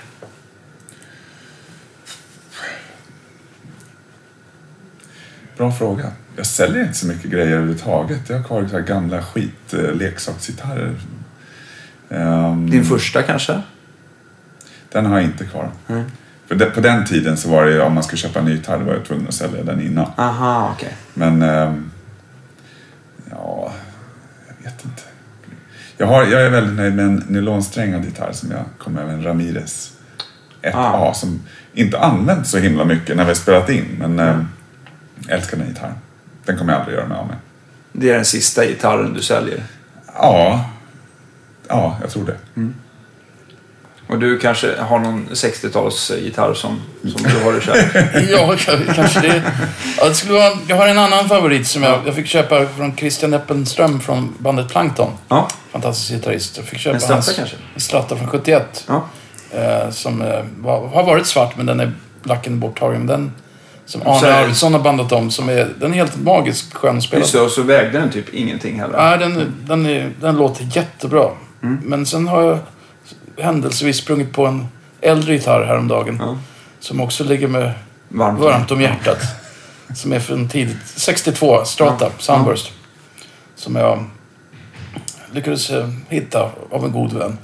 [5.59, 6.11] Bra fråga.
[6.35, 8.29] Jag säljer inte så mycket grejer överhuvudtaget.
[8.29, 10.95] Jag har kvar så här gamla skitleksaksgitarrer.
[12.09, 13.61] Um, Din första kanske?
[14.91, 15.71] Den har jag inte kvar.
[15.87, 16.03] Mm.
[16.47, 18.77] För det, på den tiden så var det om man skulle köpa en ny gitarr,
[18.77, 20.11] var jag tvungen att sälja den innan.
[20.17, 20.93] Aha, okej.
[21.13, 21.41] Men...
[21.41, 21.91] ehm,
[23.31, 23.73] ja,
[24.47, 25.01] jag vet inte.
[25.97, 29.23] Jag, har, jag är väldigt nöjd med en nylonsträngad gitarr som jag kom med, en
[29.23, 29.91] Ramirez
[30.61, 31.13] 1A, Ah.
[31.13, 31.41] som
[31.73, 33.85] inte använts så himla mycket när vi spelat in.
[33.99, 34.45] Men mm.
[35.27, 35.95] Jag älskar den gitarren.
[36.45, 37.35] Den kommer jag aldrig göra mig av med.
[37.91, 39.63] Det är den sista gitarren du säljer?
[40.13, 40.69] Ja,
[41.67, 42.37] ja jag tror det.
[44.07, 48.27] Och du kanske har någon 60-talsgitarr som, som du har i kär.
[48.31, 48.55] Ja,
[48.95, 49.43] kanske det.
[49.97, 52.97] Ja, det skulle vara, jag har en annan favorit som jag, jag fick köpa från
[52.97, 55.11] Christian Eppenström från bandet Plankton.
[55.27, 56.57] Ja, Fantastisk gitarrist.
[56.57, 57.55] Jag fick köpa En Strata kanske?
[57.75, 58.85] En Strata från 71.
[58.87, 59.03] ja.
[59.51, 61.91] Eh, som eh, var, har varit svart, men den är
[62.23, 63.07] lacken borttagen.
[63.07, 63.31] Den
[63.89, 65.31] som Så Arne Arvidsson har bandat om.
[65.31, 67.19] Som är, den är helt magisk skön att spela.
[67.19, 68.97] Just det, och så vägde den typ ingenting heller.
[68.97, 71.29] Nej, den, den, är, den låter jättebra.
[71.63, 71.79] Mm.
[71.83, 72.59] Men sen har jag
[73.45, 74.67] händelsevis sprungit på en
[75.01, 76.17] äldre gitarr häromdagen.
[76.19, 76.37] Ja.
[76.79, 77.71] Som också ligger med
[78.07, 78.39] Varmt.
[78.39, 79.21] varmt om hjärtat.
[79.95, 82.11] Som är från tidigt 62, Strata, Ja.
[82.17, 82.71] Sunburst.
[83.55, 84.05] Som jag
[85.31, 87.37] lyckades eh, hitta av en god vän.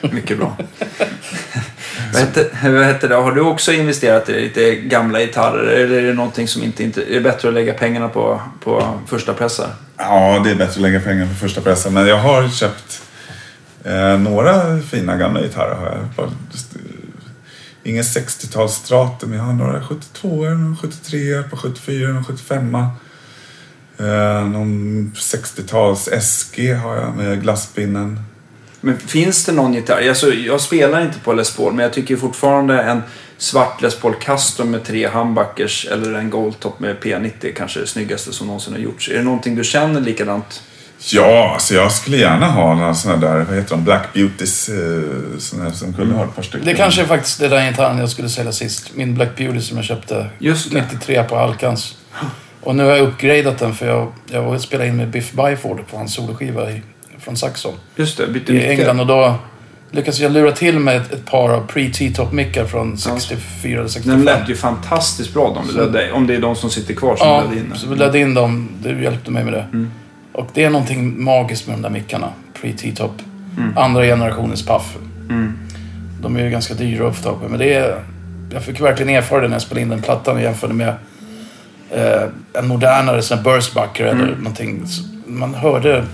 [0.00, 0.56] Mycket bra.
[2.12, 3.14] vad, hette, vad hette det?
[3.14, 5.66] Har du också investerat i lite gamla gitarrer?
[5.66, 7.16] Eller är det någonting som inte, inte...
[7.16, 9.70] Är bättre att lägga pengarna på, på första pressar?
[9.96, 11.94] Ja, det är bättre att lägga pengar på första pressen.
[11.94, 13.02] Men jag har köpt
[13.84, 15.74] eh, några fina gamla gitarrer.
[15.74, 16.26] Har jag.
[16.26, 16.32] Eh,
[17.82, 24.48] ingen 60-tals Strata, men jag har några 72 några 73 på 74 någon 75 eh,
[24.48, 28.31] Någon 60-tals SG har jag med glasspinnen.
[28.84, 30.08] Men finns det någon gitarr?
[30.08, 33.02] Alltså, jag spelar inte på Les Paul, men jag tycker fortfarande en
[33.38, 37.86] svart Les Paul Custom med tre humbuckers eller en Goldtop med P90 kanske är det
[37.86, 39.08] snyggaste som någonsin har gjorts.
[39.08, 40.62] Är det någonting du känner likadant?
[41.10, 45.38] Ja, alltså jag skulle gärna ha några sådana där, vad heter de, Black Beauties, eh,
[45.38, 46.66] såna här som kunde ha ett par stycken.
[46.66, 48.90] Det kanske är faktiskt det där gitarren jag skulle sälja sist.
[48.94, 50.80] Min Black Beauty som jag köpte Just det.
[50.80, 51.96] 93 på Alkans.
[52.60, 55.96] Och nu har jag uppgraderat den för jag, jag spelade in med Biff Byford på
[55.96, 56.82] hans soloskiva i,
[57.22, 58.66] från Saxon Just det, bytte i.
[58.70, 59.00] England.
[59.00, 59.34] Och då
[59.90, 64.16] lyckades jag lura till med ett, ett par av pre-T-top-mickar från 64 eller 65.
[64.16, 67.28] Den lät ju fantastiskt bra de ledde, om det är de som sitter kvar som
[67.28, 68.68] Ja, ledde in så vi ledde in dem.
[68.82, 69.66] Du hjälpte mig med det.
[69.72, 69.90] Mm.
[70.32, 72.28] Och det är någonting magiskt med de där mickarna.
[72.60, 73.22] Pre-T-top.
[73.58, 73.78] Mm.
[73.78, 74.96] Andra generationens Puff.
[75.30, 75.58] Mm.
[76.22, 77.48] De är ju ganska dyra att få tag på.
[77.48, 78.04] Men det är...
[78.52, 80.94] Jag fick verkligen erfara det när jag spelade in den plattan och jämförde med
[81.90, 84.34] eh, en modernare sån här burstbucker eller Mm.
[84.38, 84.84] någonting.
[85.26, 86.04] Man hörde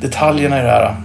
[0.00, 0.96] detaljerna i det här.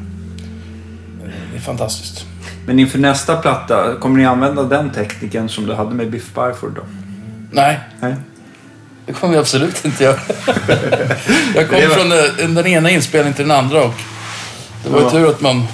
[1.52, 2.26] Det är fantastiskt.
[2.66, 6.76] Men inför nästa platta, kommer ni använda den tekniken som du hade med Biff Byford
[6.76, 6.82] då?
[7.52, 8.16] Nej, Nej?
[9.06, 10.16] det kommer jag absolut inte göra.
[11.56, 13.94] jag kom var- från eh, den ena inspelningen till den andra och
[14.84, 15.12] det var ju Ja.
[15.12, 15.66] tur att man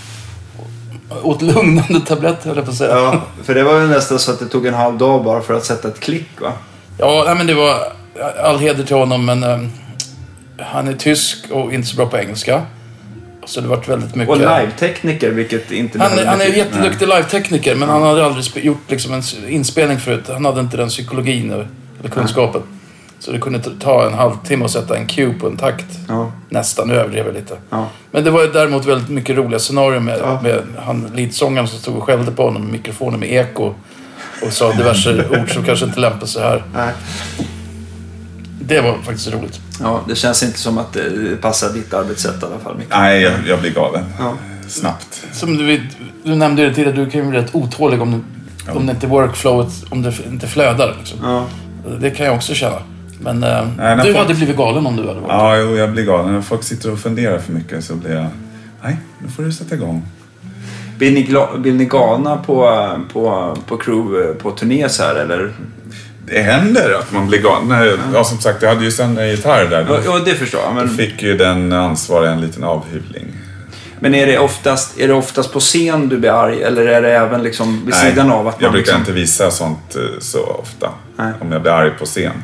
[1.23, 2.95] åt lugnande tabletter, höll jag på att säga.
[2.97, 5.53] Ja, för det var ju nästan så att det tog en halv dag bara för
[5.53, 6.53] att sätta ett klick va?
[6.97, 7.79] Ja, nej, men det var
[8.43, 9.59] all heder till honom, men eh,
[10.59, 12.61] han är tysk och inte så bra på engelska.
[13.47, 14.29] Så det vart väldigt mycket...
[14.35, 18.65] Och live-tekniker, vilket inte Han, är- han är en jätteduktig live-tekniker, men han hade aldrig
[18.65, 20.23] gjort liksom en inspelning förut.
[20.33, 21.67] Han hade inte den psykologin eller
[22.13, 22.61] kunskapen.
[23.19, 25.85] Så det kunde ta en halvtimme att sätta en cue på en takt.
[26.07, 27.57] Ja, Nästan, nu överdrev jag lite.
[27.69, 27.87] ja.
[28.11, 30.39] Men det var ju däremot väldigt mycket roliga scenarier med, Ja.
[30.43, 33.73] med han leadsångaren som stod och skällde på honom med mikrofonen med eko.
[34.45, 36.63] Och sa diverse ord som kanske inte lämpar sig här.
[36.73, 36.93] Nej.
[38.67, 39.59] Det var faktiskt roligt.
[39.81, 42.77] ja, det känns inte som att det passar ditt arbetssätt i alla fall.
[42.77, 42.87] Micke.
[42.89, 44.03] Nej, jag, jag blir galen.
[44.19, 44.33] Ja.
[44.67, 45.25] Snabbt.
[45.31, 45.81] Som du, vet,
[46.23, 48.11] du nämnde ju det tidigare, du kan ju bli rätt otålig om,
[48.65, 50.95] det- om det inte workflowet, om det inte flödar.
[50.99, 51.19] Liksom.
[51.23, 51.45] Ja.
[52.01, 52.75] Det kan jag också känna.
[53.19, 55.91] Men eh, när du folk- hade blivit galen om du hade varit Ja, jo, jag
[55.91, 56.33] blir galen.
[56.33, 58.25] När folk sitter och funderar för mycket så blir jag...
[58.83, 60.05] Nej, nu får du sätta igång.
[60.97, 65.51] Blir ni, gla- blir ni galna på, på, på crew på turné så här eller?
[66.27, 67.99] Det händer att man blir galen.
[68.13, 69.83] Ja, som sagt, jag hade ju sen en gitarr där.
[69.85, 70.69] Då, ja, det förstår jag.
[70.69, 73.27] då Men, fick ju den ansvariga en liten avhyvling.
[73.99, 77.11] men är, det oftast, är det oftast på scen du blir arg eller är det
[77.11, 78.99] även liksom vid sidan av att man jag brukar liksom...
[78.99, 80.89] inte visa sånt eh, så ofta.
[81.15, 81.33] Nej.
[81.39, 82.43] Om jag blir arg på scen.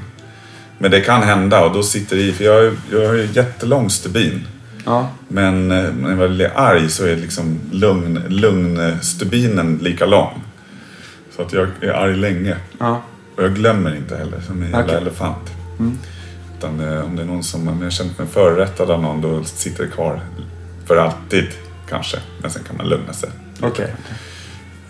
[0.78, 2.32] Men det kan hända och då sitter det i.
[2.32, 4.48] För jag, jag har ju jättelång stubin.
[4.86, 10.42] Ja, Men eh, när jag blir arg så är liksom lugn, lugn-stubinen lika lång.
[11.36, 12.56] Så att jag är arg länge.
[12.80, 13.02] ja.
[13.38, 14.96] Och jag glömmer inte heller som en jävla Okej.
[14.98, 15.52] elefant.
[15.80, 15.98] Mm.
[16.58, 19.22] Utan eh, om det är någon som om jag har känt mig förorättad av någon
[19.22, 20.22] då sitter det kvar
[20.86, 21.48] för alltid
[21.90, 22.18] kanske.
[22.42, 23.30] Men sen kan man lugna sig.
[23.62, 23.94] Okej.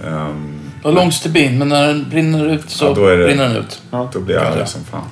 [0.05, 3.25] Ehm, Du har lång stubin, men när den brinner ut så Ja, då är det-
[3.25, 3.81] brinner den ut.
[4.13, 5.07] då blir jag arg som fan.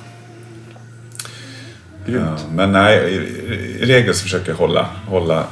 [2.06, 5.44] Ja, men nej, i, i- i regel så försöker jag hålla, hålla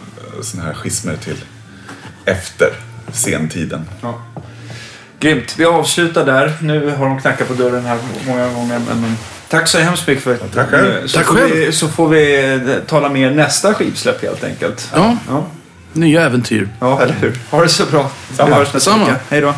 [0.42, 1.36] sådana här schismer till
[2.24, 2.68] efter
[3.12, 3.84] sentiden.
[4.02, 4.22] Ja.
[5.20, 5.54] Grymt.
[5.58, 6.52] Vi avslutar där.
[6.60, 8.80] Nu har de knackat på dörren här många gånger.
[8.88, 9.16] Men,
[9.48, 10.54] tack så hemskt mycket för att...
[10.54, 11.06] tack själv.
[11.06, 11.54] Så, Tack får själv.
[11.54, 14.90] Vi, så får vi eh, tala mer nästa skivsläpp helt enkelt.
[14.94, 15.46] Ja, Ja,
[15.92, 16.68] nya äventyr.
[16.80, 17.38] ja eller hur?
[17.50, 18.10] Ha det så bra.
[18.36, 18.48] Samma.
[18.48, 19.04] Vi hörs nästa Samma.
[19.04, 19.18] vecka.
[19.30, 19.54] Hej då.